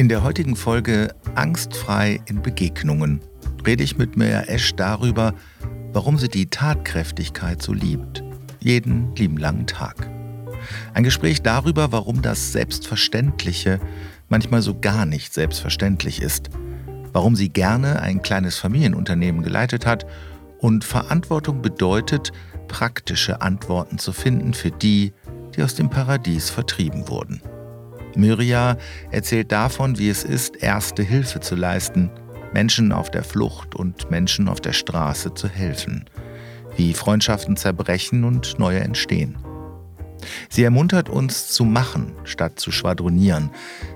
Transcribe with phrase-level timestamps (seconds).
[0.00, 3.20] In der heutigen Folge Angstfrei in Begegnungen
[3.66, 5.34] rede ich mit Mirja Esch darüber,
[5.92, 8.24] warum sie die Tatkräftigkeit so liebt.
[8.60, 10.08] Jeden lieben langen Tag.
[10.94, 13.78] Ein Gespräch darüber, warum das Selbstverständliche
[14.30, 16.48] manchmal so gar nicht selbstverständlich ist.
[17.12, 20.06] Warum sie gerne ein kleines Familienunternehmen geleitet hat
[20.60, 22.32] und Verantwortung bedeutet,
[22.68, 25.12] praktische Antworten zu finden für die,
[25.54, 27.42] die aus dem Paradies vertrieben wurden.
[28.16, 28.76] Myria
[29.10, 32.10] erzählt davon, wie es ist, erste Hilfe zu leisten,
[32.52, 36.06] Menschen auf der Flucht und Menschen auf der Straße zu helfen,
[36.76, 39.38] wie Freundschaften zerbrechen und neue entstehen.
[40.48, 43.50] Sie ermuntert uns zu machen, statt zu schwadronieren,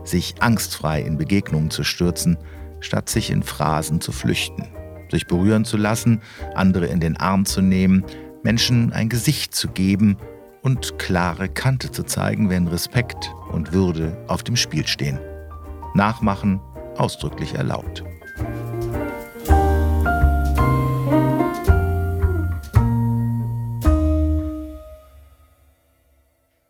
[0.04, 2.38] sich angstfrei in Begegnungen zu stürzen,
[2.80, 4.68] statt sich in Phrasen zu flüchten,
[5.10, 6.22] sich berühren zu lassen,
[6.54, 8.04] andere in den Arm zu nehmen,
[8.42, 10.16] Menschen ein Gesicht zu geben
[10.64, 15.20] und klare Kante zu zeigen, wenn Respekt und Würde auf dem Spiel stehen.
[15.94, 16.58] Nachmachen
[16.96, 18.02] ausdrücklich erlaubt.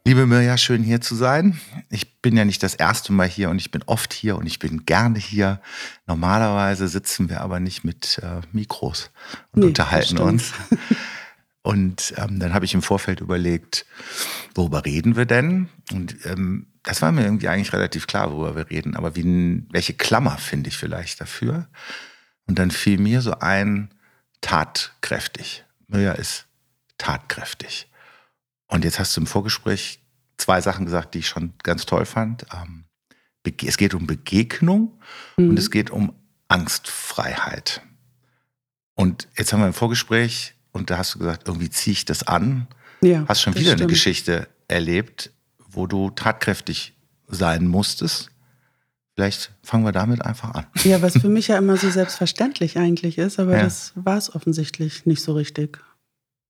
[0.07, 1.59] Liebe Mirja, schön hier zu sein.
[1.89, 4.59] Ich bin ja nicht das erste Mal hier und ich bin oft hier und ich
[4.59, 5.61] bin gerne hier.
[6.07, 9.11] Normalerweise sitzen wir aber nicht mit äh, Mikros
[9.53, 10.53] und nee, unterhalten uns.
[11.65, 13.87] Und ähm, dann habe ich im Vorfeld überlegt,
[14.55, 15.71] worüber reden wir denn?
[15.93, 18.97] Und ähm, das war mir irgendwie eigentlich relativ klar, worüber wir reden.
[18.97, 21.69] Aber wie, welche Klammer finde ich vielleicht dafür?
[22.47, 23.95] Und dann fiel mir so ein,
[24.43, 25.65] tatkräftig.
[25.89, 26.47] Mirja ist
[26.99, 27.91] tatkräftig.
[28.67, 30.03] Und jetzt hast du im Vorgespräch
[30.37, 32.45] zwei Sachen gesagt, die ich schon ganz toll fand.
[32.53, 32.85] Ähm,
[33.65, 35.01] es geht um Begegnung
[35.39, 35.49] mhm.
[35.49, 36.13] und es geht um
[36.49, 37.81] Angstfreiheit.
[38.95, 42.27] Und jetzt haben wir im Vorgespräch und da hast du gesagt, irgendwie ziehe ich das
[42.27, 42.67] an.
[43.01, 43.83] Ja, hast schon wieder stimmt.
[43.83, 45.31] eine Geschichte erlebt,
[45.71, 46.95] wo du tatkräftig
[47.29, 48.31] sein musstest.
[49.15, 50.67] Vielleicht fangen wir damit einfach an.
[50.83, 53.63] Ja, was für mich ja immer so selbstverständlich eigentlich ist, aber ja.
[53.63, 55.79] das war es offensichtlich nicht so richtig.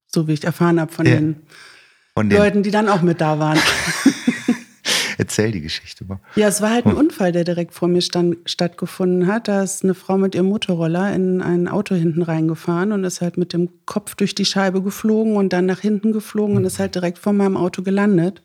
[0.06, 1.16] So wie ich erfahren habe von, ja.
[1.16, 1.42] den,
[2.14, 3.58] von den Leuten, die dann auch mit da waren.
[5.18, 6.20] Erzähl die Geschichte mal.
[6.36, 6.98] Ja, es war halt ein hm.
[6.98, 9.48] Unfall, der direkt vor mir stand, stattgefunden hat.
[9.48, 13.36] Da ist eine Frau mit ihrem Motorroller in ein Auto hinten reingefahren und ist halt
[13.36, 16.94] mit dem Kopf durch die Scheibe geflogen und dann nach hinten geflogen und ist halt
[16.94, 18.42] direkt vor meinem Auto gelandet.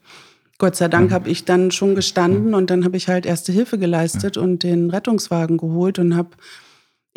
[0.57, 1.13] Gott sei Dank hm.
[1.13, 4.90] habe ich dann schon gestanden und dann habe ich halt erste Hilfe geleistet und den
[4.90, 6.30] Rettungswagen geholt und habe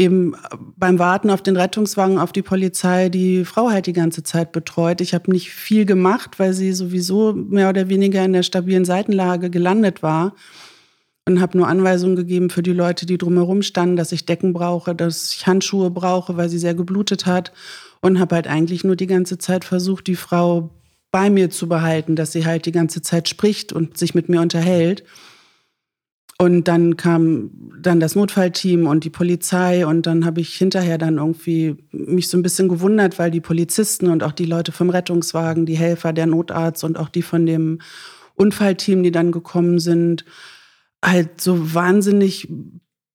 [0.03, 0.35] eben
[0.77, 5.01] beim Warten auf den Rettungswagen, auf die Polizei, die Frau halt die ganze Zeit betreut.
[5.01, 9.51] Ich habe nicht viel gemacht, weil sie sowieso mehr oder weniger in der stabilen Seitenlage
[9.51, 10.35] gelandet war.
[11.25, 14.93] Und habe nur Anweisungen gegeben für die Leute, die drumherum standen, dass ich Decken brauche,
[14.93, 17.53] dass ich Handschuhe brauche, weil sie sehr geblutet hat.
[18.01, 20.71] Und habe halt eigentlich nur die ganze Zeit versucht, die Frau
[21.13, 24.41] bei mir zu behalten, dass sie halt die ganze Zeit spricht und sich mit mir
[24.41, 25.05] unterhält.
[26.43, 31.19] Und dann kam dann das Notfallteam und die Polizei und dann habe ich hinterher dann
[31.19, 35.67] irgendwie mich so ein bisschen gewundert, weil die Polizisten und auch die Leute vom Rettungswagen,
[35.67, 37.79] die Helfer, der Notarzt und auch die von dem
[38.35, 40.25] Unfallteam, die dann gekommen sind,
[41.01, 42.49] halt so wahnsinnig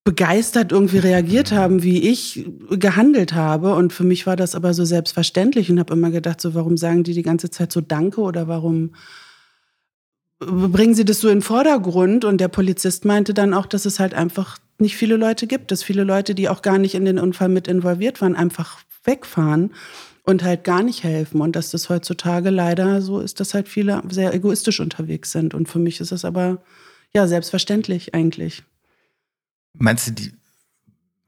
[0.06, 3.76] begeistert irgendwie reagiert haben, wie ich gehandelt habe.
[3.76, 7.04] Und für mich war das aber so selbstverständlich und habe immer gedacht, so warum sagen
[7.04, 8.92] die die ganze Zeit so Danke oder warum
[10.40, 12.25] bringen sie das so in den Vordergrund.
[12.25, 15.84] Und der Polizist meinte dann auch, dass es halt einfach nicht viele Leute gibt, dass
[15.84, 19.74] viele Leute, die auch gar nicht in den Unfall mit involviert waren, einfach wegfahren
[20.24, 21.42] und halt gar nicht helfen.
[21.42, 25.53] Und dass das heutzutage leider so ist, dass halt viele sehr egoistisch unterwegs sind.
[25.53, 26.62] Und für mich ist es aber
[27.14, 28.64] ja selbstverständlich eigentlich.
[29.74, 30.31] Meinst du, die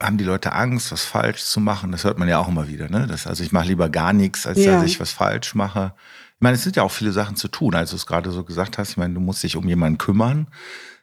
[0.00, 1.92] haben die Leute Angst, was falsch zu machen?
[1.92, 2.88] Das hört man ja auch immer wieder.
[2.88, 3.06] Ne?
[3.06, 4.76] Das, also ich mache lieber gar nichts, als ja.
[4.76, 5.94] dass ich was falsch mache.
[6.40, 8.44] Ich meine, es sind ja auch viele Sachen zu tun, als du es gerade so
[8.44, 8.92] gesagt hast.
[8.92, 10.46] Ich meine, du musst dich um jemanden kümmern,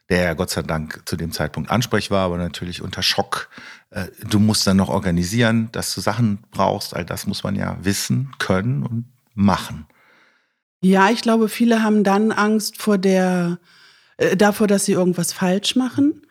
[0.08, 3.48] der ja Gott sei Dank zu dem Zeitpunkt ansprechbar, aber natürlich unter Schock.
[3.90, 6.96] Äh, du musst dann noch organisieren, dass du Sachen brauchst.
[6.96, 9.04] All das muss man ja wissen, können und
[9.34, 9.86] machen.
[10.80, 13.60] Ja, ich glaube, viele haben dann Angst vor der,
[14.16, 16.26] äh, davor, dass sie irgendwas falsch machen.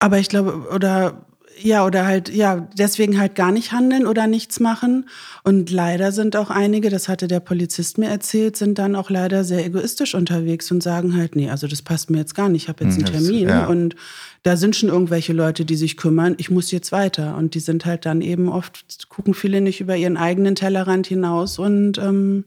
[0.00, 1.27] Aber ich glaube, oder
[1.60, 5.08] ja, oder halt, ja, deswegen halt gar nicht handeln oder nichts machen.
[5.42, 9.44] Und leider sind auch einige, das hatte der Polizist mir erzählt, sind dann auch leider
[9.44, 12.68] sehr egoistisch unterwegs und sagen halt, nee, also das passt mir jetzt gar nicht, ich
[12.68, 13.66] habe jetzt einen hm, Termin ja.
[13.66, 13.96] und
[14.42, 17.36] da sind schon irgendwelche Leute, die sich kümmern, ich muss jetzt weiter.
[17.36, 21.58] Und die sind halt dann eben oft, gucken viele nicht über ihren eigenen Tellerrand hinaus
[21.58, 22.44] und ähm,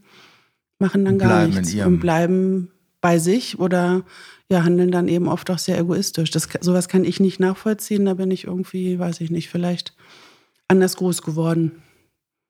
[0.79, 2.71] machen dann gar bleiben nichts und bleiben
[3.01, 4.03] bei sich oder
[4.51, 6.29] ja, handeln dann eben oft auch sehr egoistisch.
[6.29, 8.03] Das, sowas kann ich nicht nachvollziehen.
[8.03, 9.93] Da bin ich irgendwie, weiß ich nicht, vielleicht
[10.67, 11.81] anders groß geworden.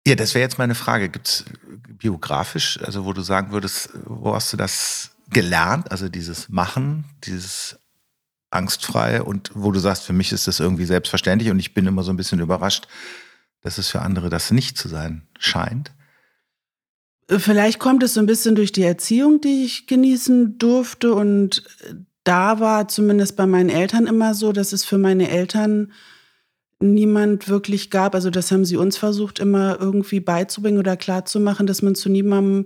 [0.07, 1.09] Ja, das wäre jetzt meine Frage.
[1.09, 1.45] Gibt es
[1.88, 5.92] biografisch, also wo du sagen würdest, wo hast du das gelernt?
[5.92, 7.77] Also dieses Machen, dieses
[8.50, 12.01] angstfrei und wo du sagst, für mich ist das irgendwie selbstverständlich und ich bin immer
[12.01, 12.88] so ein bisschen überrascht,
[13.62, 15.92] dass es für andere das nicht zu sein scheint.
[17.27, 21.13] Vielleicht kommt es so ein bisschen durch die Erziehung, die ich genießen durfte.
[21.13, 21.63] Und
[22.23, 25.91] da war zumindest bei meinen Eltern immer so, dass es für meine Eltern
[26.79, 28.15] niemand wirklich gab.
[28.15, 32.65] Also das haben sie uns versucht immer irgendwie beizubringen oder klarzumachen, dass man zu niemandem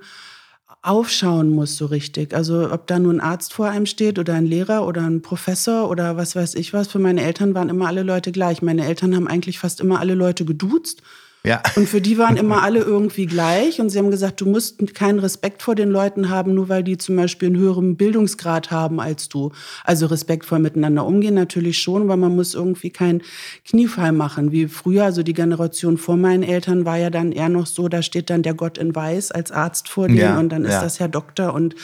[0.81, 2.33] aufschauen muss so richtig.
[2.33, 5.89] Also ob da nur ein Arzt vor einem steht oder ein Lehrer oder ein Professor
[5.89, 6.87] oder was weiß ich was.
[6.87, 8.61] Für meine Eltern waren immer alle Leute gleich.
[8.61, 11.01] Meine Eltern haben eigentlich fast immer alle Leute geduzt
[11.45, 11.61] ja.
[11.75, 13.79] Und für die waren immer alle irgendwie gleich.
[13.79, 16.97] Und sie haben gesagt, du musst keinen Respekt vor den Leuten haben, nur weil die
[16.97, 19.51] zum Beispiel einen höheren Bildungsgrad haben als du.
[19.83, 23.21] Also respektvoll miteinander umgehen natürlich schon, weil man muss irgendwie keinen
[23.65, 24.51] Kniefall machen.
[24.51, 28.01] Wie früher, also die Generation vor meinen Eltern war ja dann eher noch so, da
[28.01, 30.81] steht dann der Gott in Weiß als Arzt vor denen ja, und dann ist ja.
[30.81, 31.75] das Herr Doktor und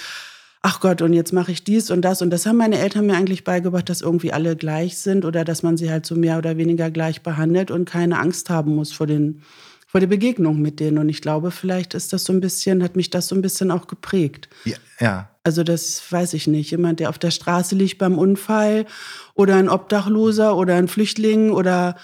[0.61, 2.21] ach Gott, und jetzt mache ich dies und das.
[2.21, 5.63] Und das haben meine Eltern mir eigentlich beigebracht, dass irgendwie alle gleich sind oder dass
[5.63, 9.07] man sie halt so mehr oder weniger gleich behandelt und keine Angst haben muss vor
[9.07, 9.41] den
[9.87, 10.99] vor der Begegnung mit denen.
[10.99, 13.71] Und ich glaube, vielleicht ist das so ein bisschen, hat mich das so ein bisschen
[13.71, 14.47] auch geprägt.
[14.63, 14.77] Ja.
[15.01, 15.29] ja.
[15.43, 16.71] Also das weiß ich nicht.
[16.71, 18.85] Jemand, der auf der Straße liegt beim Unfall
[19.33, 21.97] oder ein Obdachloser oder ein Flüchtling oder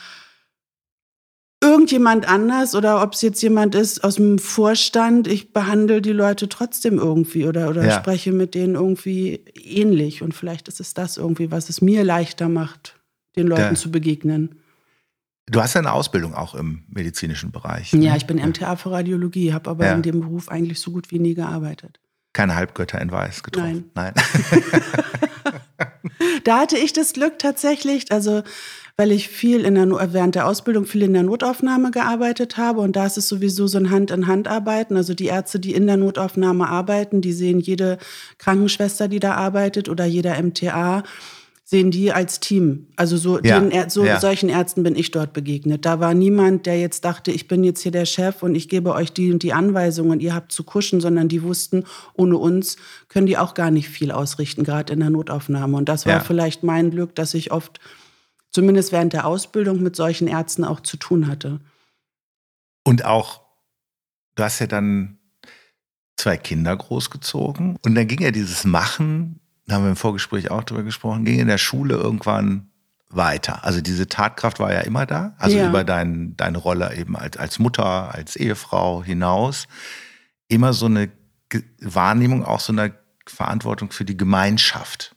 [1.61, 6.49] irgendjemand anders oder ob es jetzt jemand ist aus dem Vorstand, ich behandle die Leute
[6.49, 7.99] trotzdem irgendwie oder, oder ja.
[7.99, 10.21] spreche mit denen irgendwie ähnlich.
[10.21, 12.95] Und vielleicht ist es das irgendwie, was es mir leichter macht,
[13.35, 13.75] den Leuten ja.
[13.75, 14.59] zu begegnen.
[15.49, 17.93] Du hast ja eine Ausbildung auch im medizinischen Bereich.
[17.93, 18.05] Ne?
[18.05, 19.93] Ja, ich bin MTA für Radiologie, habe aber ja.
[19.93, 21.99] in dem Beruf eigentlich so gut wie nie gearbeitet.
[22.33, 23.89] Keine Halbgötter in Weiß getroffen.
[23.95, 24.13] Nein.
[24.13, 24.73] Nein.
[26.43, 28.43] da hatte ich das Glück tatsächlich, also
[28.97, 32.95] weil ich viel in der, während der Ausbildung viel in der Notaufnahme gearbeitet habe und
[32.95, 34.97] da ist es sowieso so ein Hand-in-Hand-Arbeiten.
[34.97, 37.99] Also die Ärzte, die in der Notaufnahme arbeiten, die sehen jede
[38.39, 41.03] Krankenschwester, die da arbeitet oder jeder MTA
[41.63, 42.87] sehen die als Team.
[42.95, 44.21] Also so, ja, den, so ja.
[44.21, 45.85] solchen Ärzten bin ich dort begegnet.
[45.85, 48.93] Da war niemand, der jetzt dachte, ich bin jetzt hier der Chef und ich gebe
[48.93, 51.83] euch die und die Anweisungen, ihr habt zu kuschen, sondern die wussten,
[52.13, 52.77] ohne uns
[53.09, 55.75] können die auch gar nicht viel ausrichten, gerade in der Notaufnahme.
[55.75, 56.19] Und das war ja.
[56.21, 57.81] vielleicht mein Glück, dass ich oft,
[58.57, 61.59] zumindest während der Ausbildung, mit solchen Ärzten auch zu tun hatte.
[62.83, 63.41] Und auch,
[64.35, 65.19] du hast ja dann
[66.15, 70.63] zwei Kinder großgezogen und dann ging ja dieses Machen da haben wir im Vorgespräch auch
[70.63, 72.71] drüber gesprochen, ging in der Schule irgendwann
[73.09, 73.63] weiter.
[73.65, 75.67] Also diese Tatkraft war ja immer da, also ja.
[75.67, 79.67] über dein, deine Rolle eben als, als Mutter, als Ehefrau hinaus.
[80.47, 81.11] Immer so eine
[81.81, 82.93] Wahrnehmung, auch so eine
[83.25, 85.15] Verantwortung für die Gemeinschaft,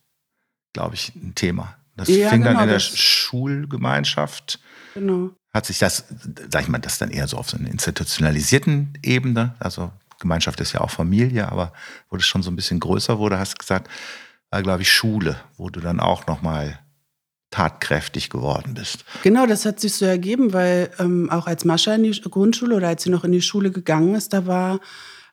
[0.73, 1.77] glaube ich, ein Thema.
[2.00, 4.58] Das ja, fing genau, dann in der Schulgemeinschaft.
[4.94, 5.31] Genau.
[5.52, 6.05] Hat sich das,
[6.50, 10.73] sag ich mal, das dann eher so auf so einer institutionalisierten Ebene, also Gemeinschaft ist
[10.73, 11.73] ja auch Familie, aber
[12.08, 13.91] wo das schon so ein bisschen größer wurde, hast du gesagt,
[14.50, 16.79] war, glaube ich, Schule, wo du dann auch nochmal
[17.50, 19.05] tatkräftig geworden bist.
[19.23, 22.88] Genau, das hat sich so ergeben, weil ähm, auch als Mascha in die Grundschule oder
[22.88, 24.81] als sie noch in die Schule gegangen ist, da war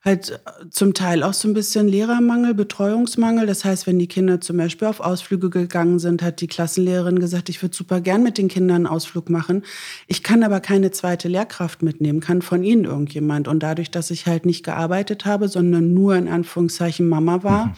[0.07, 3.45] halt äh, zum Teil auch so ein bisschen Lehrermangel, Betreuungsmangel.
[3.45, 7.50] Das heißt, wenn die Kinder zum Beispiel auf Ausflüge gegangen sind, hat die Klassenlehrerin gesagt,
[7.50, 9.63] ich würde super gern mit den Kindern einen Ausflug machen.
[10.07, 13.48] Ich kann aber keine zweite Lehrkraft mitnehmen, kann von ihnen irgendjemand.
[13.48, 17.73] Und dadurch, dass ich halt nicht gearbeitet habe, sondern nur in Anführungszeichen Mama war, mhm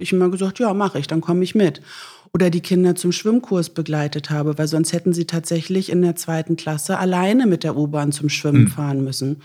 [0.00, 1.80] ich immer gesagt, ja, mache ich, dann komme ich mit.
[2.32, 6.56] Oder die Kinder zum Schwimmkurs begleitet habe, weil sonst hätten sie tatsächlich in der zweiten
[6.56, 8.68] Klasse alleine mit der U-Bahn zum Schwimmen mhm.
[8.68, 9.42] fahren müssen.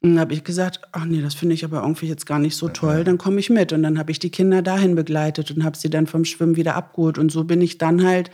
[0.00, 2.56] Und dann habe ich gesagt, ach nee, das finde ich aber irgendwie jetzt gar nicht
[2.56, 3.72] so toll, dann komme ich mit.
[3.72, 6.76] Und dann habe ich die Kinder dahin begleitet und habe sie dann vom Schwimmen wieder
[6.76, 7.18] abgeholt.
[7.18, 8.30] Und so bin ich dann halt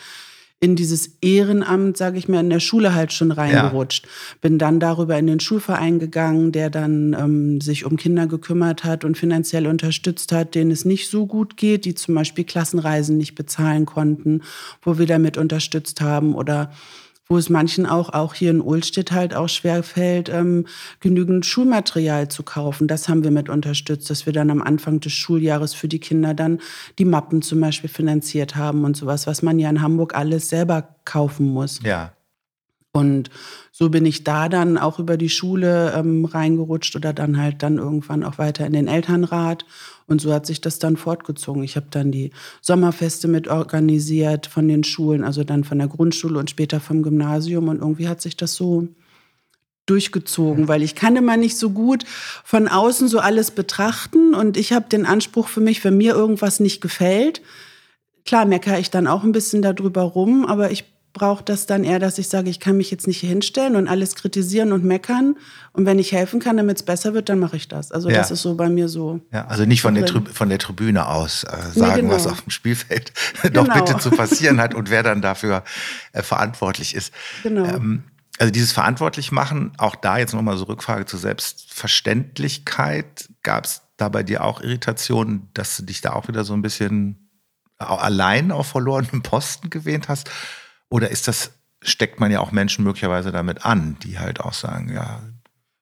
[0.60, 4.04] in dieses Ehrenamt, sage ich mal, in der Schule halt schon reingerutscht.
[4.04, 4.10] Ja.
[4.40, 9.04] Bin dann darüber in den Schulverein gegangen, der dann ähm, sich um Kinder gekümmert hat
[9.04, 13.34] und finanziell unterstützt hat, denen es nicht so gut geht, die zum Beispiel Klassenreisen nicht
[13.34, 14.40] bezahlen konnten,
[14.80, 16.70] wo wir damit unterstützt haben oder
[17.28, 20.66] wo es manchen auch, auch hier in Ulstedt halt auch schwer fällt, ähm,
[21.00, 22.86] genügend Schulmaterial zu kaufen.
[22.86, 26.34] Das haben wir mit unterstützt, dass wir dann am Anfang des Schuljahres für die Kinder
[26.34, 26.60] dann
[26.98, 30.96] die Mappen zum Beispiel finanziert haben und sowas, was man ja in Hamburg alles selber
[31.04, 31.80] kaufen muss.
[31.82, 32.12] Ja.
[32.96, 33.28] Und
[33.72, 37.78] so bin ich da dann auch über die Schule ähm, reingerutscht oder dann halt dann
[37.78, 39.66] irgendwann auch weiter in den Elternrat.
[40.06, 41.64] Und so hat sich das dann fortgezogen.
[41.64, 46.38] Ich habe dann die Sommerfeste mit organisiert von den Schulen, also dann von der Grundschule
[46.38, 47.66] und später vom Gymnasium.
[47.66, 48.86] Und irgendwie hat sich das so
[49.86, 52.04] durchgezogen, weil ich kann immer nicht so gut
[52.44, 54.34] von außen so alles betrachten.
[54.34, 57.42] Und ich habe den Anspruch für mich, wenn mir irgendwas nicht gefällt,
[58.24, 61.98] klar meckere ich dann auch ein bisschen darüber rum, aber ich braucht das dann eher,
[62.00, 65.36] dass ich sage, ich kann mich jetzt nicht hier hinstellen und alles kritisieren und meckern.
[65.72, 67.92] Und wenn ich helfen kann, damit es besser wird, dann mache ich das.
[67.92, 68.16] Also ja.
[68.16, 69.20] das ist so bei mir so.
[69.32, 72.14] Ja, also nicht von der, von der Tribüne aus äh, sagen, nee, genau.
[72.14, 73.62] was auf dem Spielfeld genau.
[73.64, 75.62] doch bitte zu passieren hat und wer dann dafür
[76.12, 77.14] äh, verantwortlich ist.
[77.44, 77.64] Genau.
[77.64, 78.02] Ähm,
[78.38, 83.28] also dieses verantwortlich machen, auch da jetzt nochmal so Rückfrage zur Selbstverständlichkeit.
[83.44, 86.62] Gab es da bei dir auch Irritationen, dass du dich da auch wieder so ein
[86.62, 87.30] bisschen
[87.78, 90.28] allein auf verlorenen Posten gewähnt hast?
[90.90, 94.92] Oder ist das, steckt man ja auch Menschen möglicherweise damit an, die halt auch sagen,
[94.94, 95.20] ja.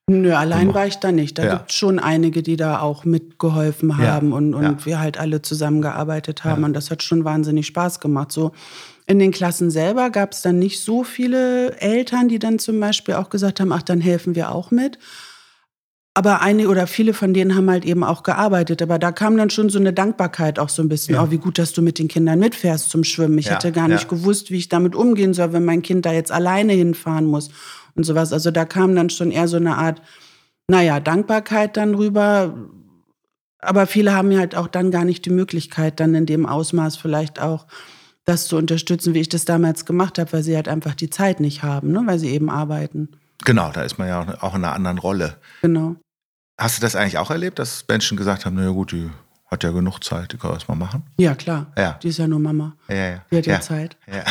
[0.07, 1.37] Nö, allein war ich da nicht.
[1.37, 1.55] Da ja.
[1.55, 4.35] gibt es schon einige, die da auch mitgeholfen haben ja.
[4.35, 4.85] und, und ja.
[4.85, 6.65] wir halt alle zusammengearbeitet haben.
[6.65, 8.33] Und das hat schon wahnsinnig Spaß gemacht.
[8.33, 8.51] So
[9.07, 13.15] in den Klassen selber gab es dann nicht so viele Eltern, die dann zum Beispiel
[13.15, 14.97] auch gesagt haben, ach, dann helfen wir auch mit.
[16.15, 18.83] Aber einige oder viele von denen haben halt eben auch gearbeitet.
[18.83, 21.15] Aber da kam dann schon so eine Dankbarkeit auch so ein bisschen.
[21.15, 21.23] Ja.
[21.23, 23.37] Oh, wie gut, dass du mit den Kindern mitfährst zum Schwimmen.
[23.39, 24.09] Ich ja, hätte gar nicht ja.
[24.09, 27.49] gewusst, wie ich damit umgehen soll, wenn mein Kind da jetzt alleine hinfahren muss
[27.95, 28.31] und sowas.
[28.31, 30.01] Also da kam dann schon eher so eine Art,
[30.67, 32.53] naja, Dankbarkeit dann rüber.
[33.57, 37.41] Aber viele haben halt auch dann gar nicht die Möglichkeit, dann in dem Ausmaß vielleicht
[37.41, 37.65] auch
[38.25, 41.39] das zu unterstützen, wie ich das damals gemacht habe, weil sie halt einfach die Zeit
[41.39, 42.03] nicht haben, ne?
[42.05, 43.09] weil sie eben arbeiten.
[43.45, 45.37] Genau, da ist man ja auch in einer anderen Rolle.
[45.61, 45.95] Genau.
[46.57, 49.09] Hast du das eigentlich auch erlebt, dass Menschen gesagt haben, na gut, die
[49.47, 51.03] hat ja genug Zeit, die kann das mal machen?
[51.17, 51.71] Ja, klar.
[51.77, 51.99] Ja.
[52.01, 52.75] Die ist ja nur Mama.
[52.87, 53.25] Ja, ja.
[53.31, 53.97] Die hat ja, ja Zeit.
[54.07, 54.23] Ja.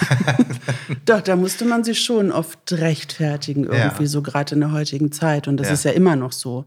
[1.04, 4.08] Doch, da musste man sich schon oft rechtfertigen, irgendwie, ja.
[4.08, 5.48] so gerade in der heutigen Zeit.
[5.48, 6.66] Und das ist ja immer noch so.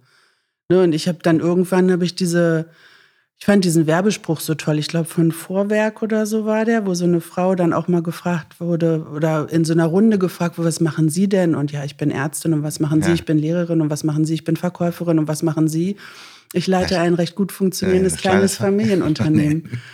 [0.69, 2.69] Ne, und ich habe dann irgendwann habe ich diese
[3.37, 4.79] ich fand diesen Werbespruch so toll.
[4.79, 8.01] Ich glaube, von Vorwerk oder so war der, wo so eine Frau dann auch mal
[8.01, 11.53] gefragt wurde oder in so einer Runde gefragt wurde, was machen Sie denn?
[11.53, 13.09] Und ja, ich bin Ärztin und was machen Sie?
[13.09, 13.13] Ja.
[13.13, 14.33] Ich bin Lehrerin und was machen Sie?
[14.33, 15.97] Ich bin Verkäuferin und was machen Sie?
[16.53, 19.69] Ich leite ein recht gut funktionierendes ja, kleines Familienunternehmen.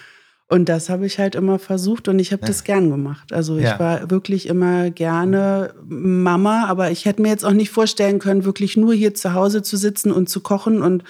[0.47, 2.47] Und das habe ich halt immer versucht und ich habe ja.
[2.47, 3.31] das gern gemacht.
[3.31, 3.79] Also ich ja.
[3.79, 8.75] war wirklich immer gerne Mama, aber ich hätte mir jetzt auch nicht vorstellen können, wirklich
[8.75, 11.05] nur hier zu Hause zu sitzen und zu kochen und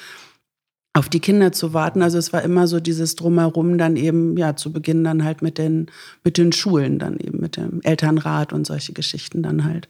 [0.93, 2.01] auf die Kinder zu warten.
[2.01, 5.57] Also es war immer so dieses Drumherum dann eben, ja, zu Beginn dann halt mit
[5.57, 5.89] den,
[6.23, 9.87] mit den Schulen, dann eben mit dem Elternrat und solche Geschichten dann halt.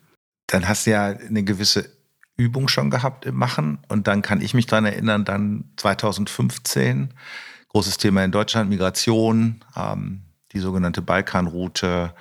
[0.48, 1.90] Dann hast du ja eine gewisse
[2.38, 7.14] Übung schon gehabt im Machen und dann kann ich mich daran erinnern, dann 2015,
[7.70, 12.14] großes Thema in Deutschland, Migration, ähm, die sogenannte Balkanroute,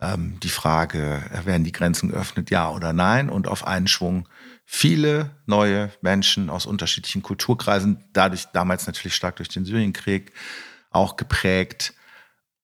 [0.00, 3.30] ähm, die Frage, werden die Grenzen geöffnet, ja oder nein?
[3.30, 4.28] Und auf einen Schwung
[4.70, 10.30] viele neue Menschen aus unterschiedlichen Kulturkreisen, dadurch damals natürlich stark durch den Syrienkrieg
[10.90, 11.94] auch geprägt.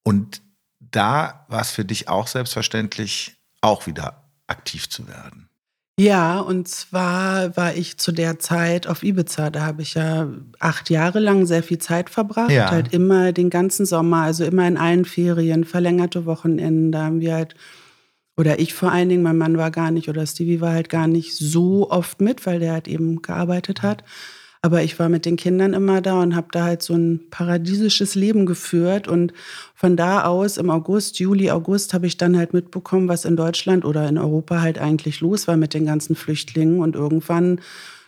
[0.03, 0.43] Und
[0.79, 5.49] da war es für dich auch selbstverständlich, auch wieder aktiv zu werden.
[5.99, 9.49] Ja, und zwar war ich zu der Zeit auf Ibiza.
[9.49, 10.29] Da habe ich ja
[10.61, 12.51] acht Jahre lang sehr viel Zeit verbracht.
[12.51, 12.71] Ja.
[12.71, 16.93] Halt immer den ganzen Sommer, also immer in allen Ferien, verlängerte Wochenenden.
[16.93, 17.55] Da haben wir halt
[18.37, 21.07] oder ich vor allen Dingen, mein Mann war gar nicht oder Stevie war halt gar
[21.07, 24.05] nicht so oft mit, weil der halt eben gearbeitet hat.
[24.65, 28.15] Aber ich war mit den Kindern immer da und habe da halt so ein paradiesisches
[28.15, 29.09] Leben geführt.
[29.09, 29.35] Und
[29.75, 33.85] von da aus im August, Juli, August habe ich dann halt mitbekommen, was in Deutschland
[33.85, 36.81] oder in Europa halt eigentlich los war mit den ganzen Flüchtlingen.
[36.81, 37.61] Und irgendwann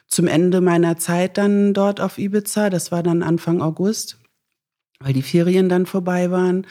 [0.08, 4.18] zum Ende meiner Zeit dann dort auf Ibiza, das war dann Anfang August,
[4.98, 6.66] weil die Ferien dann vorbei waren,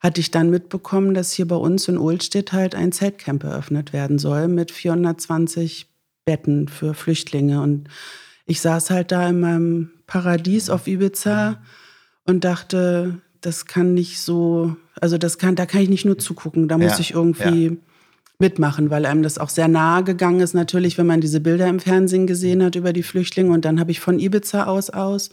[0.00, 4.18] hatte ich dann mitbekommen, dass hier bei uns in Ohlstedt halt ein Zeltcamp eröffnet werden
[4.18, 5.86] soll mit 420
[6.24, 7.60] Betten für Flüchtlinge.
[7.62, 7.88] Und
[8.46, 11.60] ich saß halt da in meinem Paradies auf Ibiza
[12.24, 16.68] und dachte, das kann nicht so, also das kann, da kann ich nicht nur zugucken,
[16.68, 17.76] da muss ja, ich irgendwie ja.
[18.38, 21.80] mitmachen, weil einem das auch sehr nahe gegangen ist, natürlich, wenn man diese Bilder im
[21.80, 23.52] Fernsehen gesehen hat über die Flüchtlinge.
[23.52, 25.30] Und dann habe ich von Ibiza aus aus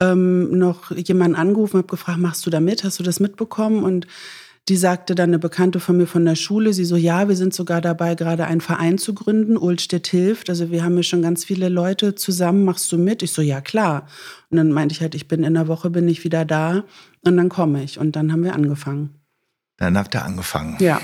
[0.00, 2.84] ähm, noch jemanden angerufen, habe gefragt, machst du da mit?
[2.84, 3.84] Hast du das mitbekommen?
[3.84, 4.06] Und
[4.68, 7.54] die sagte dann eine Bekannte von mir von der Schule, sie so, ja, wir sind
[7.54, 10.48] sogar dabei, gerade einen Verein zu gründen, Ulstedt hilft.
[10.48, 13.22] Also wir haben ja schon ganz viele Leute zusammen, machst du mit?
[13.22, 14.06] Ich so, ja, klar.
[14.50, 16.84] Und dann meinte ich halt, ich bin in der Woche, bin ich wieder da
[17.22, 17.98] und dann komme ich.
[17.98, 19.14] Und dann haben wir angefangen.
[19.78, 20.76] Dann habt ihr angefangen.
[20.78, 21.00] Ja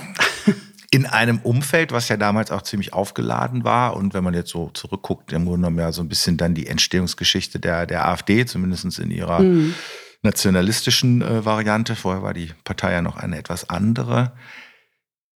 [0.90, 3.96] in einem Umfeld, was ja damals auch ziemlich aufgeladen war.
[3.96, 6.66] Und wenn man jetzt so zurückguckt, im Grunde genommen ja so ein bisschen dann die
[6.66, 9.74] Entstehungsgeschichte der, der AfD, zumindest in ihrer mhm.
[10.22, 11.96] nationalistischen äh, Variante.
[11.96, 14.32] Vorher war die Partei ja noch eine etwas andere.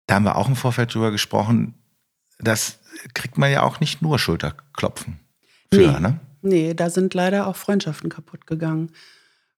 [0.07, 1.75] Da haben wir auch im Vorfeld drüber gesprochen.
[2.38, 2.78] Das
[3.14, 5.21] kriegt man ja auch nicht nur Schulterklopfen
[5.73, 6.00] für, nee.
[6.00, 6.21] ne?
[6.42, 8.92] Nee, da sind leider auch Freundschaften kaputt gegangen.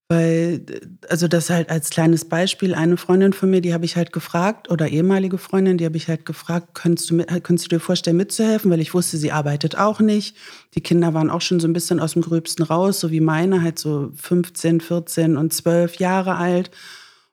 [0.09, 0.67] Weil,
[1.09, 4.71] also das halt als kleines Beispiel, eine Freundin von mir, die habe ich halt gefragt,
[4.71, 8.71] oder ehemalige Freundin, die habe ich halt gefragt, könntest du, könntest du dir vorstellen, mitzuhelfen?
[8.71, 10.37] Weil ich wusste, sie arbeitet auch nicht.
[10.75, 13.63] Die Kinder waren auch schon so ein bisschen aus dem Gröbsten raus, so wie meine,
[13.63, 16.71] halt so 15, 14 und 12 Jahre alt.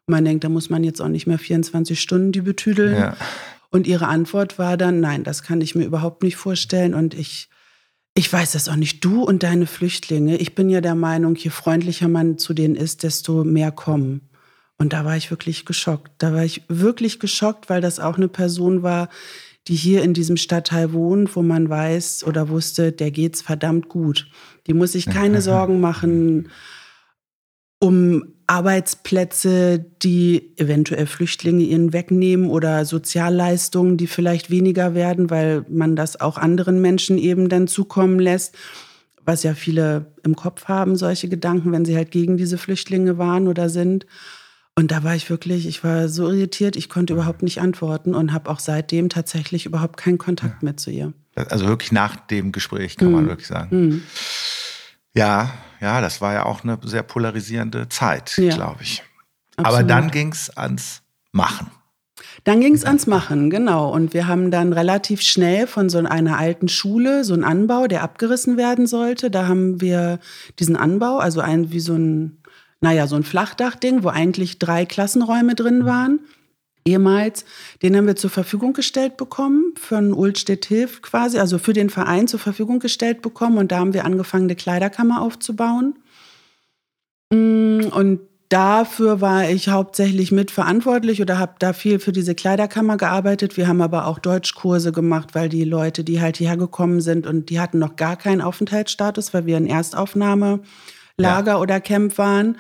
[0.08, 2.96] Man denkt, da muss man jetzt auch nicht mehr 24 Stunden die betüdeln.
[2.96, 3.18] Ja.
[3.72, 6.94] Und ihre Antwort war dann, nein, das kann ich mir überhaupt nicht vorstellen.
[6.94, 7.50] Und ich,
[8.20, 9.06] ich weiß das auch nicht.
[9.06, 13.04] Du und deine Flüchtlinge, ich bin ja der Meinung, je freundlicher man zu denen ist,
[13.04, 14.30] desto mehr kommen.
[14.78, 16.12] Und da war ich wirklich geschockt.
[16.18, 19.08] Da war ich wirklich geschockt, weil das auch eine Person war,
[19.70, 24.28] die hier in diesem Stadtteil wohnt, wo man weiß oder wusste, der geht's verdammt gut.
[24.68, 26.50] Die muss sich keine Sorgen machen
[27.82, 35.96] um Arbeitsplätze, die eventuell Flüchtlinge ihnen wegnehmen oder Sozialleistungen, die vielleicht weniger werden, weil man
[35.96, 38.56] das auch anderen Menschen eben dann zukommen lässt.
[39.24, 43.48] Was ja viele im Kopf haben, solche Gedanken, wenn sie halt gegen diese Flüchtlinge waren
[43.48, 44.08] oder sind.
[44.76, 48.34] Und da war ich wirklich, ich war so irritiert, ich konnte überhaupt nicht antworten und
[48.34, 51.14] habe auch seitdem tatsächlich überhaupt keinen Kontakt mehr zu ihr.
[51.36, 53.14] Also wirklich nach dem Gespräch, kann mhm.
[53.14, 53.80] man wirklich sagen.
[53.80, 54.04] Mhm.
[55.14, 58.56] Ja, ja, das war ja auch eine sehr polarisierende Zeit, ja.
[58.56, 59.04] glaube ich.
[59.56, 59.80] Absolut.
[59.80, 61.72] Aber dann ging es ans Machen.
[62.44, 63.92] Dann ging es ans Machen, genau.
[63.92, 68.04] Und wir haben dann relativ schnell von so einer alten Schule, so einen Anbau, der
[68.04, 70.20] abgerissen werden sollte, da haben wir
[70.58, 72.42] diesen Anbau, also ein wie so ein,
[72.82, 76.20] naja, so ein Flachdachding, wo eigentlich drei Klassenräume drin waren
[76.90, 77.46] ehemals,
[77.82, 82.28] den haben wir zur Verfügung gestellt bekommen, von Ulstedt Hilft quasi, also für den Verein
[82.28, 83.58] zur Verfügung gestellt bekommen.
[83.58, 85.96] Und da haben wir angefangen, eine Kleiderkammer aufzubauen.
[87.32, 88.20] Mm, und
[88.50, 93.58] dafür war ich hauptsächlich mitverantwortlich oder habe da viel für diese Kleiderkammer gearbeitet.
[93.58, 97.50] Wir haben aber auch Deutschkurse gemacht, weil die Leute, die halt hierher gekommen sind und
[97.50, 100.64] die hatten noch gar keinen Aufenthaltsstatus, weil wir ein Erstaufnahmelager
[101.18, 101.58] ja.
[101.58, 102.58] oder Camp waren.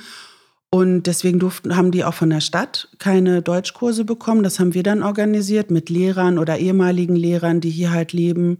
[0.71, 4.43] Und deswegen durften, haben die auch von der Stadt keine Deutschkurse bekommen.
[4.43, 8.59] Das haben wir dann organisiert mit Lehrern oder ehemaligen Lehrern, die hier halt leben.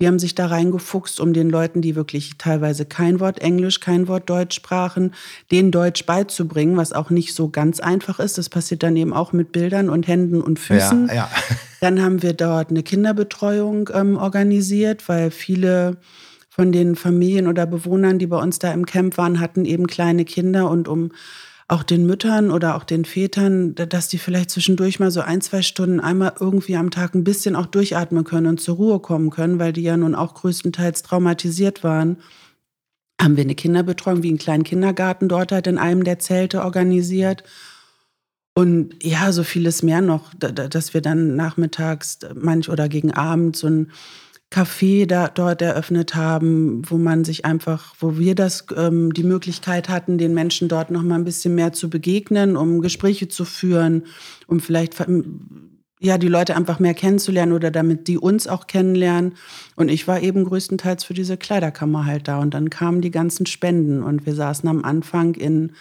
[0.00, 4.08] Die haben sich da reingefuchst, um den Leuten, die wirklich teilweise kein Wort Englisch, kein
[4.08, 5.14] Wort Deutsch sprachen,
[5.52, 8.38] den Deutsch beizubringen, was auch nicht so ganz einfach ist.
[8.38, 11.08] Das passiert dann eben auch mit Bildern und Händen und Füßen.
[11.08, 11.30] Ja, ja.
[11.80, 15.98] Dann haben wir dort eine Kinderbetreuung ähm, organisiert, weil viele
[16.54, 20.24] von den Familien oder Bewohnern, die bei uns da im Camp waren, hatten eben kleine
[20.24, 21.10] Kinder und um
[21.66, 25.62] auch den Müttern oder auch den Vätern, dass die vielleicht zwischendurch mal so ein, zwei
[25.62, 29.58] Stunden einmal irgendwie am Tag ein bisschen auch durchatmen können und zur Ruhe kommen können,
[29.58, 32.18] weil die ja nun auch größtenteils traumatisiert waren,
[33.20, 37.42] haben wir eine Kinderbetreuung wie einen kleinen Kindergarten dort halt in einem der Zelte organisiert.
[38.54, 43.66] Und ja, so vieles mehr noch, dass wir dann nachmittags manch oder gegen Abend so
[43.66, 43.90] ein
[44.50, 49.88] Café da, dort eröffnet haben, wo man sich einfach, wo wir das ähm, die Möglichkeit
[49.88, 54.04] hatten, den Menschen dort noch mal ein bisschen mehr zu begegnen, um Gespräche zu führen,
[54.46, 54.94] um vielleicht
[56.00, 59.34] ja die Leute einfach mehr kennenzulernen oder damit die uns auch kennenlernen.
[59.74, 62.38] Und ich war eben größtenteils für diese Kleiderkammer halt da.
[62.38, 65.72] Und dann kamen die ganzen Spenden und wir saßen am Anfang in,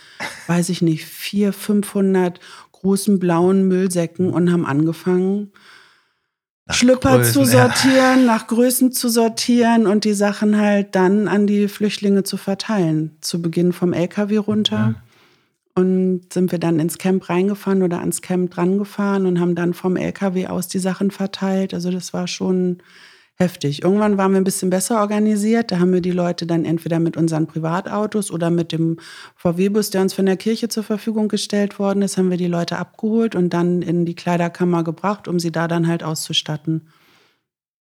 [0.47, 2.39] weiß ich nicht, vier, 500
[2.71, 5.51] großen blauen Müllsäcken und haben angefangen
[6.65, 8.25] nach Schlüpper Größen, zu sortieren, ja.
[8.25, 13.17] nach Größen zu sortieren und die Sachen halt dann an die Flüchtlinge zu verteilen.
[13.21, 14.87] Zu Beginn vom LKW runter.
[14.87, 14.95] Mhm.
[15.75, 19.97] Und sind wir dann ins Camp reingefahren oder ans Camp drangefahren und haben dann vom
[19.97, 21.73] LKW aus die Sachen verteilt.
[21.73, 22.77] Also das war schon
[23.43, 23.83] heftig.
[23.83, 25.71] Irgendwann waren wir ein bisschen besser organisiert.
[25.71, 28.97] Da haben wir die Leute dann entweder mit unseren Privatautos oder mit dem
[29.35, 32.77] VW-Bus, der uns von der Kirche zur Verfügung gestellt worden ist, haben wir die Leute
[32.77, 36.87] abgeholt und dann in die Kleiderkammer gebracht, um sie da dann halt auszustatten.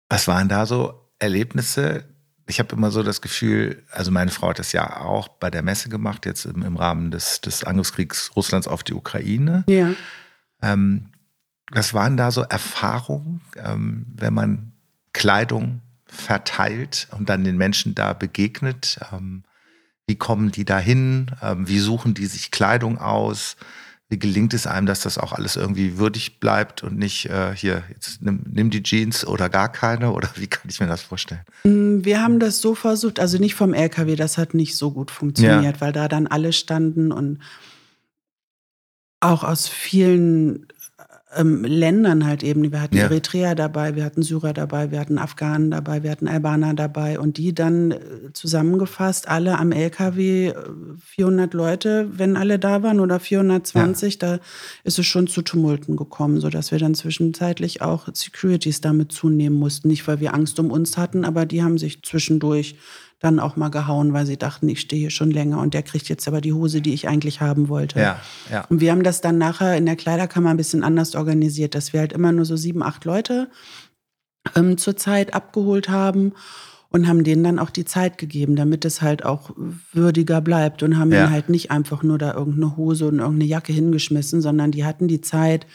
[0.08, 2.04] Was waren da so Erlebnisse?
[2.46, 5.62] Ich habe immer so das Gefühl, also meine Frau hat das ja auch bei der
[5.62, 9.64] Messe gemacht, jetzt im, im Rahmen des, des Angriffskriegs Russlands auf die Ukraine.
[9.68, 9.92] Ja.
[10.60, 11.06] Ähm,
[11.70, 14.73] was waren da so Erfahrungen, ähm, wenn man
[15.14, 18.98] Kleidung verteilt und dann den Menschen da begegnet.
[19.10, 19.44] Ähm,
[20.06, 21.30] wie kommen die dahin?
[21.42, 23.56] Ähm, wie suchen die sich Kleidung aus?
[24.10, 27.82] Wie gelingt es einem, dass das auch alles irgendwie würdig bleibt und nicht äh, hier,
[27.88, 30.12] jetzt nimm, nimm, die Jeans oder gar keine?
[30.12, 31.40] Oder wie kann ich mir das vorstellen?
[31.64, 35.10] Mm, wir haben das so versucht, also nicht vom LKW, das hat nicht so gut
[35.10, 35.80] funktioniert, ja.
[35.80, 37.38] weil da dann alle standen und
[39.20, 40.66] auch aus vielen
[41.36, 42.70] ähm, Ländern halt eben.
[42.70, 43.04] Wir hatten ja.
[43.04, 47.36] Eritreer dabei, wir hatten Syrer dabei, wir hatten Afghanen dabei, wir hatten Albaner dabei und
[47.36, 47.98] die dann äh,
[48.32, 50.52] zusammengefasst, alle am LKW,
[51.00, 54.18] 400 äh, Leute, wenn alle da waren oder 420, ja.
[54.18, 54.38] da
[54.84, 59.88] ist es schon zu Tumulten gekommen, sodass wir dann zwischenzeitlich auch Securities damit zunehmen mussten.
[59.88, 62.76] Nicht, weil wir Angst um uns hatten, aber die haben sich zwischendurch
[63.20, 66.08] dann auch mal gehauen, weil sie dachten, ich stehe hier schon länger und der kriegt
[66.08, 67.98] jetzt aber die Hose, die ich eigentlich haben wollte.
[68.00, 68.64] Ja, ja.
[68.68, 72.00] Und wir haben das dann nachher in der Kleiderkammer ein bisschen anders organisiert, dass wir
[72.00, 73.48] halt immer nur so sieben, acht Leute
[74.56, 76.32] ähm, zur Zeit abgeholt haben
[76.90, 79.50] und haben denen dann auch die Zeit gegeben, damit es halt auch
[79.92, 81.24] würdiger bleibt und haben Ja.
[81.24, 85.08] ihnen halt nicht einfach nur da irgendeine Hose und irgendeine Jacke hingeschmissen, sondern die hatten
[85.08, 85.66] die Zeit,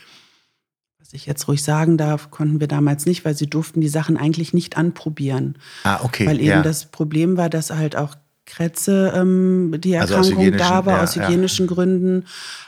[1.09, 4.15] was ich jetzt ruhig sagen darf, konnten wir damals nicht, weil sie durften die Sachen
[4.15, 5.55] eigentlich nicht anprobieren.
[5.83, 6.27] Ah, okay.
[6.27, 6.61] Weil eben ja.
[6.61, 8.13] das Problem war, dass halt auch
[8.45, 11.23] Kretze ähm, die Also Erkrankung da hygienischen- war, ja, aus ja.
[11.27, 12.25] hygienischen Gründen.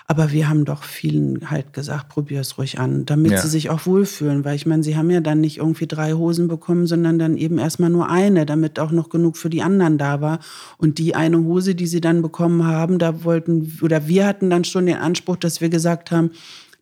[0.07, 3.37] Aber wir haben doch vielen halt gesagt, probier es ruhig an, damit Ja.
[3.41, 4.43] sie sich auch wohlfühlen.
[4.43, 7.59] Weil ich meine, sie haben ja dann nicht irgendwie drei Hosen bekommen, sondern dann eben
[7.59, 10.39] erstmal nur eine, damit auch noch genug für die anderen da war.
[10.77, 14.63] Und die eine Hose, die sie dann bekommen haben, da wollten, oder wir hatten dann
[14.63, 16.31] schon den Anspruch, dass wir gesagt haben,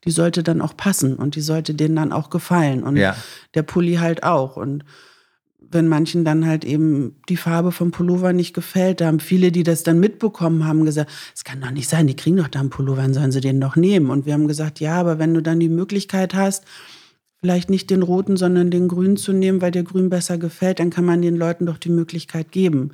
[0.05, 2.83] die sollte dann auch passen und die sollte denen dann auch gefallen.
[2.83, 3.15] Und Ja.
[3.53, 4.55] der Pulli halt auch.
[4.57, 4.83] Und
[5.71, 9.63] wenn manchen dann halt eben die Farbe vom Pullover nicht gefällt, da haben viele, die
[9.63, 12.69] das dann mitbekommen haben, gesagt, es kann doch nicht sein, die kriegen doch da einen
[12.69, 14.09] Pullover, dann sollen sie den doch nehmen.
[14.09, 16.63] Und wir haben gesagt, ja, aber wenn du dann die Möglichkeit hast,
[17.41, 20.89] vielleicht nicht den roten, sondern den grünen zu nehmen, weil dir grün besser gefällt, dann
[20.89, 22.91] kann man den Leuten doch die Möglichkeit geben.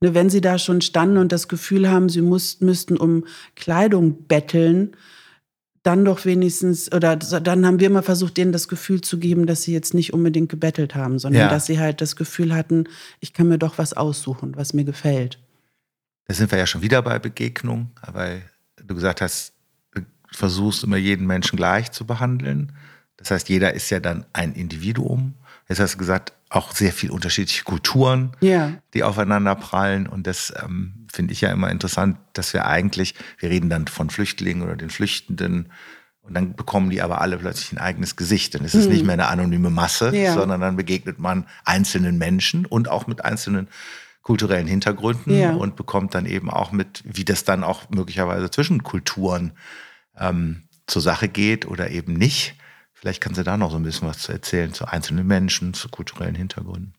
[0.00, 3.24] Ne, wenn sie da schon standen und das Gefühl haben, sie muss, müssten um
[3.56, 4.92] Kleidung betteln,
[5.82, 9.62] dann doch wenigstens, oder dann haben wir immer versucht, denen das Gefühl zu geben, dass
[9.62, 11.48] sie jetzt nicht unbedingt gebettelt haben, sondern Ja.
[11.48, 12.84] dass sie halt das Gefühl hatten,
[13.20, 15.38] ich kann mir doch was aussuchen, was mir gefällt.
[16.26, 18.42] Da sind wir ja schon wieder bei Begegnung, weil
[18.76, 19.52] du gesagt hast,
[19.92, 22.72] du versuchst immer jeden Menschen gleich zu behandeln.
[23.16, 25.34] Das heißt, jeder ist ja dann ein Individuum.
[25.68, 28.72] Jetzt hast du gesagt, auch sehr viel unterschiedliche Kulturen, Ja.
[28.92, 30.06] die aufeinander prallen.
[30.06, 34.10] Und das ähm, finde ich ja immer interessant, dass wir eigentlich, wir reden dann von
[34.10, 35.70] Flüchtlingen oder den Flüchtenden,
[36.22, 38.54] und dann bekommen die aber alle plötzlich ein eigenes Gesicht.
[38.54, 40.34] Dann ist es nicht mehr eine anonyme Masse, Ja.
[40.34, 43.68] sondern dann begegnet man einzelnen Menschen und auch mit einzelnen
[44.22, 45.52] kulturellen Hintergründen Ja.
[45.54, 49.52] und bekommt dann eben auch mit, wie das dann auch möglicherweise zwischen Kulturen
[50.18, 52.54] ähm, zur Sache geht oder eben nicht.
[53.00, 55.88] Vielleicht kannst du da noch so ein bisschen was zu erzählen zu einzelnen Menschen, zu
[55.88, 56.92] kulturellen Hintergründen.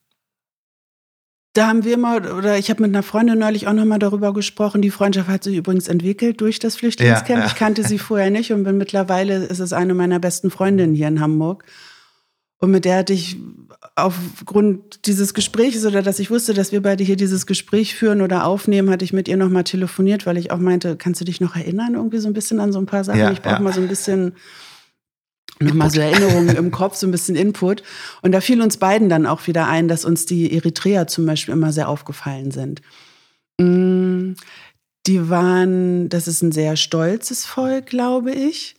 [1.54, 4.82] Da haben wir mal, oder ich habe mit einer Freundin neulich auch nochmal darüber gesprochen.
[4.82, 7.30] Die Freundschaft hat sich übrigens entwickelt durch das Flüchtlingscamp.
[7.30, 7.46] Ja, ja.
[7.46, 11.08] Ich kannte sie vorher nicht und bin mittlerweile ist es eine meiner besten Freundinnen hier
[11.08, 11.66] in Hamburg.
[12.58, 13.38] Und mit der hatte ich
[13.96, 18.46] aufgrund dieses Gesprächs oder dass ich wusste, dass wir beide hier dieses Gespräch führen oder
[18.46, 21.56] aufnehmen, hatte ich mit ihr nochmal telefoniert, weil ich auch meinte, kannst du dich noch
[21.56, 23.20] erinnern, irgendwie so ein bisschen an so ein paar Sachen?
[23.20, 24.34] Ja, ich brauche mal so ein bisschen
[25.62, 27.84] nochmal so Erinnerungen im Kopf, so ein bisschen Input.
[28.21, 31.54] Und da fiel uns beiden dann auch wieder ein, dass uns die Eritreer zum Beispiel
[31.54, 32.82] immer sehr aufgefallen sind.
[33.60, 34.34] Mm,
[35.08, 38.76] Die waren, das ist ein sehr stolzes Volk, glaube ich.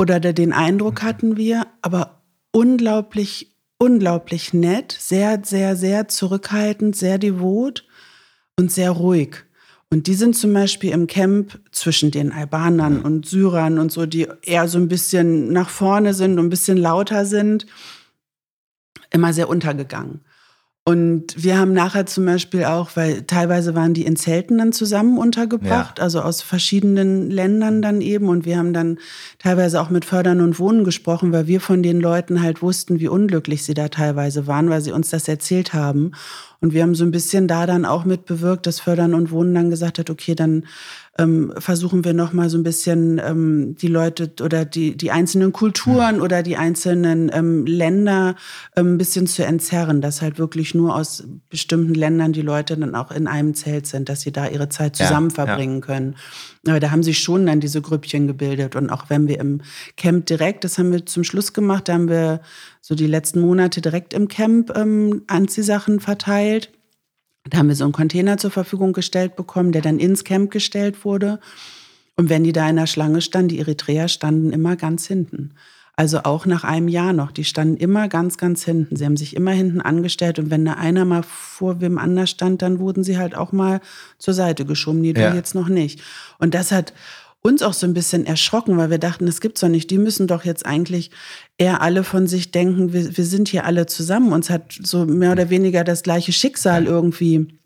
[0.00, 7.86] Oder den Eindruck hatten wir, aber unglaublich, unglaublich nett, sehr, sehr, sehr zurückhaltend, sehr devot
[8.58, 9.43] und sehr ruhig.
[9.94, 14.26] Und die sind zum Beispiel im Camp zwischen den Albanern und Syrern und so, die
[14.42, 17.64] eher so ein bisschen nach vorne sind und ein bisschen lauter sind,
[19.12, 20.22] immer sehr untergegangen.
[20.86, 25.16] Und wir haben nachher zum Beispiel auch, weil teilweise waren die in Zelten dann zusammen
[25.16, 28.28] untergebracht, also aus verschiedenen Ländern dann eben.
[28.28, 28.98] Und wir haben dann
[29.38, 33.08] teilweise auch mit Fördern und Wohnen gesprochen, weil wir von den Leuten halt wussten, wie
[33.08, 36.12] unglücklich sie da teilweise waren, weil sie uns das erzählt haben.
[36.60, 39.54] Und wir haben so ein bisschen da dann auch mit bewirkt, dass Fördern und Wohnen
[39.54, 40.66] dann gesagt hat, okay, dann
[41.18, 45.52] ähm, versuchen wir noch mal so ein bisschen ähm, die Leute oder die, die einzelnen
[45.52, 48.34] Kulturen oder die einzelnen ähm, Länder
[48.74, 52.96] ähm, ein bisschen zu entzerren, dass halt wirklich nur aus bestimmten Ländern die Leute dann
[52.96, 55.44] auch in einem Zelt sind, dass sie da ihre Zeit Ja, zusammen ja.
[55.44, 56.16] verbringen können.
[56.66, 58.74] Aber da haben sich schon dann diese Grüppchen gebildet.
[58.74, 59.60] Und auch wenn wir im
[59.96, 62.40] Camp direkt, das haben wir zum Schluss gemacht, da haben wir
[62.80, 66.70] so die letzten Monate direkt im Camp ähm, Anziehsachen verteilt.
[67.48, 71.04] Da haben wir so einen Container zur Verfügung gestellt bekommen, der dann ins Camp gestellt
[71.04, 71.40] wurde.
[72.16, 75.52] Und wenn die da in der Schlange standen, die Eritreer standen immer ganz hinten.
[75.96, 77.30] Also auch nach einem Jahr noch.
[77.30, 78.96] Die standen immer ganz, ganz hinten.
[78.96, 80.38] Sie haben sich immer hinten angestellt.
[80.38, 83.80] Und wenn da einer mal vor wem anders stand, dann wurden sie halt auch mal
[84.18, 85.02] zur Seite geschoben.
[85.02, 85.34] Du Ja.
[85.34, 86.00] jetzt noch nicht.
[86.38, 86.94] Und das hat
[87.46, 89.90] uns auch so ein bisschen erschrocken, weil wir dachten, das gibt's doch nicht.
[89.90, 91.10] Die müssen doch jetzt eigentlich
[91.58, 94.32] eher alle von sich denken, wir, wir sind hier alle zusammen.
[94.32, 97.58] Uns hat so mehr oder weniger das gleiche Schicksal irgendwie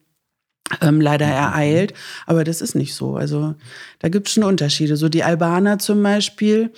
[0.81, 1.95] ähm, leider ereilt.
[2.27, 3.15] Aber das ist nicht so.
[3.15, 3.55] Also
[4.01, 4.97] da gibt es schon Unterschiede.
[4.97, 6.73] So die Albaner zum Beispiel.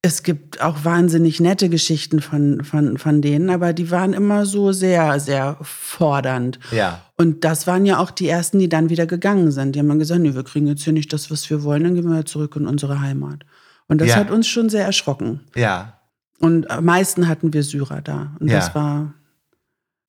[0.00, 4.72] Es gibt auch wahnsinnig nette Geschichten von, von, von denen, aber die waren immer so
[4.72, 6.58] sehr, sehr fordernd.
[6.72, 7.02] Ja.
[7.22, 9.74] Und das waren ja auch die ersten, die dann wieder gegangen sind.
[9.74, 11.94] Die haben dann gesagt, nee, wir kriegen jetzt hier nicht das, was wir wollen, dann
[11.94, 13.44] gehen wir zurück in unsere Heimat.
[13.86, 14.16] Und das Ja.
[14.16, 15.40] hat uns schon sehr erschrocken.
[15.54, 15.98] Ja.
[16.40, 18.32] Und am meisten hatten wir Syrer da.
[18.40, 18.56] Und Ja.
[18.58, 19.14] das war,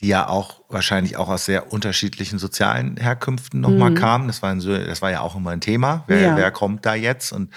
[0.01, 4.25] Die ja auch wahrscheinlich auch aus sehr unterschiedlichen sozialen Herkünften nochmal kamen.
[4.27, 6.03] Das war, so- das war ja auch immer ein Thema.
[6.07, 6.35] Wer, Ja.
[6.37, 7.31] wer kommt da jetzt?
[7.31, 7.51] Und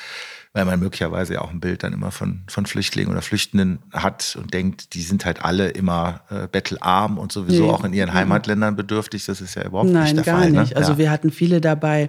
[0.57, 4.38] weil man möglicherweise ja auch ein Bild dann immer von, von Flüchtlingen oder Flüchtenden hat
[4.40, 7.71] und denkt, die sind halt alle immer äh, bettelarm und sowieso nee.
[7.71, 9.27] auch in ihren Heimatländern bedürftig.
[9.27, 10.45] Das ist ja überhaupt Nein, nicht der gar Fall.
[10.45, 10.71] Nein, gar nicht.
[10.73, 10.77] Ne?
[10.79, 10.99] Also ja.
[10.99, 12.09] wir hatten viele dabei.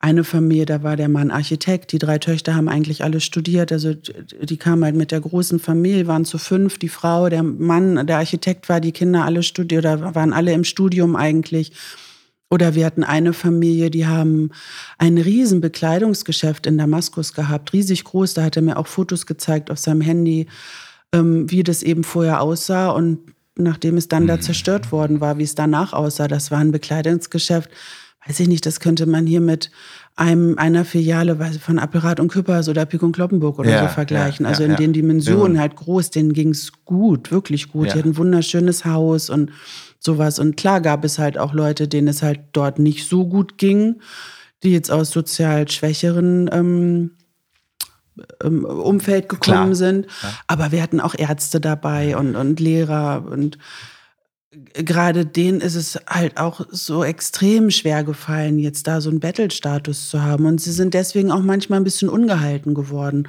[0.00, 1.92] Eine Familie, da war der Mann Architekt.
[1.92, 3.72] Die drei Töchter haben eigentlich alle studiert.
[3.72, 6.78] Also die kamen halt mit der großen Familie, waren zu fünf.
[6.78, 10.64] Die Frau, der Mann, der Architekt war, die Kinder alle studiert oder waren alle im
[10.64, 11.72] Studium eigentlich.
[12.50, 14.50] Oder wir hatten eine Familie, die haben
[14.96, 18.34] ein riesen Bekleidungsgeschäft in Damaskus gehabt, riesig groß.
[18.34, 20.46] Da hat er mir auch Fotos gezeigt auf seinem Handy,
[21.12, 23.18] ähm, wie das eben vorher aussah und
[23.56, 26.28] nachdem es dann da zerstört worden war, wie es danach aussah.
[26.28, 27.70] Das war ein Bekleidungsgeschäft.
[28.26, 29.70] Weiß ich nicht, das könnte man hier mit
[30.16, 34.44] einem, einer Filiale von Apparat und Küppers oder Pick und Kloppenburg oder Ja, so vergleichen.
[34.44, 37.86] ja, also ja, in den Dimensionen halt groß, denen ging es gut, wirklich gut.
[37.86, 39.50] Die hatten ein wunderschönes Haus und
[40.08, 40.38] sowas.
[40.38, 44.00] Und klar gab es halt auch Leute, denen es halt dort nicht so gut ging,
[44.62, 47.10] die jetzt aus sozial schwächeren ähm,
[48.42, 49.74] ähm, Umfeld gekommen Klar.
[49.74, 50.06] sind.
[50.22, 50.32] Ja.
[50.46, 53.58] Aber wir hatten auch Ärzte dabei und, und Lehrer und
[54.72, 60.08] gerade denen ist es halt auch so extrem schwer gefallen, jetzt da so einen Battle-Status
[60.08, 60.46] zu haben.
[60.46, 63.28] Und sie sind deswegen auch manchmal ein bisschen ungehalten geworden.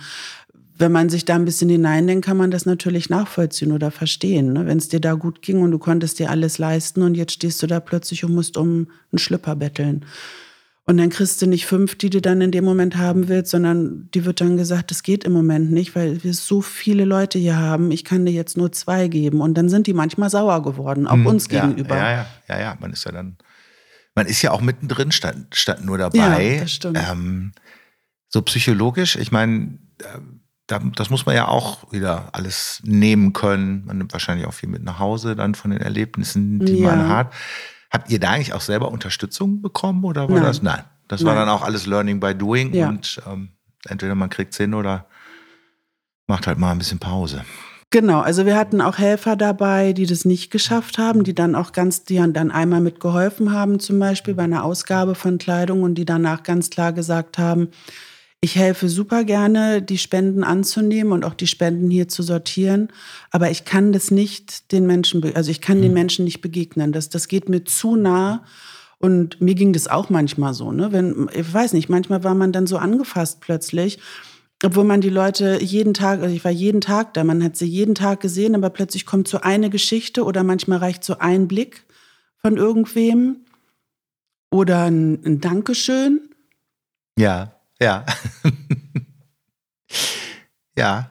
[0.79, 4.53] Wenn man sich da ein bisschen hineindenkt, kann man das natürlich nachvollziehen oder verstehen.
[4.53, 4.65] Ne?
[4.65, 7.61] Wenn es dir da gut ging und du konntest dir alles leisten und jetzt stehst
[7.61, 10.05] du da plötzlich und musst um einen Schlüpper betteln.
[10.85, 14.09] Und dann kriegst du nicht fünf, die du dann in dem Moment haben willst, sondern
[14.15, 17.57] die wird dann gesagt, das geht im Moment nicht, weil wir so viele Leute hier
[17.57, 17.91] haben.
[17.91, 19.41] Ich kann dir jetzt nur zwei geben.
[19.41, 21.55] Und dann sind die manchmal sauer geworden, auch uns Mhm.
[21.55, 21.95] ja, gegenüber.
[21.95, 23.37] Ja, ja, ja, ja, man ist ja dann,
[24.15, 26.55] man ist ja auch mittendrin statt, statt nur dabei.
[26.55, 26.97] Ja, das stimmt.
[26.97, 27.51] Ähm,
[28.29, 30.19] so psychologisch, ich meine, äh,
[30.95, 33.85] das muss man ja auch wieder alles nehmen können.
[33.85, 36.95] Man nimmt wahrscheinlich auch viel mit nach Hause dann von den Erlebnissen, die Ja.
[36.95, 37.33] man hat.
[37.91, 40.43] Habt ihr da eigentlich auch selber Unterstützung bekommen oder war Nein.
[40.43, 40.61] das?
[40.61, 40.83] Nein.
[41.07, 41.47] Das war Nein.
[41.47, 42.89] dann auch alles Learning by Doing Ja.
[42.89, 43.49] und ähm,
[43.87, 45.07] entweder man kriegt's hin oder
[46.27, 47.43] macht halt mal ein bisschen Pause.
[47.91, 51.71] Genau, also wir hatten auch Helfer dabei, die das nicht geschafft haben, die dann auch
[51.71, 56.05] ganz, die dann einmal mitgeholfen haben, zum Beispiel bei einer Ausgabe von Kleidung und die
[56.05, 57.69] danach ganz klar gesagt haben,
[58.41, 62.89] ich helfe super gerne, die Spenden anzunehmen und auch die Spenden hier zu sortieren,
[63.31, 66.93] aber ich kann das nicht den Menschen, also ich kann den Menschen nicht begegnen.
[66.93, 68.43] Das, das geht mir zu nah.
[69.01, 70.91] Und mir ging das auch manchmal so, ne?
[70.91, 73.97] Wenn, ich weiß nicht, manchmal war man dann so angefasst plötzlich,
[74.61, 77.65] obwohl man die Leute jeden Tag, also ich war jeden Tag da, man hat sie
[77.65, 81.85] jeden Tag gesehen, aber plötzlich kommt so eine Geschichte oder manchmal reicht so ein Blick
[82.41, 83.45] von irgendwem
[84.51, 86.29] oder ein, ein Dankeschön.
[87.17, 88.05] Ja, ja.
[90.77, 91.09] ja.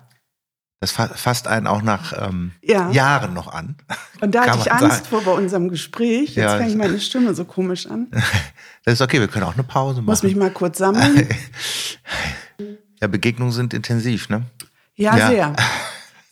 [0.80, 2.88] Das fa- fasst einen auch nach ähm, Ja.
[2.92, 3.76] Jahren noch an.
[4.20, 5.06] Und da hatte ich Angst sagen.
[5.10, 6.36] vor bei unserem Gespräch.
[6.36, 8.08] Jetzt Ja, fängt meine Stimme so komisch an.
[8.84, 10.48] Das ist okay, wir können auch eine Pause Muss mich machen.
[10.48, 11.28] mal kurz sammeln.
[13.00, 14.42] Ja, Begegnungen sind intensiv, ne?
[14.96, 15.28] Ja, Ja.
[15.28, 15.56] sehr.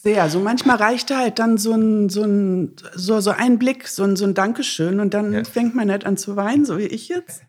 [0.03, 0.31] Sehr.
[0.31, 4.17] So manchmal reicht halt dann so ein, so ein, so, so ein Blick, so ein,
[4.17, 5.45] so ein Dankeschön und dann Ja.
[5.45, 7.43] fängt man nicht an zu weinen, so wie ich jetzt.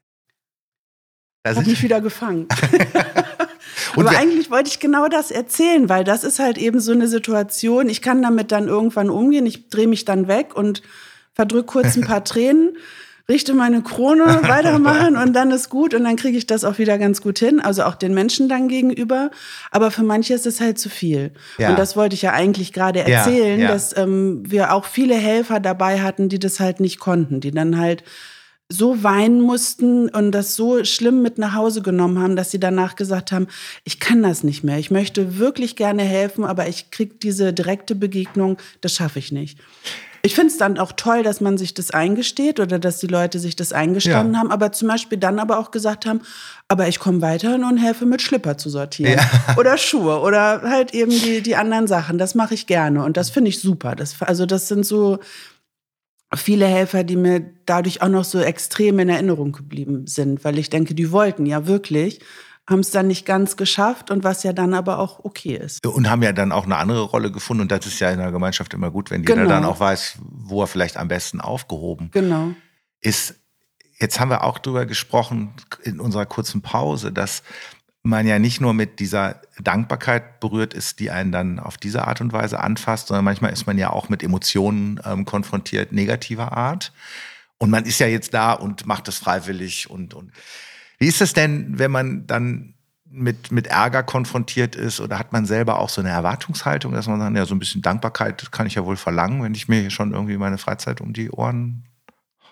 [1.50, 2.48] Das Hab ist- mich wieder gefangen.
[3.96, 7.08] Und Aber eigentlich wollte ich genau das erzählen, weil das ist halt eben so eine
[7.08, 7.90] Situation.
[7.90, 9.46] Ich kann damit dann irgendwann umgehen.
[9.46, 10.82] Ich drehe mich dann weg und
[11.34, 12.78] verdrück kurz ein paar Tränen,
[13.30, 16.98] richte meine Krone, weitermachen und dann ist gut und dann kriege ich das auch wieder
[16.98, 17.60] ganz gut hin.
[17.60, 19.32] Also auch den Menschen dann gegenüber.
[19.72, 21.32] Aber für manche ist es halt zu viel.
[21.58, 21.70] Ja.
[21.72, 23.68] Und das wollte ich ja eigentlich gerade Ja, erzählen, ja.
[23.68, 27.78] dass ähm, wir auch viele Helfer dabei hatten, die das halt nicht konnten, die dann
[27.80, 28.04] halt
[28.70, 32.96] so weinen mussten und das so schlimm mit nach Hause genommen haben, dass sie danach
[32.98, 33.48] gesagt haben,
[33.86, 34.78] ich kann das nicht mehr.
[34.78, 39.58] Ich möchte wirklich gerne helfen, aber ich krieg diese direkte Begegnung, das schaffe ich nicht.
[40.24, 43.40] Ich finde es dann auch toll, dass man sich das eingesteht oder dass die Leute
[43.40, 44.40] sich das eingestanden Ja.
[44.40, 46.20] haben, aber zum Beispiel dann aber auch gesagt haben,
[46.68, 49.56] aber ich komme weiterhin und helfe mit Schlipper zu sortieren Ja.
[49.58, 52.18] oder Schuhe oder halt eben die, die anderen Sachen.
[52.18, 53.96] Das mache ich gerne und das finde ich super.
[53.96, 55.20] Das, also das sind so,
[56.36, 60.70] viele Helfer, die mir dadurch auch noch so extrem in Erinnerung geblieben sind, weil ich
[60.70, 62.20] denke, die wollten ja wirklich,
[62.70, 65.86] haben es dann nicht ganz geschafft und was ja dann aber auch okay ist.
[65.86, 67.62] Und haben ja dann auch eine andere Rolle gefunden.
[67.62, 69.48] Und das ist ja in der Gemeinschaft immer gut, wenn jeder Genau.
[69.50, 72.50] dann auch weiß, wo er vielleicht am besten aufgehoben Genau.
[73.00, 73.36] ist.
[74.00, 77.42] Jetzt haben wir auch drüber gesprochen in unserer kurzen Pause, dass
[78.08, 82.22] man ja nicht nur mit dieser Dankbarkeit berührt ist, die einen dann auf diese Art
[82.22, 86.94] und Weise anfasst, sondern manchmal ist man ja auch mit Emotionen ähm, konfrontiert negativer Art.
[87.58, 90.32] Und man ist ja jetzt da und macht es freiwillig und, und
[91.00, 92.76] wie ist es denn, wenn man dann
[93.10, 97.20] mit, mit Ärger konfrontiert ist oder hat man selber auch so eine Erwartungshaltung, dass man
[97.20, 99.90] sagt, ja, so ein bisschen Dankbarkeit kann ich ja wohl verlangen, wenn ich mir hier
[99.90, 101.86] schon irgendwie meine Freizeit um die Ohren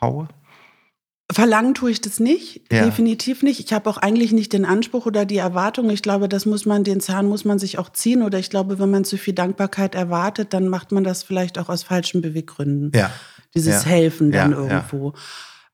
[0.01, 0.27] haue?
[1.31, 2.85] Verlangen tue ich das nicht, Ja.
[2.85, 3.59] definitiv nicht.
[3.59, 5.89] Ich habe auch eigentlich nicht den Anspruch oder die Erwartung.
[5.89, 8.21] Ich glaube, das muss man, den Zahn muss man sich auch ziehen.
[8.21, 11.67] Oder ich glaube, wenn man zu viel Dankbarkeit erwartet, dann macht man das vielleicht auch
[11.67, 12.91] aus falschen Beweggründen.
[12.93, 13.11] Ja.
[13.55, 13.89] Dieses Ja.
[13.89, 15.13] Helfen dann irgendwo.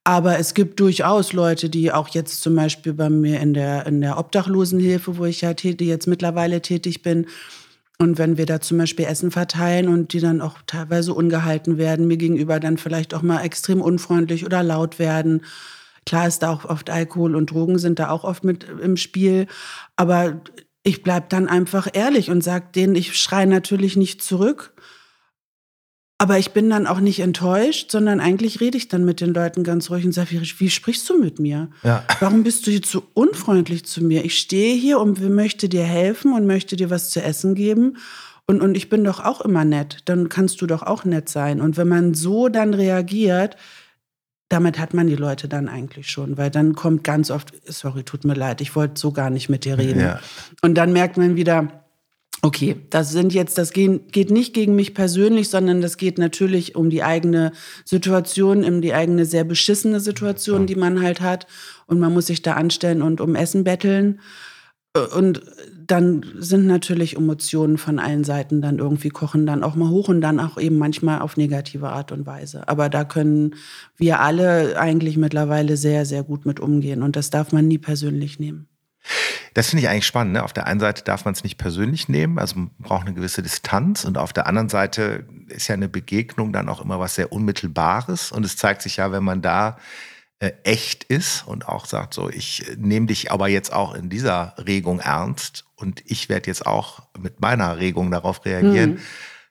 [0.05, 3.99] Aber es gibt durchaus Leute, die auch jetzt zum Beispiel bei mir in der, in
[4.01, 7.27] der Obdachlosenhilfe, wo ich ja tätig, jetzt mittlerweile tätig bin,
[8.01, 12.07] und wenn wir da zum Beispiel Essen verteilen und die dann auch teilweise ungehalten werden,
[12.07, 15.43] mir gegenüber dann vielleicht auch mal extrem unfreundlich oder laut werden.
[16.07, 19.45] Klar ist da auch oft Alkohol und Drogen sind da auch oft mit im Spiel.
[19.97, 20.41] Aber
[20.81, 24.73] ich bleib dann einfach ehrlich und sag denen, ich schreie natürlich nicht zurück.
[26.21, 29.63] Aber ich bin dann auch nicht enttäuscht, sondern eigentlich rede ich dann mit den Leuten
[29.63, 31.71] ganz ruhig und sage, wie, wie sprichst du mit mir?
[31.81, 32.03] Ja.
[32.19, 34.23] Warum bist du jetzt so unfreundlich zu mir?
[34.23, 37.97] Ich stehe hier und möchte dir helfen und möchte dir was zu essen geben.
[38.45, 40.03] Und, und ich bin doch auch immer nett.
[40.05, 41.59] Dann kannst du doch auch nett sein.
[41.59, 43.57] Und wenn man so dann reagiert,
[44.47, 48.25] damit hat man die Leute dann eigentlich schon, weil dann kommt ganz oft, sorry, tut
[48.25, 50.01] mir leid, ich wollte so gar nicht mit dir reden.
[50.01, 50.19] Ja.
[50.61, 51.80] Und dann merkt man wieder,
[52.41, 56.89] okay, das sind jetzt, das geht nicht gegen mich persönlich, sondern das geht natürlich um
[56.89, 57.51] die eigene
[57.85, 61.45] Situation, um die eigene sehr beschissene Situation, die man halt hat.
[61.85, 64.19] Und man muss sich da anstellen und um Essen betteln.
[65.15, 65.41] Und
[65.87, 70.19] dann sind natürlich Emotionen von allen Seiten dann irgendwie kochen dann auch mal hoch und
[70.19, 72.67] dann auch eben manchmal auf negative Art und Weise.
[72.67, 73.55] Aber da können
[73.97, 77.03] wir alle eigentlich mittlerweile sehr, sehr gut mit umgehen.
[77.03, 78.67] Und das darf man nie persönlich nehmen.
[79.53, 80.33] Das finde ich eigentlich spannend.
[80.33, 80.43] Ne?
[80.43, 83.41] Auf der einen Seite darf man es nicht persönlich nehmen, also man braucht eine gewisse
[83.43, 84.05] Distanz.
[84.05, 88.31] Und auf der anderen Seite ist ja eine Begegnung dann auch immer was sehr Unmittelbares.
[88.31, 89.77] Und es zeigt sich ja, wenn man da
[90.39, 94.09] äh, echt ist und auch sagt, so, ich äh, nehme dich aber jetzt auch in
[94.09, 98.99] dieser Regung ernst und ich werde jetzt auch mit meiner Regung darauf reagieren,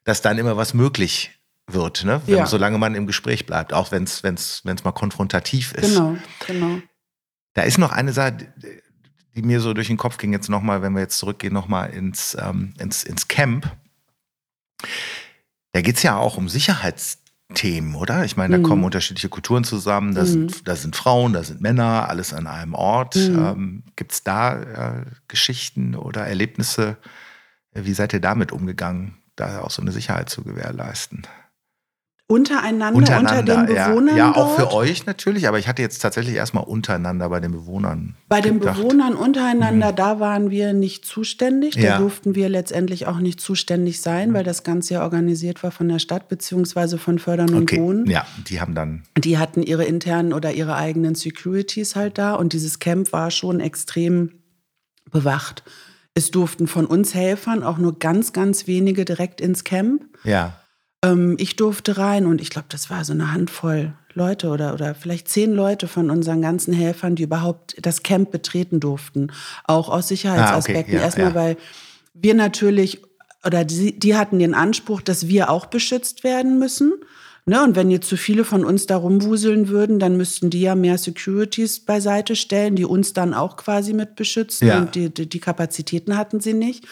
[0.05, 2.21] dass dann immer was möglich wird, ne?
[2.27, 2.47] Wenn, Ja.
[2.47, 5.95] solange man im Gespräch bleibt, auch wenn es mal konfrontativ ist.
[5.95, 6.81] Genau, genau.
[7.55, 8.53] Da ist noch eine Sache,
[9.35, 12.37] die mir so durch den Kopf ging, jetzt nochmal, wenn wir jetzt zurückgehen, nochmal ins,
[12.41, 13.71] ähm, ins, ins Camp.
[15.73, 18.25] Da geht's ja auch um Sicherheitsthemen, oder?
[18.25, 18.63] Ich meine, da Mhm.
[18.65, 22.75] kommen unterschiedliche Kulturen zusammen, da, sind, da sind Frauen, da sind Männer, alles an einem
[22.75, 23.15] Ort.
[23.17, 23.37] Mhm.
[23.39, 24.61] Ähm, gibt's da
[25.01, 26.97] äh, Geschichten oder Erlebnisse?
[27.73, 31.27] Wie seid ihr damit umgegangen, da auch so eine Sicherheit zu gewährleisten?
[32.31, 34.31] Untereinander, unter den Bewohnern ja.
[34.31, 34.71] Auch dort?
[34.71, 38.15] für euch natürlich, aber ich hatte jetzt tatsächlich erstmal untereinander bei den Bewohnern.
[38.29, 38.79] Bei den gedacht.
[38.79, 41.75] Bewohnern untereinander, da waren wir nicht zuständig.
[41.75, 41.99] Da Ja.
[41.99, 45.99] durften wir letztendlich auch nicht zuständig sein, weil das Ganze ja organisiert war von der
[45.99, 48.07] Stadt beziehungsweise von Fördern und Okay, Wohnen.
[48.09, 52.53] ja, die haben dann Die hatten ihre internen oder ihre eigenen Securities halt da und
[52.53, 54.31] dieses Camp war schon extrem
[55.11, 55.65] bewacht.
[56.15, 60.05] Es durften von uns Helfern auch nur ganz, ganz wenige direkt ins Camp.
[60.25, 60.55] Ja,
[61.05, 64.95] Ähm, ich durfte rein und ich glaube, das war so eine Handvoll Leute oder, oder
[64.95, 69.33] vielleicht zehn Leute von unseren ganzen Helfern, die überhaupt das Camp betreten durften.
[69.65, 70.77] Auch aus Sicherheitsaspekten.
[70.77, 71.35] Ah, okay, ja, Erstmal, ja.
[71.35, 71.57] weil
[72.15, 73.03] wir natürlich,
[73.45, 76.93] oder die, die hatten den Anspruch, dass wir auch beschützt werden müssen.
[77.47, 80.75] Ne, und wenn jetzt zu viele von uns da rumwuseln würden, dann müssten die ja
[80.75, 84.69] mehr Securities beiseite stellen, die uns dann auch quasi mit beschützen.
[84.69, 84.79] Ja.
[84.79, 86.87] Und die, die, die Kapazitäten hatten sie nicht.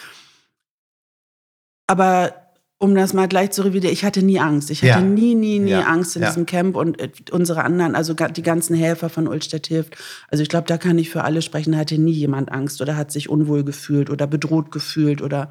[1.86, 2.47] Aber
[2.80, 4.70] um das mal gleich zu revidieren, ich hatte nie Angst.
[4.70, 5.00] Ich hatte Ja.
[5.00, 5.82] nie, nie, nie Ja.
[5.86, 6.28] Angst in Ja.
[6.28, 9.96] diesem Camp und äh, unsere anderen, also die ganzen Helfer von Ulstedt hilft.
[10.28, 12.96] Also ich glaube, da kann ich für alle sprechen, da hatte nie jemand Angst oder
[12.96, 15.50] hat sich unwohl gefühlt oder bedroht gefühlt oder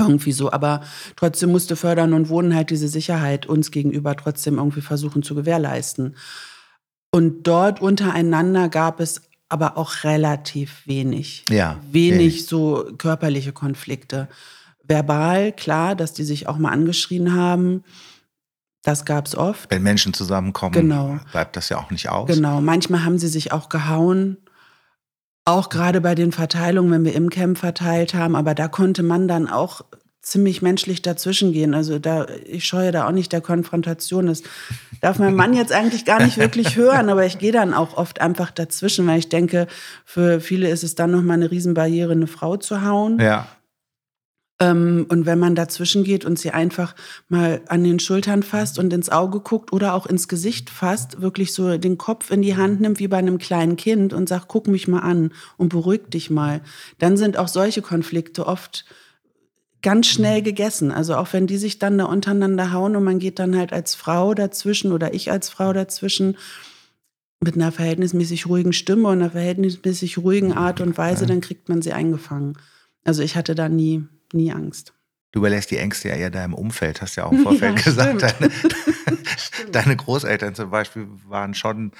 [0.00, 0.52] irgendwie so.
[0.52, 0.82] Aber
[1.16, 6.14] trotzdem musste Fördern und Wohnen halt diese Sicherheit uns gegenüber trotzdem irgendwie versuchen zu gewährleisten.
[7.10, 11.44] Und dort untereinander gab es aber auch relativ wenig.
[11.48, 12.46] Ja, Wenig wenig.
[12.46, 14.28] so körperliche Konflikte.
[14.88, 17.84] Verbal, klar, dass die sich auch mal angeschrien haben.
[18.82, 19.70] Das gab es oft.
[19.70, 21.18] wenn Menschen zusammenkommen, Genau.
[21.32, 22.28] bleibt das ja auch nicht aus.
[22.28, 22.60] Genau.
[22.60, 24.38] Manchmal haben sie sich auch gehauen.
[25.44, 28.34] Auch gerade bei den Verteilungen, wenn wir im Camp verteilt haben.
[28.36, 29.82] Aber da konnte man dann auch
[30.22, 31.74] ziemlich menschlich dazwischen gehen.
[31.74, 34.26] Also da, ich scheue da auch nicht der Konfrontation.
[34.26, 34.42] Das
[35.00, 38.20] darf mein Mann jetzt eigentlich gar nicht wirklich hören, aber ich gehe dann auch oft
[38.20, 39.66] einfach dazwischen, weil ich denke,
[40.04, 43.18] für viele ist es dann nochmal eine Riesenbarriere, eine Frau zu hauen.
[43.18, 43.48] Ja,
[44.60, 46.96] und wenn man dazwischen geht und sie einfach
[47.28, 51.52] mal an den Schultern fasst und ins Auge guckt oder auch ins Gesicht fasst, wirklich
[51.52, 54.66] so den Kopf in die Hand nimmt wie bei einem kleinen Kind und sagt, guck
[54.66, 56.60] mich mal an und beruhig dich mal,
[56.98, 58.84] dann sind auch solche Konflikte oft
[59.80, 60.90] ganz schnell gegessen.
[60.90, 63.94] Also auch wenn die sich dann da untereinander hauen und man geht dann halt als
[63.94, 66.36] Frau dazwischen oder ich als Frau dazwischen
[67.40, 71.82] mit einer verhältnismäßig ruhigen Stimme und einer verhältnismäßig ruhigen Art und Weise, dann kriegt man
[71.82, 72.58] sie eingefangen.
[73.04, 74.92] Also ich hatte da nie, nie Angst.
[75.32, 78.22] du überlässt die Ängste ja eher deinem Umfeld, hast ja auch im Vorfeld Ja, gesagt.
[78.22, 78.50] Deine,
[79.72, 81.92] deine Großeltern zum Beispiel waren schon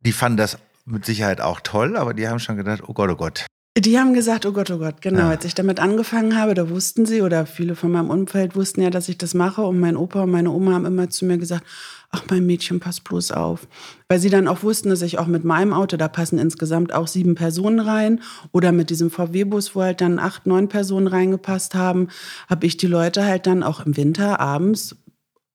[0.00, 3.16] Die fanden das mit Sicherheit auch toll, aber die haben schon gedacht, oh Gott, oh
[3.16, 3.46] Gott.
[3.78, 5.20] Die haben gesagt, oh Gott, oh Gott, genau.
[5.20, 5.28] Ja.
[5.30, 8.90] Als ich damit angefangen habe, da wussten sie oder viele von meinem Umfeld wussten ja,
[8.90, 9.62] dass ich das mache.
[9.62, 11.64] Und mein Opa und meine Oma haben immer zu mir gesagt,
[12.10, 13.66] ach, mein Mädchen, pass bloß auf.
[14.08, 17.08] Weil sie dann auch wussten, dass ich auch mit meinem Auto, da passen insgesamt auch
[17.08, 18.20] sieben Personen rein.
[18.52, 22.08] Oder mit diesem VW-Bus, wo halt dann acht, neun Personen reingepasst haben,
[22.50, 24.96] habe ich die Leute halt dann auch im Winter abends,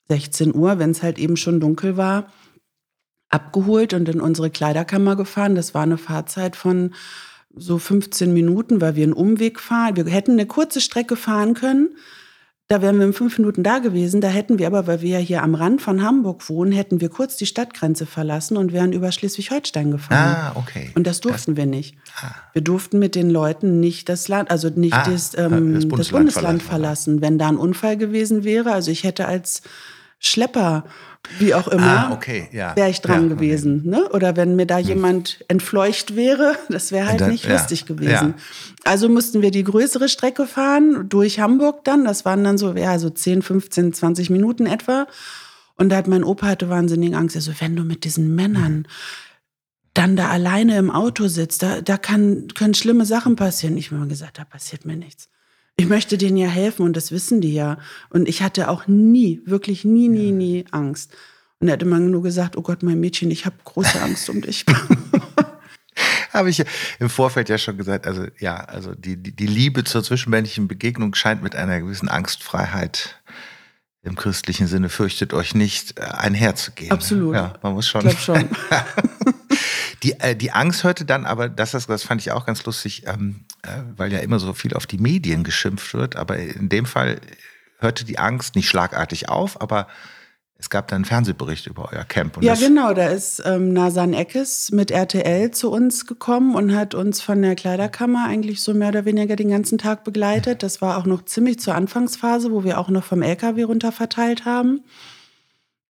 [0.10, 2.32] 16 Uhr, wenn es halt eben schon dunkel war,
[3.30, 5.54] abgeholt und in unsere Kleiderkammer gefahren.
[5.54, 6.96] Das war eine Fahrzeit von
[7.60, 9.96] so 15 Minuten, weil wir einen Umweg fahren.
[9.96, 11.90] Wir hätten eine kurze Strecke fahren können.
[12.70, 14.20] Da wären wir in fünf Minuten da gewesen.
[14.20, 17.08] Da hätten wir aber, weil wir ja hier am Rand von Hamburg wohnen, hätten wir
[17.08, 20.36] kurz die Stadtgrenze verlassen und wären über Schleswig-Holstein gefahren.
[20.36, 20.92] Ah, okay.
[20.94, 21.96] Und das durften das, wir nicht.
[22.22, 22.32] Ah.
[22.52, 26.00] Wir durften mit den Leuten nicht das Land, also nicht ah, das, ähm, das, Bundesland,
[26.00, 27.22] das Bundesland verlassen.
[27.22, 29.62] Wenn da ein Unfall gewesen wäre, also ich hätte als
[30.20, 30.84] Schlepper
[31.40, 32.76] wie auch immer, ah, okay, ja.
[32.76, 33.80] wäre ich dran ja, gewesen.
[33.80, 33.90] Okay.
[33.90, 34.10] Ne?
[34.10, 34.88] Oder wenn mir da hm.
[34.88, 38.36] jemand entfleucht wäre, das wäre halt dann, nicht ja, lustig gewesen.
[38.84, 42.06] Also mussten wir die größere Strecke fahren, durch Hamburg dann.
[42.06, 45.08] Das waren dann so, ja, so 10, 15, 20 Minuten etwa.
[45.76, 47.36] Und da hat mein Opa hatte wahnsinnig Angst.
[47.36, 48.88] Also, wenn du mit diesen Männern
[49.94, 53.78] dann da alleine im Auto sitzt, da, da kann, können schlimme Sachen passieren.
[53.78, 55.30] Ich habe immer gesagt, da passiert mir nichts
[55.78, 57.78] ich möchte denen ja helfen und das wissen die ja.
[58.10, 61.16] Und ich hatte auch nie, wirklich nie, nie, nie Angst.
[61.60, 64.42] Und er hat immer nur gesagt, oh Gott, mein Mädchen, ich habe große Angst um
[64.42, 64.66] dich.
[66.34, 66.64] habe ich
[67.00, 71.14] im Vorfeld ja schon gesagt, also ja, also die, die, die Liebe zur zwischenmenschlichen Begegnung
[71.16, 73.22] scheint mit einer gewissen Angstfreiheit
[74.04, 76.92] im christlichen Sinne, fürchtet euch nicht, äh, einherzugehen.
[76.92, 77.36] Absolut.
[77.36, 78.08] Ja, man muss schon.
[78.08, 78.50] Ich glaube schon.
[80.04, 83.46] Die, äh, die Angst hörte dann aber, das, das, fand ich auch ganz lustig, ähm,
[83.47, 83.47] äh,
[83.96, 87.20] weil ja immer so viel auf die Medien geschimpft wird, aber in dem Fall
[87.80, 89.88] hörte die Angst nicht schlagartig auf, aber
[90.60, 92.42] es gab dann einen Fernsehbericht über euer Camp.
[92.42, 92.94] ja, genau.
[92.94, 97.56] Da ist ähm, Nasan Eckes mit RTL zu uns gekommen und hat uns von der
[97.56, 100.64] Kleiderkammer eigentlich so mehr oder weniger den ganzen Tag begleitet.
[100.64, 104.46] Das war auch noch ziemlich zur Anfangsphase, wo wir auch noch vom LKW runter verteilt
[104.46, 104.82] haben.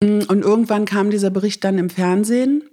[0.02, 2.64] Mm, und irgendwann kam dieser Bericht dann im Fernsehen.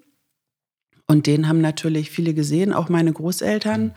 [1.05, 3.93] Und den haben natürlich viele gesehen, auch meine Großeltern.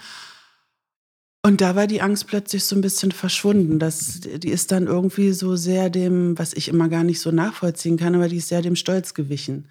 [1.47, 3.79] Und da war die Angst plötzlich so ein bisschen verschwunden.
[3.79, 7.97] Das, die ist dann irgendwie so sehr dem, was ich immer gar nicht so nachvollziehen
[7.97, 9.69] kann, aber die ist sehr dem Stolz gewichen.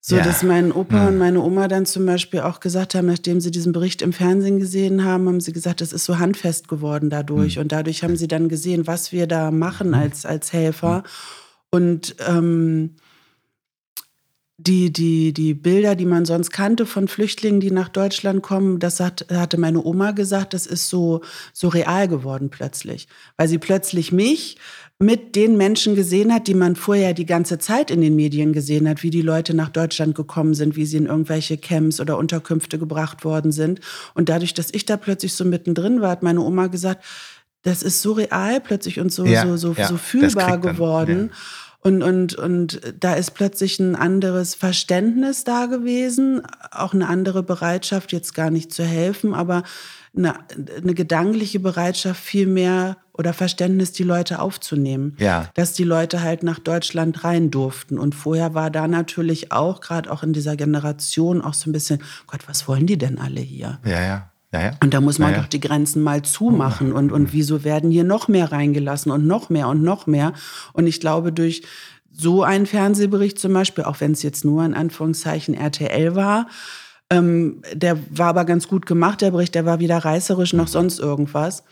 [0.00, 0.22] So, ja.
[0.22, 1.08] dass mein Opa ja.
[1.08, 4.60] und meine Oma dann zum Beispiel auch gesagt haben, nachdem sie diesen Bericht im Fernsehen
[4.60, 7.56] gesehen haben, haben sie gesagt, das ist so handfest geworden dadurch.
[7.56, 7.62] Mhm.
[7.62, 9.94] Und dadurch haben sie dann gesehen, was wir da machen hm.
[9.94, 10.98] als, als Helfer.
[10.98, 11.02] Mhm.
[11.72, 12.90] Und ähm,
[14.66, 19.00] die, die, die Bilder, die man sonst kannte von Flüchtlingen, die nach Deutschland kommen, das
[19.00, 23.08] hat, hatte meine Oma gesagt, das ist so, so real geworden plötzlich.
[23.36, 24.56] Weil sie plötzlich mich
[24.98, 28.88] mit den Menschen gesehen hat, die man vorher die ganze Zeit in den Medien gesehen
[28.88, 32.78] hat, wie die Leute nach Deutschland gekommen sind, wie sie in irgendwelche Camps oder Unterkünfte
[32.78, 33.80] gebracht worden sind.
[34.14, 37.04] Und dadurch, dass ich da plötzlich so mittendrin war, hat meine Oma gesagt,
[37.62, 41.30] das ist so real plötzlich und so, ja, so, so, ja, so fühlbar geworden.
[41.30, 41.36] ja.
[41.84, 48.12] Und, und, und da ist plötzlich ein anderes Verständnis da gewesen, auch eine andere Bereitschaft,
[48.12, 49.64] jetzt gar nicht zu helfen, aber
[50.16, 50.34] eine,
[50.76, 55.16] eine gedankliche Bereitschaft, viel mehr oder Verständnis, die Leute aufzunehmen.
[55.18, 55.50] Ja.
[55.54, 57.98] Dass die Leute halt nach Deutschland rein durften.
[57.98, 62.00] Und vorher war da natürlich auch, gerade auch in dieser Generation, auch so ein bisschen,
[62.28, 63.80] Gott, was wollen die denn alle hier?
[63.84, 64.31] Ja, ja.
[64.52, 64.70] Ja, ja.
[64.82, 66.92] Und da muss man ja, doch die Grenzen mal zumachen.
[66.92, 70.34] Und, und wieso werden hier noch mehr reingelassen und noch mehr und noch mehr?
[70.74, 71.62] Und ich glaube, durch
[72.12, 76.48] so einen Fernsehbericht zum Beispiel, auch wenn es jetzt nur in Anführungszeichen RTL war,
[77.08, 80.98] ähm, der war aber ganz gut gemacht, der Bericht, der war weder reißerisch noch sonst
[80.98, 81.64] irgendwas.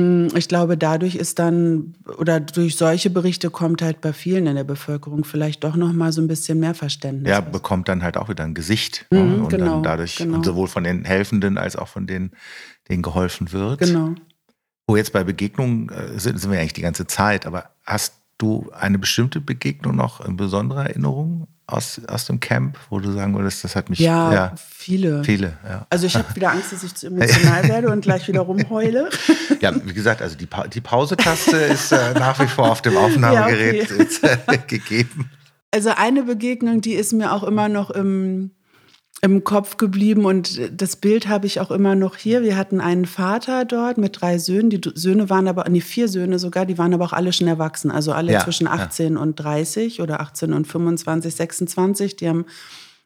[0.00, 4.56] Mm, ich glaube, dadurch ist dann, oder durch solche Berichte kommt halt bei vielen in
[4.56, 7.30] der Bevölkerung vielleicht doch noch mal so ein bisschen mehr Verständnis.
[7.30, 9.06] Ja, bekommt dann halt auch wieder ein Gesicht.
[9.10, 9.20] Ne?
[9.20, 10.36] Mhm, und genau, dann dadurch, genau.
[10.36, 12.32] und sowohl von den Helfenden als auch von denen,
[12.88, 13.80] denen geholfen wird.
[13.80, 14.14] Genau.
[14.86, 18.70] Wo jetzt bei Begegnungen äh, sind, sind wir eigentlich die ganze Zeit, aber hast du
[18.72, 23.64] eine bestimmte Begegnung noch in besonderer Erinnerung aus, aus dem Camp, wo du sagen würdest,
[23.64, 23.98] das hat mich.
[23.98, 25.24] Ja, ja viele.
[25.24, 25.86] Viele, ja.
[25.90, 29.10] Also ich habe wieder Angst, dass ich zu emotional werde und gleich wieder rumheule.
[29.60, 32.96] Ja, wie gesagt, also die, pa die Pause-Taste ist äh, nach wie vor auf dem
[32.96, 34.38] Aufnahmegerät ja, okay.
[34.46, 35.30] äh, gegeben.
[35.72, 38.50] Also eine Begegnung, die ist mir auch immer noch im
[39.22, 42.42] im Kopf geblieben und das Bild habe ich auch immer noch hier.
[42.42, 44.70] Wir hatten einen Vater dort mit drei Söhnen.
[44.70, 47.90] Die Söhne waren aber, nee, vier Söhne sogar, die waren aber auch alle schon erwachsen.
[47.90, 49.20] Also alle ja, zwischen 18 ja.
[49.20, 52.16] und 30 oder 18 und 25, 26.
[52.16, 52.46] Die haben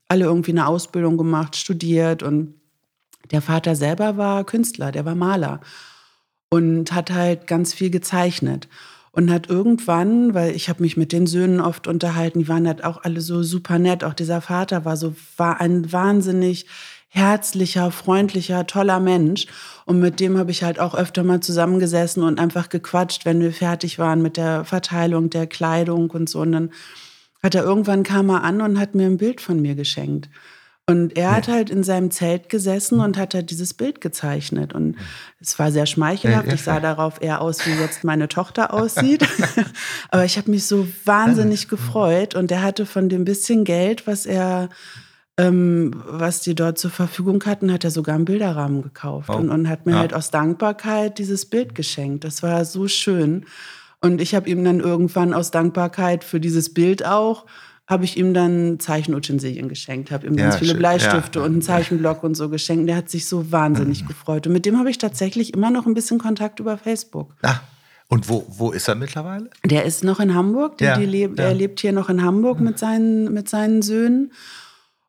[0.07, 2.55] alle irgendwie eine Ausbildung gemacht, studiert und
[3.33, 5.61] der Vater selber war Künstler, der war Maler
[6.49, 8.69] und hat halt ganz viel gezeichnet.
[9.15, 12.83] Und hat irgendwann, weil ich habe mich mit den Söhnen oft unterhalten, die waren halt
[12.83, 14.03] auch alle so super nett.
[14.03, 16.67] Auch dieser Vater war so war ein wahnsinnig
[17.15, 19.47] herzlicher, freundlicher, toller Mensch.
[19.87, 23.53] Und mit dem habe ich halt auch öfter mal zusammengesessen und einfach gequatscht, wenn wir
[23.53, 26.41] fertig waren mit der Verteilung der Kleidung und so.
[26.41, 26.71] Und dann
[27.41, 30.29] hat er irgendwann kam er an und hat mir ein Bild von mir geschenkt.
[30.87, 34.75] Und er hat halt in seinem Zelt gesessen und hat halt dieses Bild gezeichnet.
[34.75, 34.97] Und
[35.41, 36.53] es war sehr schmeichelhaft.
[36.53, 39.27] Ich sah darauf eher aus, wie jetzt meine Tochter aussieht.
[40.11, 42.35] Aber ich habe mich so wahnsinnig gefreut.
[42.35, 44.69] Und er hatte von dem bisschen Geld, was er,
[45.39, 49.37] ähm, was die dort zur Verfügung hatten, hat er sogar einen Bilderrahmen gekauft oh.
[49.37, 49.99] und, und, hat mir ja.
[50.01, 52.25] halt aus Dankbarkeit dieses Bild geschenkt.
[52.25, 53.47] Das war so schön.
[54.03, 57.47] Und ich habe ihm dann irgendwann aus Dankbarkeit für dieses Bild auch
[57.87, 60.79] habe ich ihm dann Zeichenutensilien geschenkt, habe ihm ja, ganz viele schön.
[60.79, 61.45] Bleistifte ja.
[61.45, 62.89] und einen Zeichenblock und so geschenkt.
[62.89, 64.09] Der hat sich so wahnsinnig mhm.
[64.09, 64.47] gefreut.
[64.47, 67.35] Und mit dem habe ich tatsächlich immer noch ein bisschen Kontakt über Facebook.
[67.43, 67.61] Ah.
[68.09, 69.51] Und wo, wo ist er mittlerweile?
[69.65, 70.79] Der ist noch in Hamburg.
[70.79, 71.47] Der, ja, leb, ja.
[71.47, 74.33] Er lebt hier noch in Hamburg mit seinen, mit seinen Söhnen.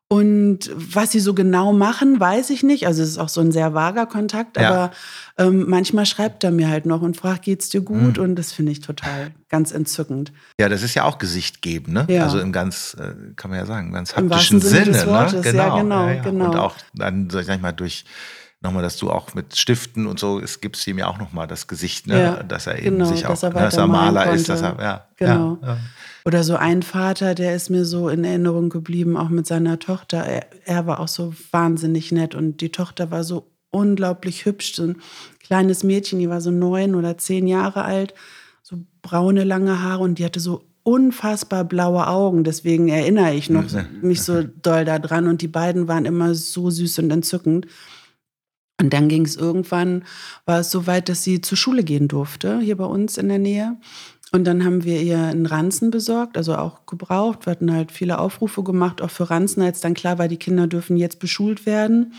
[0.08, 2.86] Und was sie so genau machen, weiß ich nicht.
[2.86, 4.68] Also es ist auch so ein sehr vager Kontakt, ja.
[4.68, 4.90] aber
[5.36, 8.16] ähm, manchmal schreibt er mir halt noch und fragt, geht's dir gut?
[8.16, 8.22] Mhm.
[8.22, 10.32] Und das finde ich total ganz entzückend.
[10.60, 12.06] Ja, das ist ja auch Gesicht geben, ne?
[12.08, 12.22] Ja.
[12.22, 14.84] Also im ganz, äh, kann man ja sagen, ganz haptischen Sinne.
[14.84, 15.12] Sinne des ne?
[15.12, 15.42] Ne?
[15.42, 16.44] Genau, ja, genau, ja, genau.
[16.46, 18.04] Und auch dann, sag ich mal, durch
[18.60, 21.66] nochmal, dass du auch mit Stiften und so, es gibt ihm ja auch nochmal das
[21.66, 22.20] Gesicht, ne?
[22.20, 24.36] Ja, dass er eben genau, sich auch, dass er, dass er Maler konnte.
[24.36, 25.06] ist, dass er, ja.
[25.16, 25.58] Genau.
[25.62, 25.78] Ja,
[26.26, 30.18] oder so ein Vater, der ist mir so in Erinnerung geblieben, auch mit seiner Tochter.
[30.24, 34.74] Er, er war auch so wahnsinnig nett und die Tochter war so unglaublich hübsch.
[34.74, 34.96] So ein
[35.38, 38.12] kleines Mädchen, die war so neun oder zehn Jahre alt,
[38.64, 42.42] so braune, lange Haare und die hatte so unfassbar blaue Augen.
[42.42, 43.64] Deswegen erinnere ich noch
[44.02, 45.28] mich so doll daran.
[45.28, 47.66] Und die beiden waren immer so süß und entzückend.
[48.78, 50.04] Und dann ging es irgendwann,
[50.44, 53.38] war es so weit, dass sie zur Schule gehen durfte, hier bei uns in der
[53.38, 53.76] Nähe.
[54.32, 57.46] Und dann haben wir ihr einen Ranzen besorgt, also auch gebraucht.
[57.46, 60.66] Wir hatten halt viele Aufrufe gemacht, auch für Ranzen, als dann klar war, die Kinder
[60.66, 62.12] dürfen jetzt beschult werden.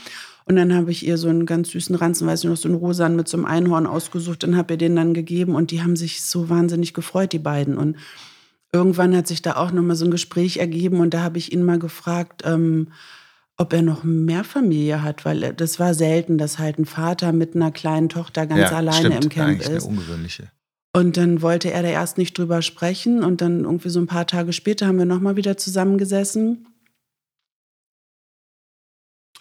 [0.45, 2.77] Und dann habe ich ihr so einen ganz süßen Ranzen, weiß ich noch, so einen
[2.77, 5.53] rosan mit so einem Einhorn ausgesucht und habe ihr den dann gegeben.
[5.53, 7.77] Und die haben sich so wahnsinnig gefreut, die beiden.
[7.77, 7.97] Und
[8.71, 11.63] irgendwann hat sich da auch nochmal so ein Gespräch ergeben und da habe ich ihn
[11.63, 12.89] mal gefragt, ähm,
[13.57, 17.55] ob er noch mehr Familie hat, weil das war selten, dass halt ein Vater mit
[17.55, 19.69] einer kleinen Tochter ganz ja, alleine stimmt, im Camp ist.
[19.69, 20.51] Eine ungewöhnliche.
[20.93, 23.23] Und dann wollte er da erst nicht drüber sprechen.
[23.23, 26.67] Und dann irgendwie so ein paar Tage später haben wir nochmal wieder zusammengesessen.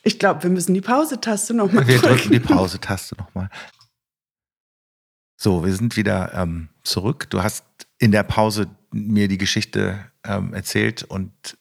[0.02, 2.02] Ich glaube, wir müssen die Pause-Taste nochmal drücken.
[2.02, 3.50] Wir drücken die Pause-Taste nochmal.
[5.38, 7.28] So, wir sind wieder ähm, zurück.
[7.30, 7.64] Du hast
[7.98, 11.58] in der Pause mir die Geschichte ähm, erzählt und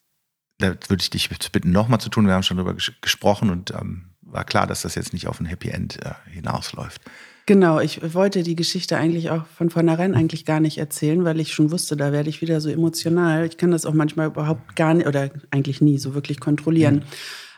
[0.57, 2.27] da würde ich dich bitten, nochmal zu tun.
[2.27, 5.39] Wir haben schon darüber ges gesprochen und ähm, war klar, dass das jetzt nicht auf
[5.39, 7.01] ein Happy End äh, hinausläuft.
[7.47, 11.53] Genau, ich wollte die Geschichte eigentlich auch von vornherein eigentlich gar nicht erzählen, weil ich
[11.53, 13.45] schon wusste, da werde ich wieder so emotional.
[13.45, 16.95] Ich kann das auch manchmal überhaupt gar nicht oder eigentlich nie so wirklich kontrollieren.
[16.95, 17.03] Mhm.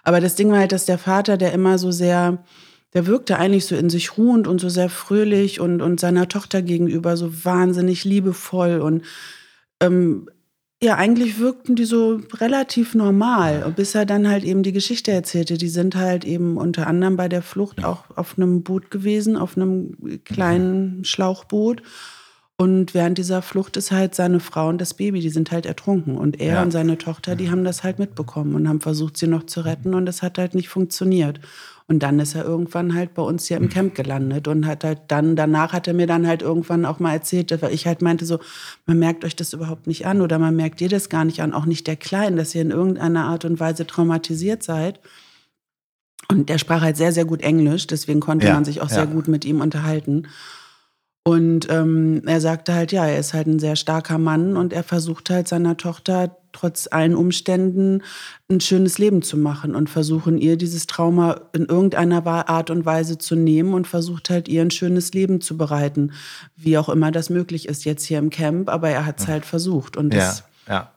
[0.03, 2.43] Aber das Ding war halt, dass der Vater, der immer so sehr,
[2.93, 6.61] der wirkte eigentlich so in sich ruhend und so sehr fröhlich und, und seiner Tochter
[6.61, 9.03] gegenüber so wahnsinnig liebevoll und
[9.79, 10.29] ähm,
[10.81, 15.57] ja, eigentlich wirkten die so relativ normal, bis er dann halt eben die Geschichte erzählte.
[15.57, 19.57] Die sind halt eben unter anderem bei der Flucht auch auf einem Boot gewesen, auf
[19.57, 21.81] einem kleinen Schlauchboot.
[22.57, 26.15] Und während dieser Flucht ist halt seine Frau und das Baby, die sind halt ertrunken.
[26.15, 26.61] Und er ja.
[26.61, 29.95] und seine Tochter, die haben das halt mitbekommen und haben versucht, sie noch zu retten.
[29.95, 31.39] Und das hat halt nicht funktioniert.
[31.89, 35.03] Und dann ist er irgendwann halt bei uns hier im Camp gelandet und hat halt
[35.07, 38.25] dann, danach hat er mir dann halt irgendwann auch mal erzählt, weil ich halt meinte
[38.25, 38.39] so,
[38.85, 41.53] man merkt euch das überhaupt nicht an oder man merkt dir das gar nicht an,
[41.53, 44.99] auch nicht der Kleinen, dass ihr in irgendeiner Art und Weise traumatisiert seid.
[46.29, 48.95] Und der sprach halt sehr, sehr gut Englisch, deswegen konnte ja, man sich auch ja.
[48.95, 50.27] sehr gut mit ihm unterhalten.
[51.23, 54.83] Und ähm, er sagte halt, ja, er ist halt ein sehr starker Mann und er
[54.83, 58.01] versucht halt seiner Tochter trotz allen Umständen
[58.49, 63.17] ein schönes Leben zu machen und versuchen ihr dieses Trauma in irgendeiner Art und Weise
[63.17, 66.13] zu nehmen und versucht halt ihr ein schönes Leben zu bereiten,
[66.55, 69.45] wie auch immer das möglich ist jetzt hier im Camp, aber er hat es halt
[69.45, 70.91] versucht und das ja, ja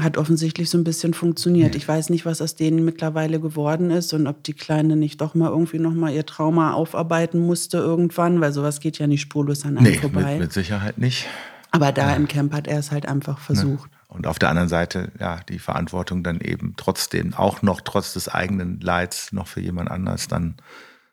[0.00, 1.74] hat offensichtlich so ein bisschen funktioniert.
[1.74, 5.34] Ich weiß nicht, was aus denen mittlerweile geworden ist und ob die Kleine nicht doch
[5.34, 9.66] mal irgendwie noch mal ihr Trauma aufarbeiten musste irgendwann, weil sowas geht ja nicht spurlos
[9.66, 10.32] an einem nee, vorbei.
[10.32, 11.26] Mit, mit Sicherheit nicht.
[11.72, 12.16] Aber da ja.
[12.16, 13.90] im Camp hat er es halt einfach versucht.
[14.12, 18.28] Und auf der anderen Seite, ja, die Verantwortung dann eben trotzdem, auch noch trotz des
[18.28, 20.56] eigenen Leids, noch für jemand anders dann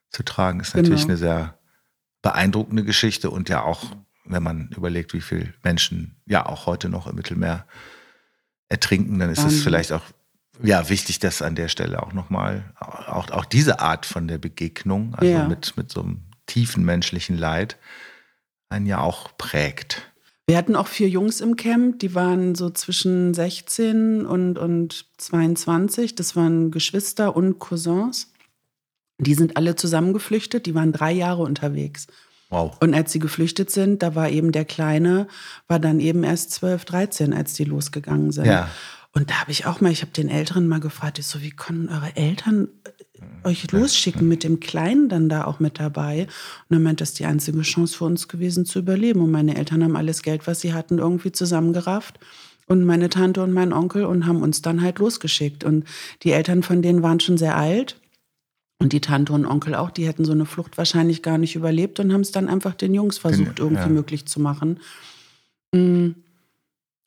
[0.09, 1.11] zu tragen, ist natürlich genau.
[1.11, 1.59] eine sehr
[2.21, 3.95] beeindruckende Geschichte und ja auch,
[4.25, 7.65] wenn man überlegt, wie viele Menschen ja auch heute noch im Mittelmeer
[8.67, 10.03] ertrinken, dann ist es vielleicht auch
[10.61, 15.15] ja, wichtig, dass an der Stelle auch nochmal, auch, auch diese Art von der Begegnung,
[15.15, 15.47] also ja.
[15.47, 17.77] mit, mit so einem tiefen menschlichen Leid,
[18.67, 20.11] einen ja auch prägt.
[20.49, 26.15] Wir hatten auch vier Jungs im Camp, die waren so zwischen 16 und, und 22.
[26.15, 28.33] Das waren Geschwister und Cousins.
[29.19, 32.07] Die sind alle zusammengeflüchtet, die waren drei Jahre unterwegs.
[32.49, 32.75] Wow.
[32.79, 35.27] Und als sie geflüchtet sind, da war eben der Kleine,
[35.67, 38.47] war dann eben erst 12, 13, als die losgegangen sind.
[38.47, 38.71] Ja.
[39.11, 41.49] Und da habe ich auch mal, ich habe den Älteren mal gefragt, ich so, wie
[41.49, 46.27] können eure Eltern äh, euch losschicken mit dem Kleinen dann da auch mit dabei?
[46.69, 49.21] Und er meint, das ist die einzige Chance für uns gewesen zu überleben.
[49.21, 52.19] Und meine Eltern haben alles Geld, was sie hatten, irgendwie zusammengerafft.
[52.67, 55.63] Und meine Tante und mein Onkel und haben uns dann halt losgeschickt.
[55.63, 55.85] Und
[56.21, 57.99] die Eltern von denen waren schon sehr alt.
[58.77, 61.99] Und die Tante und Onkel auch, die hätten so eine Flucht wahrscheinlich gar nicht überlebt
[61.99, 63.89] und haben es dann einfach den Jungs versucht, irgendwie ja.
[63.89, 64.79] möglich zu machen.
[65.73, 66.11] Mm.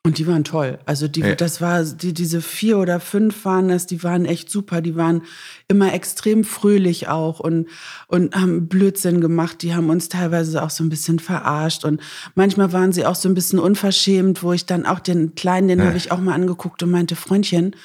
[0.04, 0.80] Und die waren toll.
[0.84, 1.36] Also die, Ja.
[1.36, 4.80] das war, die, diese vier oder fünf waren das, die waren echt super.
[4.80, 5.22] Die waren
[5.68, 7.68] immer extrem fröhlich auch und,
[8.08, 9.62] und haben Blödsinn gemacht.
[9.62, 11.84] Die haben uns teilweise auch so ein bisschen verarscht.
[11.84, 12.00] Und
[12.34, 15.84] manchmal waren sie auch so ein bisschen unverschämt, wo ich dann auch den Kleinen, den
[15.84, 17.76] habe ich auch mal angeguckt und meinte, Freundchen,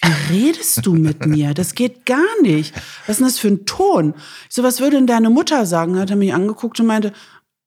[0.00, 1.52] wie redest du mit mir?
[1.52, 2.74] Das geht gar nicht.
[3.06, 4.14] Was ist denn das für ein Ton?
[4.48, 5.98] Ich so, was würde denn deine Mutter sagen?
[5.98, 7.12] Hat er mich angeguckt und meinte,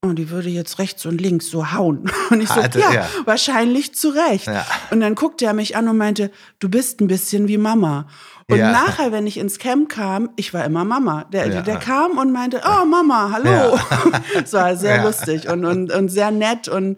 [0.05, 2.09] oh, die würde jetzt rechts und links so hauen.
[2.29, 3.09] Und ich so, Also, ja, ja.
[3.25, 4.47] wahrscheinlich zu Recht.
[4.47, 4.65] Ja.
[4.91, 8.07] Und dann guckte er mich an und meinte, du bist ein bisschen wie Mama.
[8.49, 8.71] Und Ja.
[8.71, 11.25] nachher, wenn ich ins Camp kam, ich war immer Mama.
[11.25, 13.77] Der, der kam und meinte, oh Mama, hallo.
[14.33, 16.97] Das war sehr lustig und, und, und sehr nett und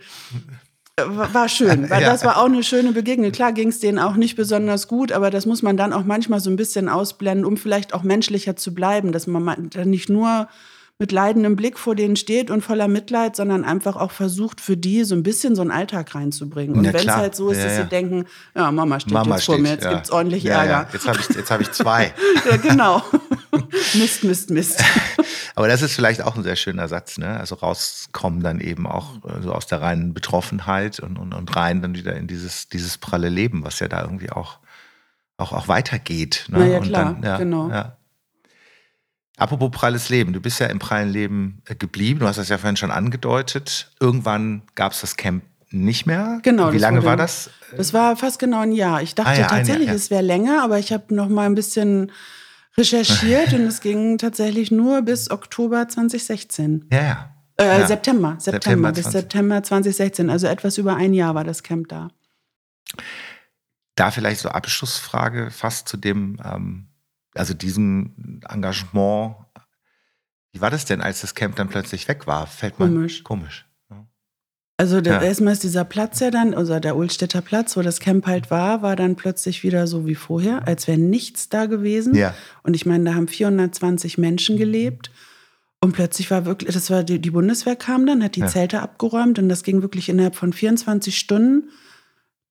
[0.96, 3.32] äh, war schön, weil das war auch eine schöne Begegnung.
[3.32, 6.40] Klar ging es denen auch nicht besonders gut, aber das muss man dann auch manchmal
[6.40, 10.48] so ein bisschen ausblenden, um vielleicht auch menschlicher zu bleiben, dass man dann nicht nur
[11.02, 15.04] mit leidendem Blick vor denen steht und voller Mitleid, sondern einfach auch versucht, für die
[15.04, 16.76] so ein bisschen so einen Alltag reinzubringen.
[16.78, 17.84] Und Ja, wenn es halt so ist, Ja, dass ja.
[17.84, 18.26] sie denken,
[18.56, 19.94] ja, Mama steht Mama jetzt vor steht, mir, jetzt ja.
[19.94, 20.70] gibt's ordentlich Ärger.
[20.70, 20.88] Ja.
[20.94, 22.14] Jetzt habe ich, jetzt hab ich zwei.
[22.50, 23.04] Ja, genau.
[23.96, 24.84] Mist, Mist, Mist.
[25.56, 27.40] Aber das ist vielleicht auch ein sehr schöner Satz, ne?
[27.40, 31.82] Also rauskommen dann eben auch äh, so aus der reinen Betroffenheit und, und, und rein
[31.82, 34.60] dann wieder in dieses, dieses pralle Leben, was ja da irgendwie auch,
[35.38, 36.46] auch, auch weitergeht.
[36.48, 36.60] Ne?
[36.60, 37.70] Na ja, klar, dann, ja, genau.
[39.42, 42.58] Apropos pralles Leben, du bist ja im prallen Leben äh, geblieben, du hast das ja
[42.58, 43.92] vorhin schon angedeutet.
[44.00, 46.40] Irgendwann gab es das Camp nicht mehr.
[46.44, 46.72] Genau.
[46.74, 47.50] Wie lange wurde- war das?
[47.76, 49.02] Das war fast genau ein Jahr.
[49.02, 50.00] Ich dachte Ah ja, tatsächlich, Jahr, ja.
[50.00, 52.12] es wäre länger, aber ich habe noch mal ein bisschen
[52.78, 56.88] recherchiert und es ging tatsächlich nur bis Oktober 2016.
[56.92, 57.36] Ja, ja.
[57.58, 57.88] Äh, Ja.
[57.88, 59.12] September, September, September bis 20.
[59.22, 60.30] September 2016.
[60.30, 62.10] Also etwas über ein Jahr war das Camp da.
[63.96, 66.88] Da vielleicht so Abschlussfrage fast zu dem, ähm,
[67.36, 69.36] also diesem Engagement.
[70.54, 72.46] Wie war das denn, als das Camp dann plötzlich weg war?
[72.48, 73.24] Fällt man Komisch.
[73.24, 73.66] Komisch.
[73.90, 74.06] Ja.
[74.78, 75.22] Also der, Ja.
[75.22, 78.82] erstmal ist dieser Platz ja dann, also der Ulstädter Platz, wo das Camp halt war,
[78.82, 82.16] war dann plötzlich wieder so wie vorher, als wäre nichts da gewesen.
[82.16, 82.34] Ja.
[82.64, 85.12] Und ich meine, da haben 420 Menschen gelebt.
[85.84, 88.48] Und plötzlich war wirklich, das war die, die Bundeswehr kam dann, hat die Ja.
[88.48, 91.70] Zelte abgeräumt und das ging wirklich innerhalb von 24 Stunden.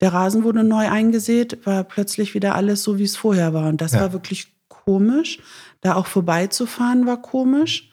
[0.01, 3.69] Der Rasen wurde neu eingesät, war plötzlich wieder alles so, wie es vorher war.
[3.69, 4.01] Und das Ja.
[4.01, 4.49] war wirklich
[4.91, 5.39] komisch.
[5.83, 7.91] Da auch vorbeizufahren war komisch.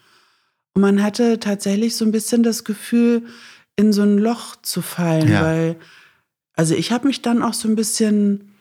[0.73, 3.23] Und man hatte tatsächlich so ein bisschen das Gefühl,
[3.75, 5.41] in so ein Loch zu fallen, Ja.
[5.43, 5.75] weil,
[6.53, 8.53] also ich habe mich dann auch so ein bisschen,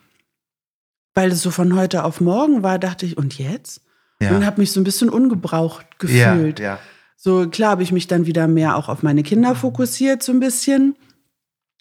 [1.15, 3.81] weil es so von heute auf morgen war, dachte ich, und jetzt?
[4.21, 4.35] Ja.
[4.37, 6.61] Und habe mich so ein bisschen ungebraucht ja, gefühlt.
[6.61, 6.79] ja.
[7.17, 10.41] So klar habe ich mich dann wieder mehr auch auf meine Kinder fokussiert, so ein
[10.41, 10.95] bisschen.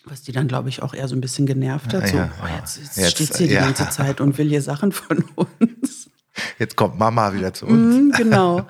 [0.05, 2.07] Was die dann, glaube ich, auch eher so ein bisschen genervt hat.
[2.07, 2.55] So, Ja, oh, ja.
[2.57, 3.61] jetzt, jetzt, Jetzt, steht sie die ja.
[3.65, 6.09] ganze Zeit und will hier Sachen von uns.
[6.59, 7.95] Jetzt kommt Mama wieder zu uns.
[7.95, 8.65] Mhm, genau.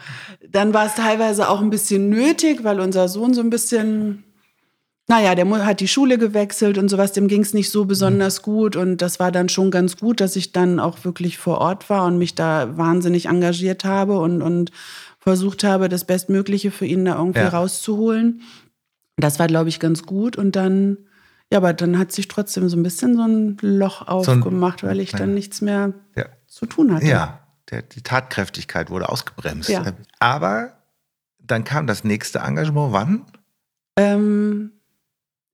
[0.49, 4.23] Dann war es teilweise auch ein bisschen nötig, weil unser Sohn so ein bisschen,
[5.07, 8.75] naja, der hat die Schule gewechselt und sowas, dem ging es nicht so besonders gut.
[8.75, 12.05] Und das war dann schon ganz gut, dass ich dann auch wirklich vor Ort war
[12.05, 14.71] und mich da wahnsinnig engagiert habe und, und
[15.19, 17.49] versucht habe, das Bestmögliche für ihn da irgendwie Ja.
[17.49, 18.41] rauszuholen.
[19.17, 20.37] Das war, glaube ich, ganz gut.
[20.37, 20.97] Und dann,
[21.51, 24.99] ja, aber dann hat sich trotzdem so ein bisschen so ein Loch ein- aufgemacht, weil
[24.99, 25.19] ich ja.
[25.19, 26.25] dann nichts mehr Ja.
[26.47, 27.05] zu tun hatte.
[27.07, 27.39] Ja,
[27.71, 29.69] der, die Tatkräftigkeit wurde ausgebremst.
[29.69, 29.93] Ja.
[30.19, 30.77] Aber
[31.39, 32.93] dann kam das nächste Engagement.
[32.93, 33.25] Wann?
[33.97, 34.71] Ähm,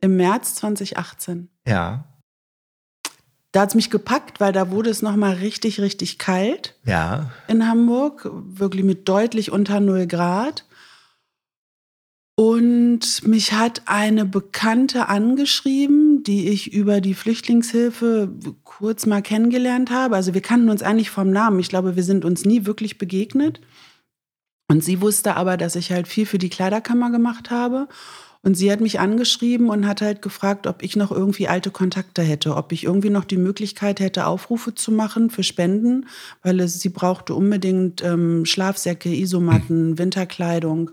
[0.01, 1.49] Im März 2018.
[1.67, 2.05] Ja.
[3.51, 7.31] Da hat es mich gepackt, weil da wurde es nochmal richtig, richtig kalt Ja.
[7.47, 8.29] in Hamburg.
[8.31, 10.65] Wirklich mit deutlich unter 0 Grad.
[12.41, 18.33] Und mich hat eine Bekannte angeschrieben, die ich über die Flüchtlingshilfe
[18.63, 20.15] kurz mal kennengelernt habe.
[20.15, 21.59] Also wir kannten uns eigentlich vom Namen.
[21.59, 23.61] Ich glaube, wir sind uns nie wirklich begegnet.
[24.67, 27.87] Und sie wusste aber, dass ich halt viel für die Kleiderkammer gemacht habe.
[28.41, 32.23] Und sie hat mich angeschrieben und hat halt gefragt, ob ich noch irgendwie alte Kontakte
[32.23, 36.07] hätte, ob ich irgendwie noch die Möglichkeit hätte, Aufrufe zu machen für Spenden,
[36.41, 40.89] weil es, sie brauchte unbedingt ähm, Schlafsäcke, Isomatten, Winterkleidung.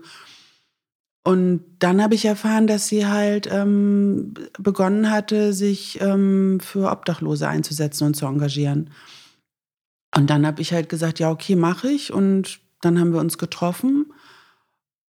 [1.23, 7.47] Und dann habe ich erfahren, dass sie halt ähm, begonnen hatte, sich ähm, für Obdachlose
[7.47, 8.89] einzusetzen und zu engagieren.
[10.15, 12.13] Und dann habe ich halt gesagt, ja, okay, mache ich.
[12.13, 14.11] Und dann haben wir uns getroffen.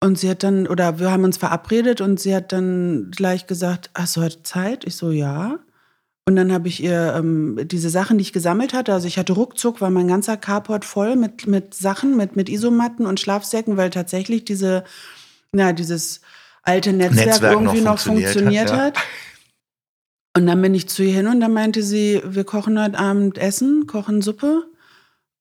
[0.02, 3.90] Und sie hat dann, oder wir haben uns verabredet und sie hat dann gleich gesagt,
[3.94, 4.84] hast du heute Zeit?
[4.84, 5.58] Ich so, ja.
[6.26, 9.34] Und dann habe ich ihr ähm, diese Sachen, die ich gesammelt hatte, also ich hatte
[9.34, 13.90] ruckzuck, war mein ganzer Carport voll mit, mit Sachen, mit, mit Isomatten und Schlafsäcken, weil
[13.90, 14.84] tatsächlich diese,
[15.54, 16.20] ja, dieses
[16.62, 18.96] alte Netzwerk, Netzwerk irgendwie noch funktioniert, funktioniert hat.
[18.96, 19.04] hat.
[20.36, 23.38] Und dann bin ich zu ihr hin und dann meinte sie, wir kochen heute Abend
[23.38, 24.64] Essen, kochen Suppe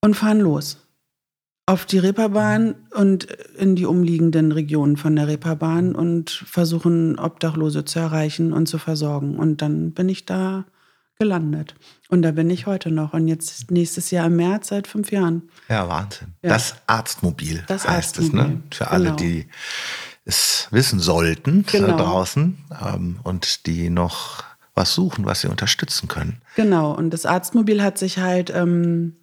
[0.02, 0.78] und fahren los
[1.70, 8.00] auf die Reeperbahn und in die umliegenden Regionen von der Reeperbahn und versuchen, Obdachlose zu
[8.00, 9.38] erreichen und zu versorgen.
[9.38, 10.66] Und dann bin ich da
[11.20, 11.76] gelandet.
[12.08, 13.14] Und da bin ich heute noch.
[13.14, 15.50] Und jetzt nächstes Jahr im März seit fünf Jahren.
[15.68, 16.30] Ja, Wahnsinn.
[16.42, 16.50] Ja.
[16.50, 18.40] Das Arztmobil das heißt Arztmobil.
[18.40, 18.64] es, ne?
[18.72, 19.16] Für alle, genau.
[19.18, 19.48] die
[20.24, 21.88] es wissen sollten genau.
[21.88, 24.44] da draußen ähm, und die noch
[24.76, 26.42] was suchen, was sie unterstützen können.
[26.56, 26.96] Genau.
[26.96, 29.18] Und das Arztmobil hat sich halt ähm,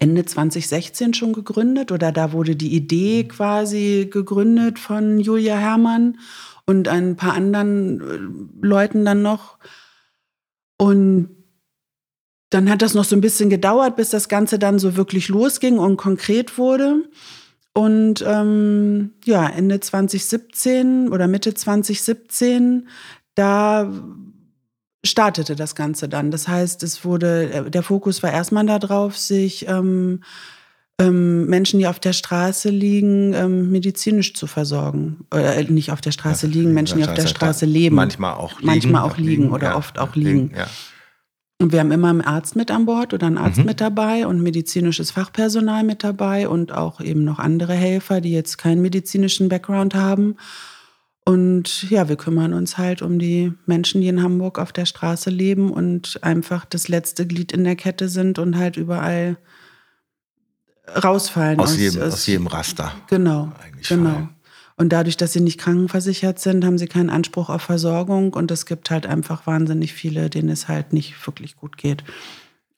[0.00, 6.18] Ende 2016 schon gegründet oder da wurde die Idee quasi gegründet von Julia Herrmann
[6.66, 9.58] und ein paar anderen äh, Leuten dann noch.
[10.82, 11.28] Und
[12.50, 15.78] dann hat das noch so ein bisschen gedauert, bis das Ganze dann so wirklich losging
[15.78, 17.08] und konkret wurde.
[17.72, 22.88] Und ähm, ja, Ende 2017 oder Mitte 2017,
[23.36, 23.92] da
[25.04, 26.32] startete das Ganze dann.
[26.32, 30.24] Das heißt, es wurde, äh, der Fokus war erstmal darauf, sich ähm,
[31.00, 35.26] ähm, Menschen, die auf der Straße liegen, ähm, medizinisch zu versorgen.
[35.32, 37.96] Äh, nicht auf der Straße ja, liegen, Menschen, die auf der Straße leben.
[37.96, 38.66] Manchmal auch liegen.
[38.66, 40.48] Manchmal auch liegen, oder ja, oft auch liegen.
[40.48, 40.66] liegen ja.
[41.62, 43.66] Und wir haben immer einen Arzt mit an Bord oder einen Arzt mhm.
[43.66, 48.58] mit dabei und medizinisches Fachpersonal mit dabei und auch eben noch andere Helfer, die jetzt
[48.58, 50.36] keinen medizinischen Background haben.
[51.24, 55.30] Und ja, wir kümmern uns halt um die Menschen, die in Hamburg auf der Straße
[55.30, 59.36] leben und einfach das letzte Glied in der Kette sind und halt überall
[60.88, 61.60] rausfallen.
[61.60, 62.92] Aus, aus jedem, aus, aus jedem Raster.
[63.08, 63.52] Genau.
[63.88, 64.10] genau.
[64.10, 64.28] Fallen.
[64.76, 68.32] Und dadurch, dass sie nicht krankenversichert sind, haben sie keinen Anspruch auf Versorgung.
[68.32, 72.04] Und es gibt halt einfach wahnsinnig viele, denen es halt nicht wirklich gut geht.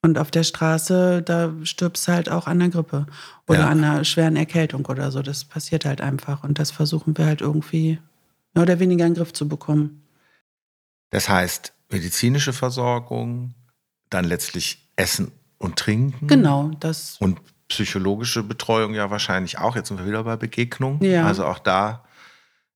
[0.03, 3.07] Und auf der Straße, da stirbst du halt auch an der Grippe
[3.49, 3.69] oder ja.
[3.69, 5.23] an einer schweren Erkältung oder so.
[5.23, 6.45] Das passiert halt einfach.
[6.45, 7.99] Und das versuchen wir halt irgendwie
[8.53, 10.03] mehr oder weniger in den Griff zu bekommen.
[11.09, 13.55] Das heißt, medizinische Versorgung,
[14.11, 16.27] dann letztlich Essen und Trinken.
[16.27, 17.17] Genau, das.
[17.21, 19.77] Und psychologische Betreuung ja wahrscheinlich auch.
[19.77, 21.03] Jetzt sind wir wieder bei Begegnung.
[21.03, 21.27] Ja.
[21.27, 22.05] Also auch da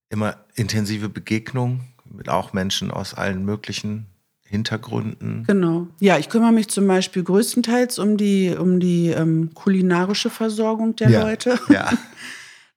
[0.08, 4.06] immer intensive Begegnung mit auch Menschen aus allen möglichen
[4.48, 5.44] Hintergründen.
[5.46, 5.88] Genau.
[6.00, 11.10] Ja, ich kümmere mich zum Beispiel größtenteils um die, um die ähm, kulinarische Versorgung der
[11.10, 11.22] ja.
[11.22, 11.58] Leute.
[11.68, 11.92] Ja.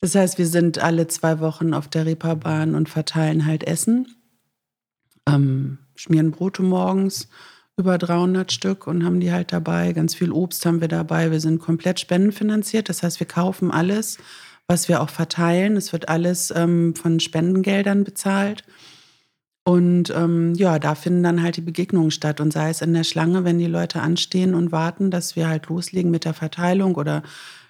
[0.01, 4.15] Das heißt, wir sind alle zwei Wochen auf der Reeperbahn und verteilen halt Essen.
[5.29, 7.29] Ähm, schmieren Brote morgens,
[7.77, 9.93] über 300 Stück und haben die halt dabei.
[9.93, 11.31] Ganz viel Obst haben wir dabei.
[11.31, 12.89] Wir sind komplett spendenfinanziert.
[12.89, 14.17] Das heißt, wir kaufen alles,
[14.67, 15.77] was wir auch verteilen.
[15.77, 18.63] Es wird alles ähm, von Spendengeldern bezahlt.
[19.63, 22.41] Und ähm, ja, da finden dann halt die Begegnungen statt.
[22.41, 25.67] Und sei es in der Schlange, wenn die Leute anstehen und warten, dass wir halt
[25.67, 27.23] loslegen mit der Verteilung oder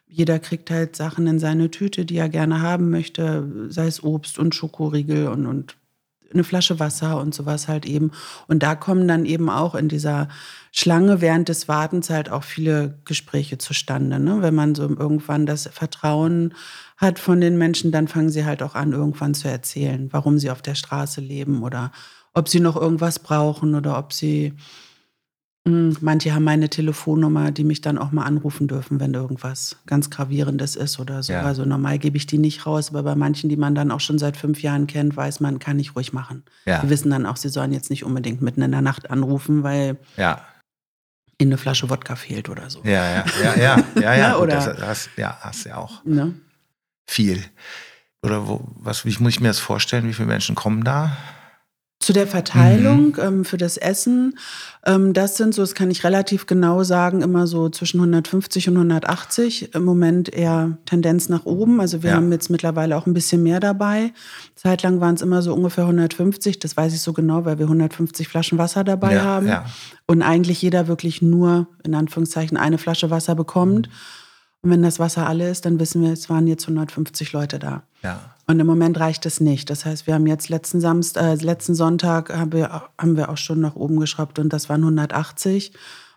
[0.08, 4.40] jeder kriegt halt Sachen in seine Tüte, die er gerne haben möchte, sei es Obst
[4.40, 5.78] und Schokoriegel und, und
[6.34, 8.12] eine Flasche Wasser und sowas halt eben.
[8.48, 10.28] Und da kommen dann eben auch in dieser
[10.72, 14.20] Schlange während des Wartens halt auch viele Gespräche zustande.
[14.20, 14.42] Ne?
[14.42, 16.54] Wenn man so irgendwann das Vertrauen
[16.98, 20.52] hat von den Menschen, dann fangen sie halt auch an, irgendwann zu erzählen, warum sie
[20.52, 21.92] auf der Straße leben oder
[22.34, 24.54] ob sie noch irgendwas brauchen oder ob sie
[25.64, 30.76] manche haben meine Telefonnummer, die mich dann auch mal anrufen dürfen, wenn irgendwas ganz Gravierendes
[30.76, 31.34] ist oder so.
[31.34, 31.44] Ja.
[31.44, 34.18] Also normal gebe ich die nicht raus, aber bei manchen, die man dann auch schon
[34.18, 36.44] seit fünf Jahren kennt, weiß man, kann ich ruhig machen.
[36.66, 36.82] Ja.
[36.82, 39.98] Die wissen dann auch, sie sollen jetzt nicht unbedingt mitten in der Nacht anrufen, weil
[40.18, 40.42] ja.
[41.38, 42.82] ihnen eine Flasche Wodka fehlt oder so.
[42.84, 44.38] Ja, ja, ja, ja, ja, ja.
[44.38, 46.34] oder das, das, ja, hast ja auch ne?
[47.08, 47.44] viel.
[48.24, 50.08] Oder wo, was, wie muss ich mir das vorstellen?
[50.08, 51.18] Wie viele Menschen kommen da?
[52.02, 53.20] Zu der Verteilung mhm.
[53.20, 54.38] ähm, für das Essen,
[54.84, 58.78] ähm, das sind so, das kann ich relativ genau sagen, immer so zwischen 150 und
[58.78, 59.76] 180.
[59.76, 61.80] Im Moment eher Tendenz nach oben.
[61.80, 62.16] Also wir ja.
[62.16, 64.14] haben jetzt mittlerweile auch ein bisschen mehr dabei.
[64.56, 66.58] Zeitlang waren es immer so ungefähr 150.
[66.58, 69.48] Das weiß ich so genau, weil wir 150 Flaschen Wasser dabei ja, haben.
[69.48, 69.66] Ja.
[70.08, 73.88] Und eigentlich jeder wirklich nur, in Anführungszeichen, eine Flasche Wasser bekommt.
[73.88, 73.94] Mhm.
[74.64, 77.84] Und wenn das Wasser alle ist, dann wissen wir, es waren jetzt 150 Leute da.
[78.02, 78.31] Ja.
[78.52, 79.70] Und im Moment reicht es nicht.
[79.70, 83.38] Das heißt, wir haben jetzt letzten Samstag, äh, letzten Sonntag haben wir, haben wir auch
[83.38, 85.72] schon nach oben geschraubt und das waren 180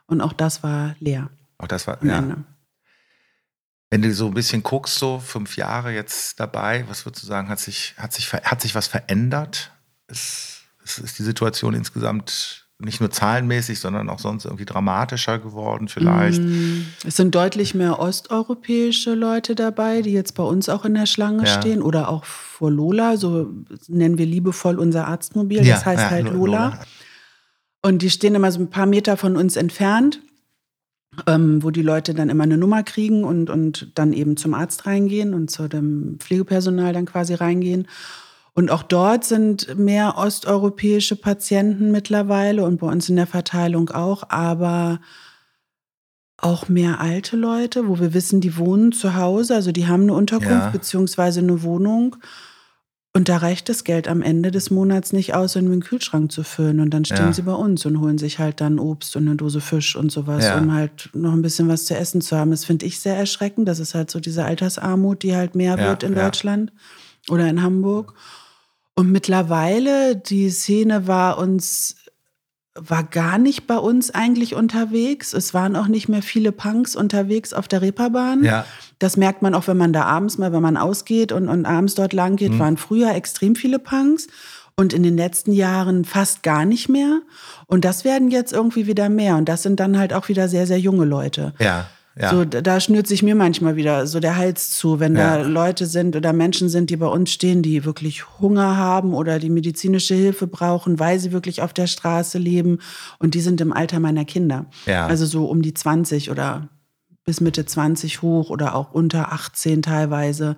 [0.06, 1.30] und auch das war leer.
[1.58, 2.18] Auch das war ja.
[2.18, 2.42] Ende.
[3.88, 7.48] Wenn du so ein bisschen guckst, so fünf Jahre jetzt dabei, was würdest du sagen,
[7.48, 9.70] hat sich, hat sich, hat sich was verändert?
[10.08, 15.88] Ist, ist, ist die Situation insgesamt nicht nur zahlenmäßig, sondern auch sonst irgendwie dramatischer geworden
[15.88, 16.42] vielleicht.
[16.42, 21.06] Mm, es sind deutlich mehr osteuropäische Leute dabei, die jetzt bei uns auch in der
[21.06, 21.60] Schlange ja.
[21.60, 23.50] stehen oder auch vor Lola, so
[23.86, 26.66] nennen wir liebevoll unser Arztmobil, das heißt ja, halt Lola.
[26.66, 26.80] Lola.
[27.82, 30.20] Und die stehen immer so ein paar Meter von uns entfernt,
[31.26, 34.86] ähm, wo die Leute dann immer eine Nummer kriegen und, und dann eben zum Arzt
[34.86, 37.86] reingehen und zu dem Pflegepersonal dann quasi reingehen.
[38.54, 44.30] Und auch dort sind mehr osteuropäische Patienten mittlerweile und bei uns in der Verteilung auch,
[44.30, 45.00] aber
[46.38, 50.14] auch mehr alte Leute, wo wir wissen, die wohnen zu Hause, also die haben eine
[50.14, 50.70] Unterkunft ja.
[50.70, 52.16] beziehungsweise eine Wohnung.
[53.16, 56.42] Und da reicht das Geld am Ende des Monats nicht aus, um den Kühlschrank zu
[56.42, 56.80] füllen.
[56.80, 57.32] Und dann stehen ja.
[57.32, 60.42] sie bei uns und holen sich halt dann Obst und eine Dose Fisch und sowas,
[60.42, 60.58] ja.
[60.58, 62.50] um halt noch ein bisschen was zu essen zu haben.
[62.50, 63.68] Das finde ich sehr erschreckend.
[63.68, 66.72] Das ist halt so diese Altersarmut, die halt mehr wird in Deutschland
[67.28, 68.14] oder in Hamburg.
[68.94, 71.96] Und mittlerweile, die Szene war uns,
[72.74, 75.32] war gar nicht bei uns eigentlich unterwegs.
[75.32, 78.44] Es waren auch nicht mehr viele Punks unterwegs auf der Reeperbahn.
[78.44, 78.64] Ja.
[79.00, 81.94] Das merkt man auch, wenn man da abends mal, wenn man ausgeht und, und abends
[81.94, 82.58] dort lang geht, mhm.
[82.60, 84.28] waren früher extrem viele Punks
[84.76, 87.20] und in den letzten Jahren fast gar nicht mehr.
[87.66, 89.36] Und das werden jetzt irgendwie wieder mehr.
[89.36, 91.54] Und das sind dann halt auch wieder sehr, sehr junge Leute.
[91.58, 91.86] Ja.
[92.16, 92.30] Ja.
[92.30, 95.38] So, da schnürt sich mir manchmal wieder so der Hals zu, wenn ja.
[95.38, 99.40] da Leute sind oder Menschen sind, die bei uns stehen, die wirklich Hunger haben oder
[99.40, 102.78] die medizinische Hilfe brauchen, weil sie wirklich auf der Straße leben
[103.18, 104.66] und die sind im Alter meiner Kinder.
[104.86, 105.06] Ja.
[105.06, 106.68] Also so um die 20 oder
[107.24, 110.56] bis Mitte 20 hoch oder auch unter 18 teilweise.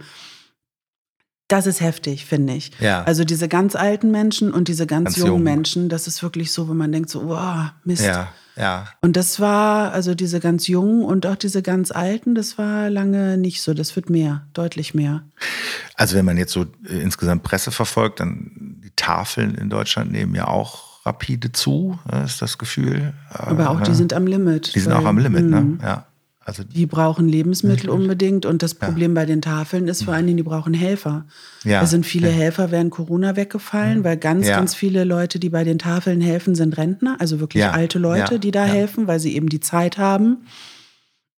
[1.49, 2.73] Das ist heftig, finde ich.
[2.81, 3.05] Ja.
[3.05, 5.43] Also diese ganz alten Menschen und diese ganz, ganz jungen jung.
[5.43, 8.05] Menschen, das ist wirklich so, wo man denkt so, wow, Mist.
[8.05, 8.29] Ja.
[8.57, 8.87] Ja.
[9.03, 13.37] Und das war, also diese ganz jungen und auch diese ganz alten, das war lange
[13.37, 13.75] nicht so.
[13.75, 15.23] Das wird mehr, deutlich mehr.
[15.95, 20.35] Also wenn man jetzt so äh, insgesamt Presse verfolgt, dann die Tafeln in Deutschland nehmen
[20.35, 23.13] ja auch rapide zu, äh, ist das Gefühl.
[23.31, 24.75] Aber auch die sind am Limit.
[24.75, 25.59] Die sind auch am Limit, ne?
[25.59, 25.79] Hm.
[25.83, 26.06] Ja.
[26.47, 29.23] Also die brauchen Lebensmittel unbedingt und das Problem ja.
[29.23, 31.25] bei den Tafeln ist vor allen Dingen, die brauchen Helfer.
[31.65, 31.83] Ja.
[31.83, 32.35] Es sind viele ja.
[32.35, 36.79] Helfer während Corona weggefallen, weil ganz, ganz viele Leute, die bei den Tafeln helfen, sind
[36.79, 40.47] Rentner, also wirklich alte Leute, die da helfen, weil sie eben die Zeit haben.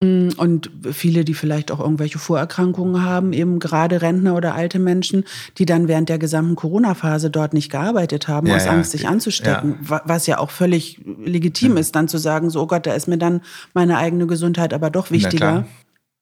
[0.01, 5.24] Mm, und viele, die vielleicht auch irgendwelche Vorerkrankungen haben, eben gerade Rentner oder alte Menschen,
[5.59, 8.72] die dann während der gesamten Corona-Phase dort nicht gearbeitet haben, ja, aus ja.
[8.72, 9.80] Angst, sich anzustecken.
[9.88, 10.03] Ja.
[10.05, 13.18] Was ja auch völlig legitim ist, dann zu sagen, so, oh Gott, da ist mir
[13.18, 13.40] dann
[13.74, 15.66] meine eigene Gesundheit aber doch wichtiger.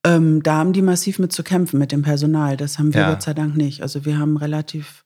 [0.06, 2.56] Ähm, da haben die massiv mit zu kämpfen mit dem Personal.
[2.56, 3.82] Das haben wir Gott sei Dank nicht.
[3.82, 5.04] Also wir haben relativ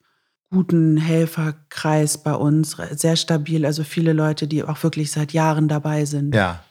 [0.49, 3.65] guten Helferkreis bei uns, sehr stabil.
[3.65, 6.35] Also viele Leute, die auch wirklich seit Jahren dabei sind.
[6.35, 6.63] Ja.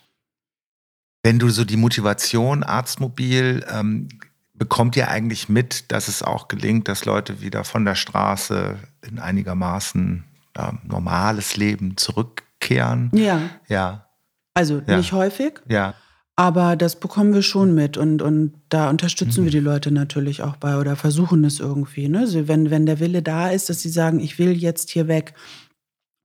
[1.22, 4.08] Wenn du so die Motivation Arztmobil, ähm,
[4.54, 9.18] bekommt ihr eigentlich mit, dass es auch gelingt, dass Leute wieder von der Straße in
[9.18, 13.10] einigermaßen äh, normales Leben zurückkehren?
[13.14, 13.40] Ja.
[13.68, 14.06] Ja.
[14.54, 14.96] Also ja.
[14.96, 15.54] nicht häufig.
[15.68, 15.94] Ja.
[16.36, 19.44] Aber das bekommen wir schon mit und, und da unterstützen mhm.
[19.44, 22.08] wir die Leute natürlich auch bei oder versuchen es irgendwie.
[22.08, 22.20] Ne?
[22.20, 25.34] Also wenn, wenn der Wille da ist, dass sie sagen, ich will jetzt hier weg,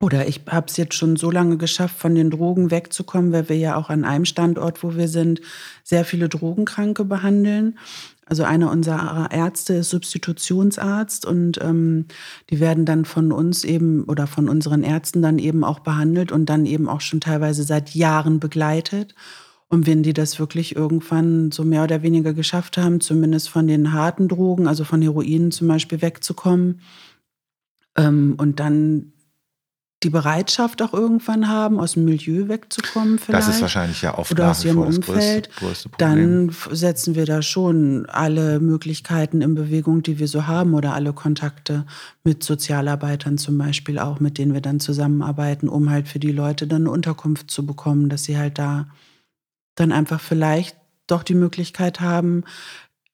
[0.06, 3.58] oder ich habe es jetzt schon so lange geschafft, von den Drogen wegzukommen, weil wir
[3.58, 5.42] ja auch an einem Standort, wo wir sind,
[5.84, 7.80] sehr viele Drogenkranke behandeln.
[8.28, 12.06] Also einer unserer Ärzte ist Substitutionsarzt und ähm,
[12.52, 16.52] die werden dann von uns eben oder von unseren Ärzten dann eben auch behandelt und
[16.52, 19.16] dann eben auch schon teilweise seit Jahren begleitet.
[19.70, 23.92] Und wenn die das wirklich irgendwann so mehr oder weniger geschafft haben, zumindest von den
[23.92, 26.82] harten Drogen, also von Heroin zum Beispiel wegzukommen,
[27.98, 29.14] ähm, und dann
[30.04, 33.48] die Bereitschaft auch irgendwann haben, aus dem Milieu wegzukommen vielleicht.
[33.48, 35.50] Das ist wahrscheinlich ja oft oder aus ihrem Umfeld.
[35.56, 40.74] Größte, größte dann setzen wir da schon alle Möglichkeiten in Bewegung, die wir so haben
[40.74, 41.86] oder alle Kontakte
[42.24, 46.68] mit Sozialarbeitern zum Beispiel auch, mit denen wir dann zusammenarbeiten, um halt für die Leute
[46.68, 48.88] dann eine Unterkunft zu bekommen, dass sie halt da
[49.76, 50.78] dann einfach vielleicht
[51.08, 52.44] doch die Möglichkeit haben,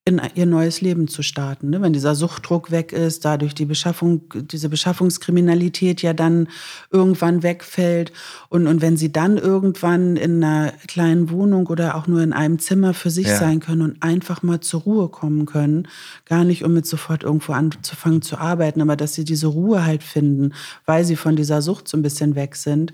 [0.04, 1.70] in ihr neues Leben zu starten.
[1.70, 1.80] Ne?
[1.80, 6.47] Wenn dieser Suchtdruck weg ist, dadurch die Beschaffung, diese Beschaffungskriminalität ja dann
[6.89, 8.12] irgendwann wegfällt
[8.49, 12.58] und, und wenn sie dann irgendwann in einer kleinen Wohnung oder auch nur in einem
[12.58, 13.38] Zimmer für sich ja.
[13.38, 15.88] sein können und einfach mal zur Ruhe kommen können,
[16.26, 20.02] gar nicht um mit sofort irgendwo anzufangen zu arbeiten, aber dass sie diese Ruhe halt
[20.02, 20.56] finden,
[20.88, 22.91] weil sie von dieser Sucht so ein bisschen weg sind,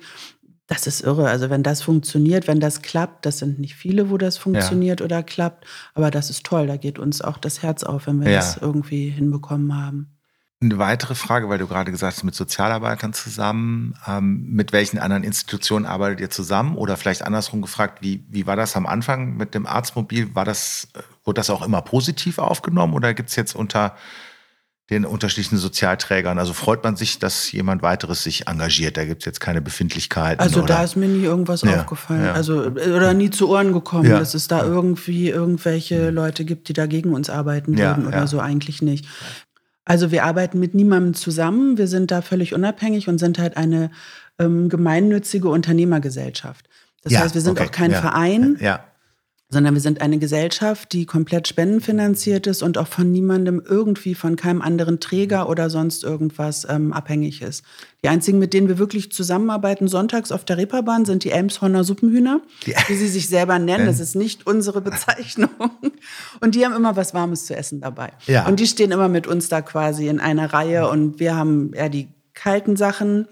[0.68, 1.30] das ist irre.
[1.30, 5.06] Also wenn das funktioniert, wenn das klappt, das sind nicht viele, wo das funktioniert ja.
[5.06, 5.66] oder klappt,
[5.96, 6.68] aber das ist toll.
[6.68, 8.38] Da geht uns auch das Herz auf, wenn wir ja.
[8.38, 10.14] das irgendwie hinbekommen haben.
[10.60, 15.24] Eine weitere Frage, weil du gerade gesagt hast, mit Sozialarbeitern zusammen, ähm, mit welchen anderen
[15.24, 16.76] Institutionen arbeitet ihr zusammen?
[16.76, 20.34] Oder vielleicht andersrum gefragt, wie, wie war das am Anfang mit dem Arztmobil?
[20.34, 23.96] War das, äh, Wurde das auch immer positiv aufgenommen oder gibt es jetzt unter
[24.90, 26.40] den unterschiedlichen Sozialträgern?
[26.40, 28.98] Also freut man sich, dass jemand weiteres sich engagiert?
[28.98, 30.42] Da gibt es jetzt keine Befindlichkeiten.
[30.42, 30.76] Also oder?
[30.76, 32.26] da ist mir nie irgendwas ja, aufgefallen.
[32.26, 32.34] Ja.
[32.34, 34.20] Also oder nie zu Ohren gekommen, ja.
[34.20, 38.40] dass es da irgendwie irgendwelche Leute gibt, die da gegen uns arbeiten würden oder so
[38.40, 39.06] eigentlich nicht.
[39.84, 41.78] Also wir arbeiten mit niemandem zusammen.
[41.78, 43.90] Wir sind da völlig unabhängig und sind halt eine
[44.38, 46.68] ähm, gemeinnützige Unternehmergesellschaft.
[47.04, 47.68] Das heißt, wir sind okay.
[47.68, 48.58] auch kein Verein.
[48.60, 48.84] Ja
[49.50, 54.36] sondern wir sind eine Gesellschaft, die komplett spendenfinanziert ist und auch von niemandem irgendwie, von
[54.36, 57.64] keinem anderen Träger oder sonst irgendwas ähm, abhängig ist.
[58.04, 62.42] Die einzigen, mit denen wir wirklich zusammenarbeiten, sonntags auf der Reeperbahn, sind die Elmshorner Suppenhühner,
[62.88, 63.86] wie sie sich selber nennen.
[63.86, 65.50] Das ist nicht unsere Bezeichnung.
[66.42, 68.12] Und die haben immer was Warmes zu essen dabei.
[68.26, 68.48] Ja.
[68.48, 71.90] Und die stehen immer mit uns da quasi in einer Reihe und wir haben eher
[71.90, 73.28] die kalten Sachen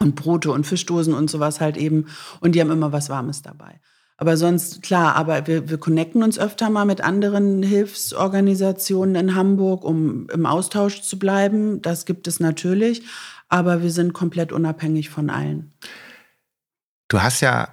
[0.00, 2.06] und Brote und Fischdosen und sowas halt eben.
[2.40, 3.80] Und die haben immer was Warmes dabei.
[4.18, 9.84] Aber sonst, klar, aber wir, wir connecten uns öfter mal mit anderen Hilfsorganisationen in Hamburg,
[9.84, 11.82] um im Austausch zu bleiben.
[11.82, 13.02] Das gibt es natürlich.
[13.48, 15.72] Aber wir sind komplett unabhängig von allen.
[17.08, 17.68] Du hast ja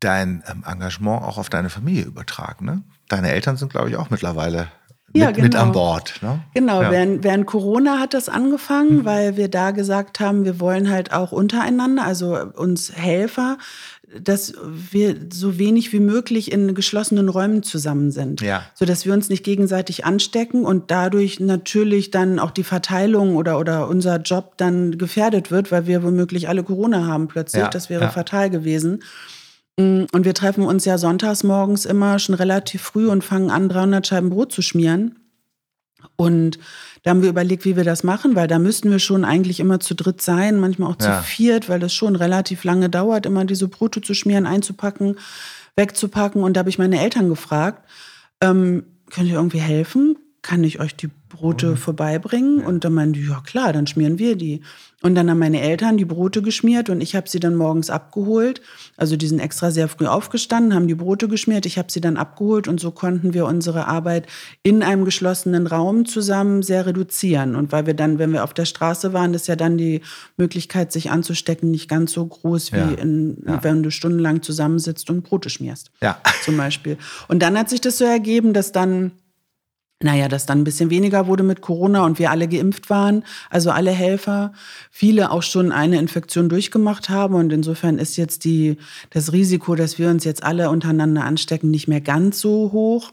[0.00, 2.64] dein ähm, Engagement auch auf deine Familie übertragen.
[2.64, 2.82] Ne?
[3.08, 4.68] Deine Eltern sind, glaube ich, auch mittlerweile
[5.12, 5.44] mit, ja, genau.
[5.44, 6.18] mit an Bord.
[6.22, 6.40] Ne?
[6.54, 6.90] Genau, ja.
[6.90, 9.04] während, während Corona hat das angefangen, mhm.
[9.04, 13.58] weil wir da gesagt haben, wir wollen halt auch untereinander, also uns Helfer,
[14.20, 14.54] dass
[14.90, 18.62] wir so wenig wie möglich in geschlossenen Räumen zusammen sind, ja.
[18.74, 23.58] so dass wir uns nicht gegenseitig anstecken und dadurch natürlich dann auch die Verteilung oder
[23.58, 27.62] oder unser Job dann gefährdet wird, weil wir womöglich alle Corona haben plötzlich.
[27.62, 27.70] Ja.
[27.70, 28.10] Das wäre ja.
[28.10, 29.02] fatal gewesen.
[29.78, 33.68] Mm, und wir treffen uns ja sonntags morgens immer schon relativ früh und fangen an,
[33.68, 35.16] 300 Scheiben Brot zu schmieren.
[36.16, 36.58] Und
[37.02, 39.80] da haben wir überlegt, wie wir das machen, weil da müssten wir schon eigentlich immer
[39.80, 41.18] zu dritt sein, manchmal auch ja.
[41.18, 45.16] zu viert, weil das schon relativ lange dauert, immer diese Brote zu schmieren, einzupacken,
[45.76, 46.42] wegzupacken.
[46.42, 47.88] Und da habe ich meine Eltern gefragt,
[48.40, 50.16] ähm, könnt ihr irgendwie helfen?
[50.42, 51.76] Kann ich euch die Brote mhm.
[51.76, 52.64] vorbeibringen?
[52.64, 54.62] Und dann meinen die, ja klar, dann schmieren wir die.
[55.02, 58.62] Und dann haben meine Eltern die Brote geschmiert und ich habe sie dann morgens abgeholt.
[58.96, 61.66] Also die sind extra sehr früh aufgestanden, haben die Brote geschmiert.
[61.66, 64.26] Ich habe sie dann abgeholt und so konnten wir unsere Arbeit
[64.62, 67.56] in einem geschlossenen Raum zusammen sehr reduzieren.
[67.56, 70.02] Und weil wir dann, wenn wir auf der Straße waren, ist ja dann die
[70.36, 72.90] Möglichkeit, sich anzustecken, nicht ganz so groß, wie ja.
[72.90, 73.62] In, ja.
[73.64, 75.90] wenn du stundenlang zusammensitzt und Brote schmierst.
[76.00, 76.18] Ja.
[76.44, 76.96] Zum Beispiel.
[77.26, 79.10] Und dann hat sich das so ergeben, dass dann
[80.02, 83.70] naja, dass dann ein bisschen weniger wurde mit Corona und wir alle geimpft waren, also
[83.70, 84.52] alle Helfer,
[84.90, 88.76] viele auch schon eine Infektion durchgemacht haben und insofern ist jetzt die,
[89.10, 93.12] das Risiko, dass wir uns jetzt alle untereinander anstecken, nicht mehr ganz so hoch.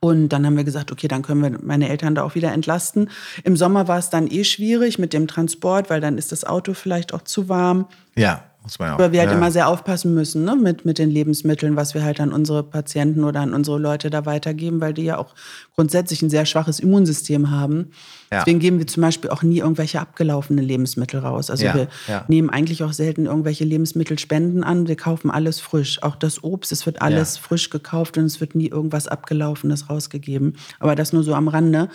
[0.00, 3.08] Und dann haben wir gesagt, okay, dann können wir meine Eltern da auch wieder entlasten.
[3.44, 6.74] Im Sommer war es dann eh schwierig mit dem Transport, weil dann ist das Auto
[6.74, 7.86] vielleicht auch zu warm.
[8.16, 8.42] Ja.
[8.66, 8.94] Muss man auch.
[8.94, 9.36] Aber wir halt ja.
[9.36, 10.56] immer sehr aufpassen müssen ne?
[10.56, 14.26] mit, mit den Lebensmitteln, was wir halt an unsere Patienten oder an unsere Leute da
[14.26, 15.36] weitergeben, weil die ja auch
[15.76, 17.92] grundsätzlich ein sehr schwaches Immunsystem haben.
[18.32, 18.40] Ja.
[18.40, 21.48] Deswegen geben wir zum Beispiel auch nie irgendwelche abgelaufenen Lebensmittel raus.
[21.48, 21.74] Also ja.
[21.74, 21.88] wir
[22.26, 24.88] nehmen eigentlich auch selten irgendwelche Lebensmittelspenden an.
[24.88, 26.02] Wir kaufen alles frisch.
[26.02, 30.56] Auch das Obst, es wird alles frisch gekauft und es wird nie irgendwas Abgelaufenes rausgegeben.
[30.80, 31.88] Aber das nur so am Rande.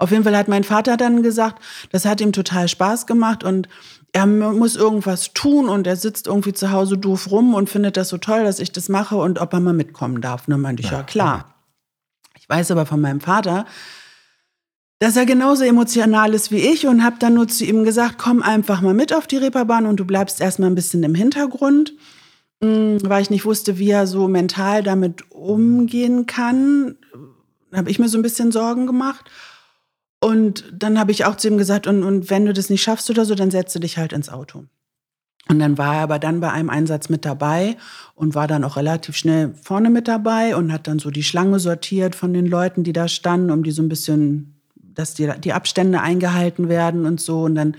[0.00, 1.62] Auf jeden Fall hat mein Vater dann gesagt,
[1.92, 3.68] das hat ihm total Spaß gemacht und
[4.12, 8.08] er muss irgendwas tun und er sitzt irgendwie zu Hause doof rum und findet das
[8.08, 10.46] so toll, dass ich das mache und ob er mal mitkommen darf.
[10.46, 11.54] Und dann meinte ich, ja, ja klar.
[12.38, 13.66] Ich weiß aber von meinem Vater,
[14.98, 18.42] dass er genauso emotional ist wie ich und habe dann nur zu ihm gesagt, komm
[18.42, 21.94] einfach mal mit auf die Reeperbahn und du bleibst erstmal ein bisschen im Hintergrund,
[22.62, 26.96] hm, weil ich nicht wusste, wie er so mental damit umgehen kann.
[27.72, 29.30] Habe ich mir so ein bisschen Sorgen gemacht.
[30.20, 33.08] Und dann habe ich auch zu ihm gesagt, und, und wenn du das nicht schaffst
[33.08, 34.64] oder so, dann setze dich halt ins Auto.
[35.48, 37.76] Und dann war er aber dann bei einem Einsatz mit dabei
[38.14, 41.58] und war dann auch relativ schnell vorne mit dabei und hat dann so die Schlange
[41.58, 45.54] sortiert von den Leuten, die da standen, um die so ein bisschen, dass die, die
[45.54, 47.42] Abstände eingehalten werden und so.
[47.42, 47.76] Und dann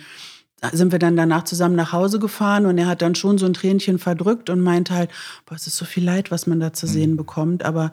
[0.74, 3.54] sind wir dann danach zusammen nach Hause gefahren und er hat dann schon so ein
[3.54, 5.10] Tränchen verdrückt und meinte halt,
[5.46, 7.18] boah, es ist so viel Leid, was man da zu sehen mhm.
[7.18, 7.92] bekommt, aber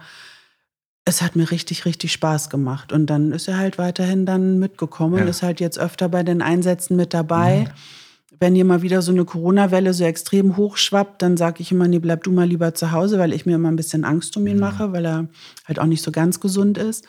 [1.08, 2.92] es hat mir richtig, richtig Spaß gemacht.
[2.92, 5.24] Und dann ist er halt weiterhin dann mitgekommen, ja.
[5.24, 7.60] ist halt jetzt öfter bei den Einsätzen mit dabei.
[7.60, 8.38] Mhm.
[8.40, 11.98] Wenn hier mal wieder so eine Corona-Welle so extrem hochschwappt, dann sage ich immer, nee,
[11.98, 14.60] bleib du mal lieber zu Hause, weil ich mir immer ein bisschen Angst um ihn
[14.60, 15.28] mache, weil er
[15.66, 17.06] halt auch nicht so ganz gesund ist.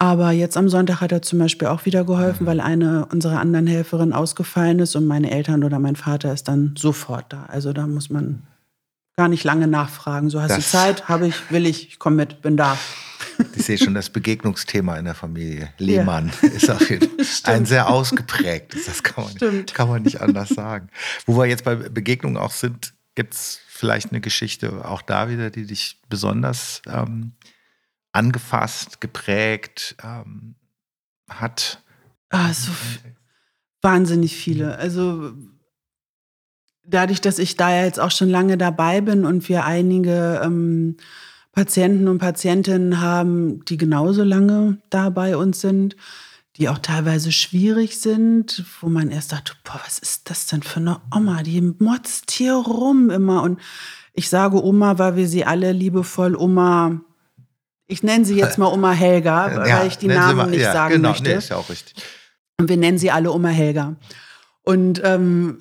[0.00, 2.48] Aber jetzt am Sonntag hat er zum Beispiel auch wieder geholfen, mhm.
[2.48, 6.74] weil eine unserer anderen Helferinnen ausgefallen ist und meine Eltern oder mein Vater ist dann
[6.76, 7.44] sofort da.
[7.44, 8.42] Also da muss man
[9.16, 10.30] gar nicht lange nachfragen.
[10.30, 12.78] So hast das, du Zeit, habe ich, will ich, ich komme mit, bin da.
[13.56, 15.72] Ich sehe schon das Begegnungsthema in der Familie.
[15.78, 16.48] Lehmann ja.
[16.50, 18.84] ist auf jeden Fall ein sehr ausgeprägtes.
[18.84, 20.88] Das kann man, kann man nicht anders sagen.
[21.26, 25.50] Wo wir jetzt bei Begegnungen auch sind, gibt es vielleicht eine Geschichte auch da wieder,
[25.50, 27.32] die dich besonders ähm,
[28.12, 30.56] angefasst, geprägt ähm,
[31.28, 31.82] hat?
[32.28, 32.70] Ah, so
[33.80, 34.76] wahnsinnig viele.
[34.76, 35.32] Also
[36.84, 40.96] dadurch, dass ich da ja jetzt auch schon lange dabei bin und wir einige ähm,
[41.52, 45.96] Patienten und Patientinnen haben, die genauso lange da bei uns sind,
[46.56, 50.80] die auch teilweise schwierig sind, wo man erst dachte, boah, was ist das denn für
[50.80, 51.42] eine Oma?
[51.42, 53.42] Die motzt hier rum immer.
[53.42, 53.60] Und
[54.12, 57.00] ich sage Oma, weil wir sie alle liebevoll Oma,
[57.86, 60.72] ich nenne sie jetzt mal Oma Helga, ja, weil ich die Namen mal, nicht ja,
[60.72, 61.30] sagen genau, möchte.
[61.30, 62.02] Nee, ist ja auch richtig.
[62.58, 63.96] Und wir nennen sie alle Oma Helga.
[64.62, 65.58] Und ähm,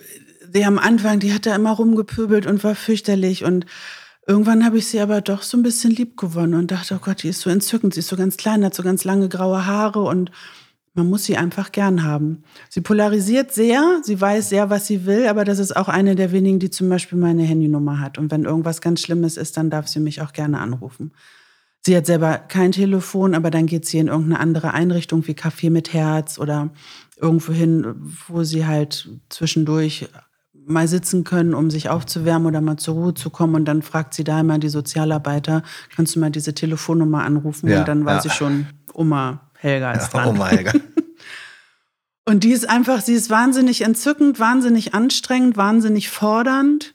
[0.54, 3.44] sie am Anfang, die hat da immer rumgepöbelt und war fürchterlich.
[3.44, 3.66] Und
[4.28, 7.24] irgendwann habe ich sie aber doch so ein bisschen lieb gewonnen und dachte, oh Gott,
[7.24, 7.94] die ist so entzückend.
[7.94, 10.32] Sie ist so ganz klein, hat so ganz lange graue Haare und
[10.94, 12.44] man muss sie einfach gern haben.
[12.70, 16.34] Sie polarisiert sehr, sie weiß sehr, was sie will, aber das ist auch eine der
[16.34, 18.18] wenigen, die zum Beispiel meine Handynummer hat.
[18.18, 21.14] Und wenn irgendwas ganz Schlimmes ist, dann darf sie mich auch gerne anrufen.
[21.84, 25.72] Sie hat selber kein Telefon, aber dann geht sie in irgendeine andere Einrichtung wie Café
[25.72, 26.70] mit Herz oder
[27.20, 27.96] irgendwo hin,
[28.28, 30.08] wo sie halt zwischendurch
[30.72, 33.56] mal sitzen können, um sich aufzuwärmen oder mal zur Ruhe zu kommen.
[33.56, 35.64] Und dann fragt sie da immer die Sozialarbeiter,
[35.96, 37.70] kannst du mal diese Telefonnummer anrufen?
[37.70, 38.32] Ja, und dann weiß ja.
[38.32, 40.30] ich schon, Oma, Helga ist dran.
[40.30, 40.74] Oma Helga.
[42.24, 46.94] Und die ist einfach, sie ist wahnsinnig entzückend, wahnsinnig anstrengend, wahnsinnig fordernd.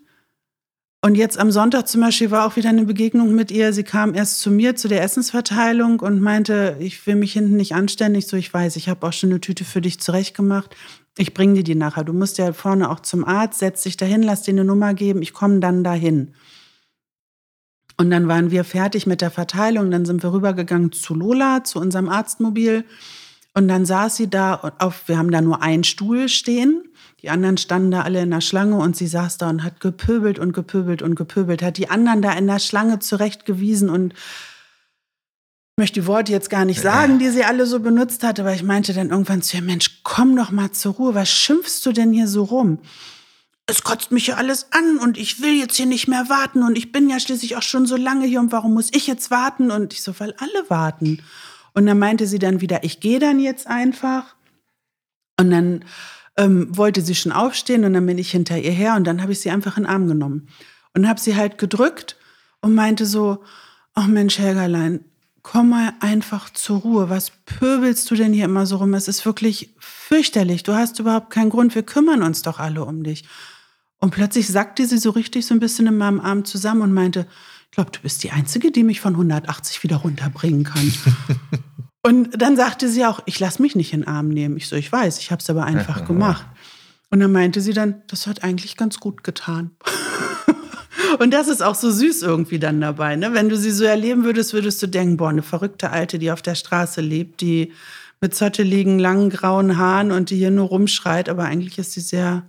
[1.02, 3.72] Und jetzt am Sonntag zum Beispiel war auch wieder eine Begegnung mit ihr.
[3.72, 7.74] Sie kam erst zu mir zu der Essensverteilung und meinte, ich will mich hinten nicht
[7.74, 8.14] anstellen.
[8.14, 10.74] Ich so, ich weiß, ich habe auch schon eine Tüte für dich zurechtgemacht.
[11.18, 12.04] Ich bringe dir die nachher.
[12.04, 15.22] Du musst ja vorne auch zum Arzt, setz dich dahin, lass dir eine Nummer geben.
[15.22, 16.34] Ich komme dann dahin.
[17.96, 19.90] Und dann waren wir fertig mit der Verteilung.
[19.90, 22.84] Dann sind wir rübergegangen zu Lola, zu unserem Arztmobil.
[23.54, 26.82] Und dann saß sie da auf, wir haben da nur einen Stuhl stehen.
[27.22, 30.38] Die anderen standen da alle in der Schlange und sie saß da und hat gepöbelt
[30.38, 34.12] und gepöbelt und gepöbelt, hat die anderen da in der Schlange zurechtgewiesen und
[35.76, 38.62] möchte die Worte jetzt gar nicht sagen, die sie alle so benutzt hatte, aber ich
[38.62, 42.12] meinte dann irgendwann zu ihr, Mensch, komm doch mal zur Ruhe, was schimpfst du denn
[42.12, 42.78] hier so rum?
[43.66, 46.78] es kotzt mich ja alles an und ich will jetzt hier nicht mehr warten und
[46.78, 49.72] ich bin ja schließlich auch schon so lange hier und warum muss ich jetzt warten?
[49.72, 51.22] Und ich so, weil alle warten.
[51.74, 54.36] Und dann meinte sie dann wieder, ich gehe dann jetzt einfach.
[55.38, 55.84] Und dann
[56.36, 59.32] ähm, wollte sie schon aufstehen und dann bin ich hinter ihr her und dann habe
[59.32, 60.48] ich sie einfach in den Arm genommen
[60.94, 62.16] und habe sie halt gedrückt
[62.60, 63.42] und meinte so,
[63.94, 65.04] ach Mensch, Helgerlein,
[65.46, 67.08] komm mal einfach zur Ruhe.
[67.08, 68.94] Was pöbelst du denn hier immer so rum?
[68.94, 70.64] Es ist wirklich fürchterlich.
[70.64, 71.76] Du hast überhaupt keinen Grund.
[71.76, 73.24] Wir kümmern uns doch alle um dich.
[73.98, 77.28] Und plötzlich sackte sie so richtig so ein bisschen in meinem Arm zusammen und meinte,
[77.66, 80.92] ich glaube, du bist die Einzige, die mich von 180 wieder runterbringen kann.
[82.02, 84.56] und dann sagte sie auch, ich lasse mich nicht in den Arm nehmen.
[84.56, 86.44] Ich so, ich weiß, ich habe es aber einfach gemacht.
[87.10, 89.70] Und dann meinte sie dann, das hat eigentlich ganz gut getan.
[91.18, 93.16] Und das ist auch so süß irgendwie dann dabei.
[93.16, 93.32] Ne?
[93.32, 96.42] Wenn du sie so erleben würdest, würdest du denken, boah, eine verrückte Alte, die auf
[96.42, 97.72] der Straße lebt, die
[98.20, 101.28] mit zotteligen, langen, grauen Haaren und die hier nur rumschreit.
[101.28, 102.44] Aber eigentlich ist sie sehr,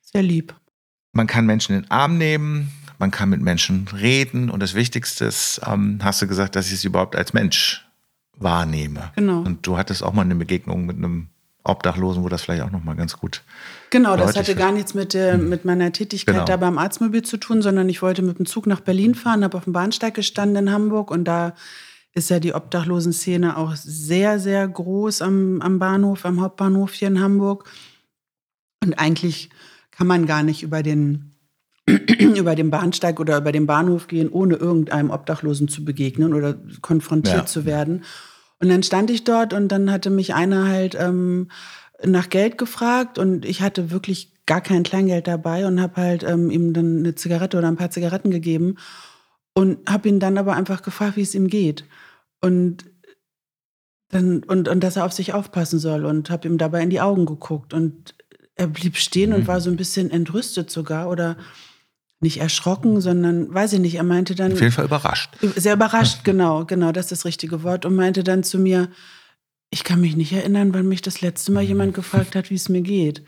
[0.00, 0.54] sehr lieb.
[1.12, 5.26] Man kann Menschen in den Arm nehmen, man kann mit Menschen reden und das Wichtigste
[5.26, 7.86] ist, ähm, hast du gesagt, dass ich sie überhaupt als Mensch
[8.36, 9.12] wahrnehme.
[9.14, 9.40] Genau.
[9.40, 11.28] Und du hattest auch mal eine Begegnung mit einem
[11.62, 13.42] Obdachlosen, wo das vielleicht auch noch mal ganz gut.
[13.94, 15.48] Genau, das hatte gar nichts mit, hm.
[15.48, 16.44] mit meiner Tätigkeit genau.
[16.44, 19.56] da beim Arztmobil zu tun, sondern ich wollte mit dem Zug nach Berlin fahren, habe
[19.56, 21.54] auf dem Bahnsteig gestanden in Hamburg und da
[22.12, 27.20] ist ja die Obdachlosenszene auch sehr, sehr groß am, am Bahnhof, am Hauptbahnhof hier in
[27.20, 27.70] Hamburg.
[28.82, 29.50] Und eigentlich
[29.92, 31.30] kann man gar nicht über den,
[31.86, 37.36] über den Bahnsteig oder über den Bahnhof gehen, ohne irgendeinem Obdachlosen zu begegnen oder konfrontiert
[37.36, 37.46] ja.
[37.46, 38.02] zu werden.
[38.58, 41.48] Und dann stand ich dort und dann hatte mich einer halt ähm,
[42.04, 46.50] nach Geld gefragt und ich hatte wirklich gar kein Kleingeld dabei und habe halt ähm,
[46.50, 48.76] ihm dann eine Zigarette oder ein paar Zigaretten gegeben
[49.54, 51.84] und habe ihn dann aber einfach gefragt, wie es ihm geht.
[52.40, 52.84] Und
[54.10, 57.00] dann, und, und dass er auf sich aufpassen soll und habe ihm dabei in die
[57.00, 58.14] Augen geguckt und
[58.54, 59.36] er blieb stehen mhm.
[59.36, 61.36] und war so ein bisschen entrüstet sogar oder
[62.20, 64.52] nicht erschrocken, sondern weiß ich nicht, er meinte dann.
[64.52, 65.36] Auf jeden Fall überrascht.
[65.56, 67.84] Sehr überrascht, genau, genau, das ist das richtige Wort.
[67.84, 68.88] Und meinte dann zu mir,
[69.74, 71.96] ich kann mich nicht erinnern, wann mich das letzte Mal jemand mhm.
[71.96, 73.24] gefragt hat, wie es mir geht.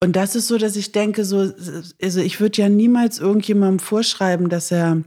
[0.00, 1.52] Und das ist so, dass ich denke, so,
[2.00, 5.02] also ich würde ja niemals irgendjemandem vorschreiben, dass er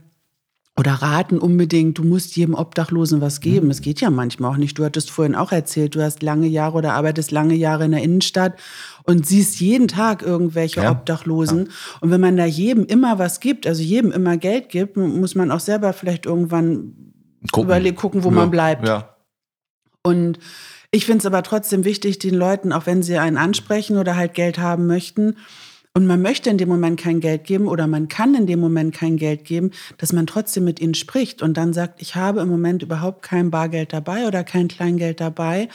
[0.78, 3.70] oder raten unbedingt, du musst jedem Obdachlosen was geben.
[3.70, 4.78] Es geht ja manchmal auch nicht.
[4.78, 8.02] Du hattest vorhin auch erzählt, du hast lange Jahre oder arbeitest lange Jahre in der
[8.02, 8.58] Innenstadt
[9.04, 10.90] und siehst jeden Tag irgendwelche ja.
[10.90, 11.66] Obdachlosen.
[11.66, 11.72] Ja.
[12.00, 15.50] Und wenn man da jedem immer was gibt, also jedem immer Geld gibt, muss man
[15.50, 16.94] auch selber vielleicht irgendwann
[17.50, 18.34] gucken, überlegen, gucken wo ja.
[18.34, 18.86] man bleibt.
[20.02, 20.38] Und
[20.90, 24.34] ich finde es aber trotzdem wichtig, den Leuten, auch wenn sie einen ansprechen oder halt
[24.34, 25.36] Geld haben möchten,
[25.94, 28.94] und man möchte in dem Moment kein Geld geben oder man kann in dem Moment
[28.94, 32.48] kein Geld geben, dass man trotzdem mit ihnen spricht und dann sagt, ich habe im
[32.48, 35.68] Moment überhaupt kein Bargeld dabei oder kein Kleingeld dabei.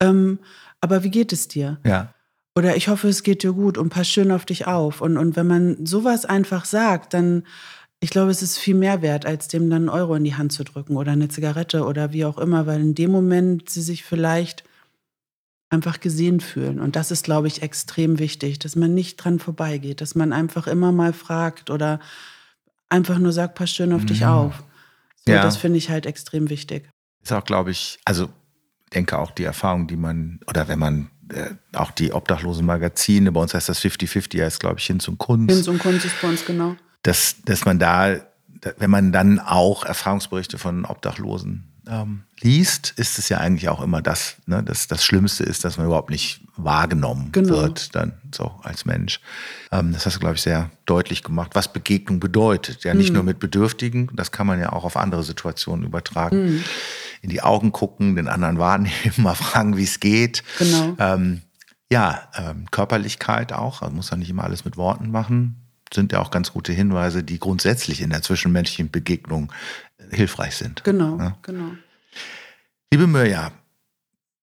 [0.00, 0.40] Ähm,
[0.80, 1.78] aber wie geht es dir?
[1.86, 2.12] Ja.
[2.56, 5.00] Oder ich hoffe, es geht dir gut und pass schön auf dich auf.
[5.00, 7.44] Und, und wenn man sowas einfach sagt, dann,
[8.00, 10.52] ich glaube, es ist viel mehr wert, als dem dann einen Euro in die Hand
[10.52, 14.04] zu drücken oder eine Zigarette oder wie auch immer, weil in dem Moment sie sich
[14.04, 14.64] vielleicht
[15.68, 16.80] einfach gesehen fühlen.
[16.80, 20.66] Und das ist, glaube ich, extrem wichtig, dass man nicht dran vorbeigeht, dass man einfach
[20.66, 22.00] immer mal fragt oder
[22.88, 24.06] einfach nur sagt, pass schön auf mhm.
[24.06, 24.64] dich auf.
[25.26, 25.42] So, ja.
[25.42, 26.88] Das finde ich halt extrem wichtig.
[27.22, 28.30] Ist auch, glaube ich, also
[28.94, 33.40] denke auch die Erfahrung, die man, oder wenn man äh, auch die obdachlosen Magazine, bei
[33.40, 35.54] uns heißt das 50-50, heißt, glaube ich, Hinz und Kunst.
[35.54, 36.76] Hinz und Kunst ist bei uns, genau.
[37.02, 38.16] Dass, dass man da,
[38.78, 44.00] wenn man dann auch Erfahrungsberichte von Obdachlosen ähm, liest, ist es ja eigentlich auch immer
[44.00, 47.50] das, ne, das, das Schlimmste ist, dass man überhaupt nicht wahrgenommen genau.
[47.50, 49.20] wird, dann so als Mensch.
[49.72, 52.84] Ähm, das hast du, glaube ich, sehr deutlich gemacht, was Begegnung bedeutet.
[52.84, 53.16] Ja, nicht mhm.
[53.16, 56.54] nur mit Bedürftigen, das kann man ja auch auf andere Situationen übertragen.
[56.54, 56.64] Mhm.
[57.22, 60.42] In die Augen gucken, den anderen wahrnehmen, mal fragen, wie es geht.
[60.58, 60.96] Genau.
[60.98, 61.42] Ähm,
[61.92, 66.20] ja, ähm, Körperlichkeit auch, also muss ja nicht immer alles mit Worten machen sind ja
[66.20, 69.52] auch ganz gute Hinweise, die grundsätzlich in der zwischenmenschlichen Begegnung
[70.10, 70.84] hilfreich sind.
[70.84, 71.36] Genau, ja?
[71.42, 71.72] genau.
[72.92, 73.52] Liebe Mirja,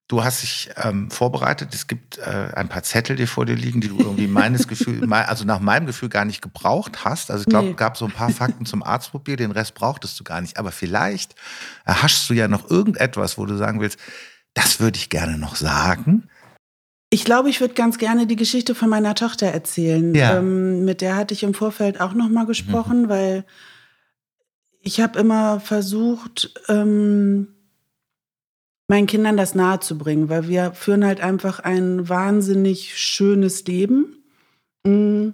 [0.07, 1.74] du hast dich ähm, vorbereitet.
[1.74, 5.06] Es gibt äh, ein paar Zettel, die vor dir liegen, die du irgendwie meines Gefühl,
[5.14, 7.30] also nach meinem Gefühl gar nicht gebraucht hast.
[7.30, 7.72] Also ich glaube, nee.
[7.72, 10.57] es gab so ein paar Fakten zum Arztmobil, den Rest brauchtest du gar nicht.
[10.57, 11.36] Aber vielleicht
[11.86, 13.99] erhaschst du ja noch irgendetwas, wo du sagen willst,
[14.53, 16.30] das würde ich gerne noch sagen.
[17.18, 20.14] Ich glaube, ich würde ganz gerne die Geschichte von meiner Tochter erzählen.
[20.14, 20.38] Ja.
[20.38, 23.10] Ähm, mit der hatte ich im Vorfeld auch noch mal gesprochen, mhm.
[23.10, 23.44] weil
[24.81, 27.48] ich habe immer versucht, ähm,
[28.88, 34.23] meinen Kindern das nahezubringen, weil wir führen halt einfach ein wahnsinnig schönes Leben.
[34.84, 35.30] Mm,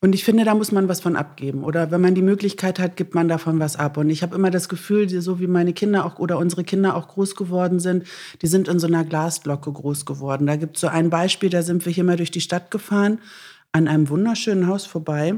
[0.00, 1.64] und ich finde, da muss man was von abgeben.
[1.64, 3.96] Oder wenn man die Möglichkeit hat, gibt man davon was ab.
[3.96, 7.08] Und ich habe immer das Gefühl, so wie meine Kinder auch oder unsere Kinder auch
[7.08, 8.04] groß geworden sind,
[8.40, 10.46] die sind in so einer Glasglocke groß geworden.
[10.46, 13.18] Da gibt es so ein Beispiel, da sind wir hier mal durch die Stadt gefahren,
[13.72, 15.34] an einem wunderschönen Haus vorbei.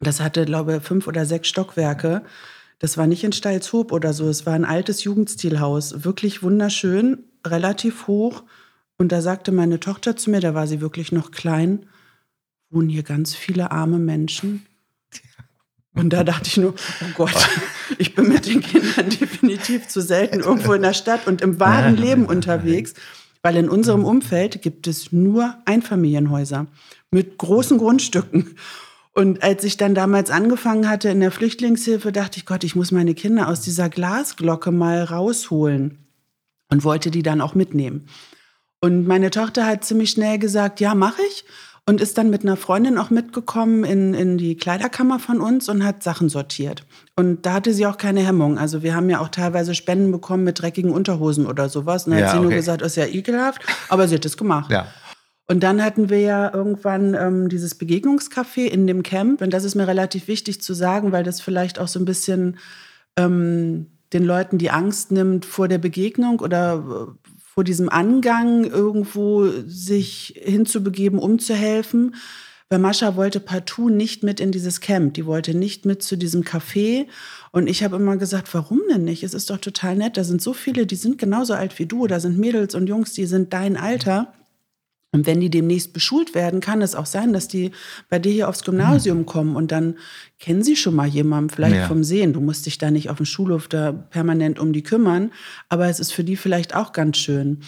[0.00, 2.22] Das hatte, glaube ich, fünf oder sechs Stockwerke.
[2.80, 8.06] Das war nicht in Steilshoop oder so, es war ein altes Jugendstilhaus, wirklich wunderschön, relativ
[8.06, 8.42] hoch.
[8.98, 11.86] Und da sagte meine Tochter zu mir, da war sie wirklich noch klein,
[12.70, 14.66] wohnen hier ganz viele arme Menschen.
[15.94, 17.48] Und da dachte ich nur, oh Gott,
[17.98, 21.96] ich bin mit den Kindern definitiv zu selten irgendwo in der Stadt und im wahren
[21.96, 22.94] Leben unterwegs,
[23.42, 26.66] weil in unserem Umfeld gibt es nur Einfamilienhäuser
[27.10, 28.56] mit großen Grundstücken.
[29.12, 32.92] Und als ich dann damals angefangen hatte in der Flüchtlingshilfe, dachte ich, Gott, ich muss
[32.92, 35.98] meine Kinder aus dieser Glasglocke mal rausholen
[36.68, 38.06] und wollte die dann auch mitnehmen.
[38.80, 41.44] Und meine Tochter hat ziemlich schnell gesagt, ja, mache ich.
[41.90, 45.84] Und ist dann mit einer Freundin auch mitgekommen in, in die Kleiderkammer von uns und
[45.84, 46.84] hat Sachen sortiert.
[47.16, 48.58] Und da hatte sie auch keine Hemmung.
[48.58, 52.06] Also wir haben ja auch teilweise Spenden bekommen mit dreckigen Unterhosen oder sowas.
[52.06, 52.46] Und dann ja, hat sie okay.
[52.46, 54.70] nur gesagt, ist ja ekelhaft, aber sie hat es gemacht.
[54.70, 54.86] Ja.
[55.48, 59.42] Und dann hatten wir ja irgendwann ähm, dieses Begegnungscafé in dem Camp.
[59.42, 62.58] Und das ist mir relativ wichtig zu sagen, weil das vielleicht auch so ein bisschen
[63.16, 69.50] ähm, den Leuten die Angst nimmt vor der Begegnung oder äh, vor diesem Angang irgendwo
[69.66, 72.14] sich hinzubegeben, um zu helfen.
[72.68, 75.14] Weil Mascha wollte partout nicht mit in dieses Camp.
[75.14, 77.08] Die wollte nicht mit zu diesem Café.
[77.50, 79.24] Und ich habe immer gesagt, warum denn nicht?
[79.24, 80.16] Es ist doch total nett.
[80.16, 82.06] Da sind so viele, die sind genauso alt wie du.
[82.06, 84.32] Da sind Mädels und Jungs, die sind dein Alter.
[85.12, 87.72] Und wenn die demnächst beschult werden, kann es auch sein, dass die
[88.08, 89.26] bei dir hier aufs Gymnasium hm.
[89.26, 89.96] kommen und dann
[90.38, 91.88] kennen sie schon mal jemanden, vielleicht ja.
[91.88, 92.32] vom Sehen.
[92.32, 95.32] Du musst dich da nicht auf dem Schulhof da permanent um die kümmern,
[95.68, 97.58] aber es ist für die vielleicht auch ganz schön.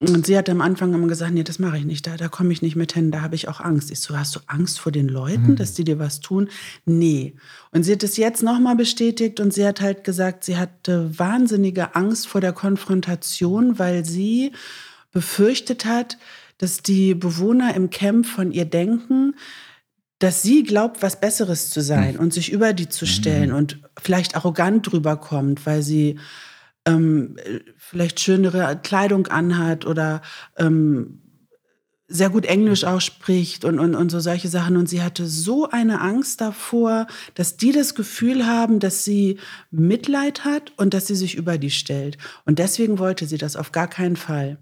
[0.00, 2.52] Und sie hat am Anfang immer gesagt, nee, das mache ich nicht, da, da komme
[2.52, 3.90] ich nicht mit hin, da habe ich auch Angst.
[3.90, 5.56] Ich so, hast du Angst vor den Leuten, mhm.
[5.56, 6.48] dass die dir was tun?
[6.84, 7.34] Nee.
[7.72, 11.96] Und sie hat es jetzt nochmal bestätigt und sie hat halt gesagt, sie hatte wahnsinnige
[11.96, 14.52] Angst vor der Konfrontation, weil sie
[15.10, 16.16] befürchtet hat,
[16.58, 19.34] dass die Bewohner im Camp von ihr denken,
[20.18, 22.20] dass sie glaubt, was Besseres zu sein mhm.
[22.20, 23.56] und sich über die zu stellen mhm.
[23.56, 26.18] und vielleicht arrogant drüber kommt, weil sie
[26.84, 27.36] ähm,
[27.76, 30.22] vielleicht schönere Kleidung anhat oder
[30.56, 31.20] ähm,
[32.08, 34.78] sehr gut Englisch ausspricht und, und, und so solche Sachen.
[34.78, 39.38] Und sie hatte so eine Angst davor, dass die das Gefühl haben, dass sie
[39.70, 42.16] Mitleid hat und dass sie sich über die stellt.
[42.46, 44.58] Und deswegen wollte sie das auf gar keinen Fall.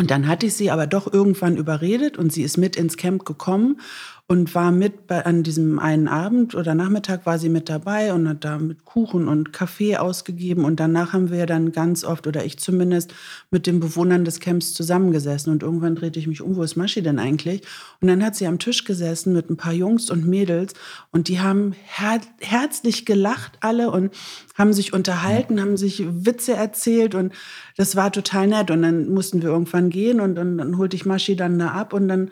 [0.00, 3.26] Und dann hatte ich sie aber doch irgendwann überredet und sie ist mit ins Camp
[3.26, 3.82] gekommen
[4.30, 8.28] und war mit bei, an diesem einen Abend oder Nachmittag war sie mit dabei und
[8.28, 10.64] hat da mit Kuchen und Kaffee ausgegeben.
[10.64, 13.12] Und danach haben wir dann ganz oft, oder ich zumindest,
[13.50, 15.52] mit den Bewohnern des Camps zusammengesessen.
[15.52, 17.62] Und irgendwann drehte ich mich um, wo ist Maschi denn eigentlich?
[18.00, 20.74] Und dann hat sie am Tisch gesessen mit ein paar Jungs und Mädels
[21.10, 24.14] und die haben her herzlich gelacht alle und
[24.56, 27.32] haben sich unterhalten, haben sich Witze erzählt und
[27.76, 28.70] das war total nett.
[28.70, 31.92] Und dann mussten wir irgendwann gehen und, und dann holte ich Maschi dann da ab
[31.92, 32.30] und dann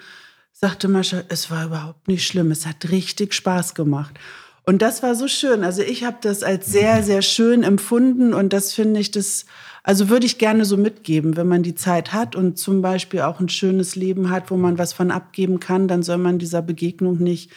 [0.61, 4.19] sagte Mascha, es war überhaupt nicht schlimm, es hat richtig Spaß gemacht.
[4.65, 5.65] Und das war so schön.
[5.65, 9.47] Also ich habe das als sehr, sehr schön empfunden und das finde ich, das,
[9.83, 13.41] also würde ich gerne so mitgeben, wenn man die Zeit hat und zum Beispiel auch
[13.41, 17.19] ein schönes Leben hat, wo man was von abgeben kann, dann soll man dieser Begegnung
[17.19, 17.51] nicht,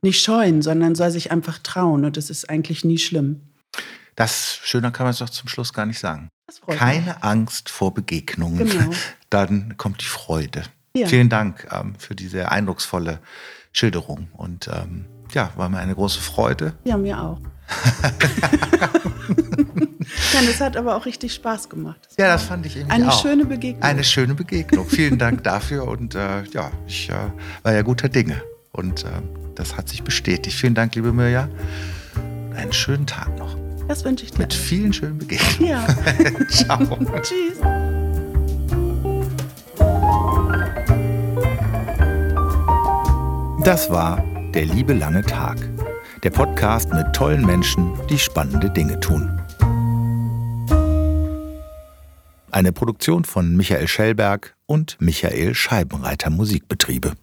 [0.00, 3.40] nicht scheuen, sondern soll sich einfach trauen und das ist eigentlich nie schlimm.
[4.14, 6.30] Das schöner kann man es doch zum Schluss gar nicht sagen.
[6.68, 7.22] Keine mich.
[7.22, 8.66] Angst vor Begegnungen.
[8.66, 8.90] Genau.
[9.30, 10.62] Dann kommt die Freude.
[10.96, 11.06] Ja.
[11.06, 13.20] Vielen Dank ähm, für diese eindrucksvolle
[13.72, 14.28] Schilderung.
[14.32, 16.74] Und ähm, ja, war mir eine große Freude.
[16.84, 17.38] Ja, mir auch.
[20.34, 21.98] Nein, es hat aber auch richtig Spaß gemacht.
[22.08, 23.20] Das ja, das fand ich irgendwie Eine auch.
[23.22, 23.82] schöne Begegnung.
[23.82, 24.88] Eine schöne Begegnung.
[24.88, 25.88] Vielen Dank dafür.
[25.88, 27.14] Und äh, ja, ich äh,
[27.62, 28.40] war ja guter Dinge.
[28.72, 29.08] Und äh,
[29.54, 30.56] das hat sich bestätigt.
[30.56, 31.48] Vielen Dank, liebe Mirja.
[32.54, 33.56] Einen schönen Tag noch.
[33.88, 34.38] Das wünsche ich dir.
[34.38, 35.66] Mit vielen schönen Begegnungen.
[35.66, 35.86] Ja.
[36.48, 36.78] Ciao.
[37.22, 37.85] Tschüss.
[43.66, 44.24] Das war
[44.54, 45.58] Der liebe lange Tag.
[46.22, 49.40] Der Podcast mit tollen Menschen, die spannende Dinge tun.
[52.52, 57.14] Eine Produktion von Michael Schellberg und Michael Scheibenreiter Musikbetriebe.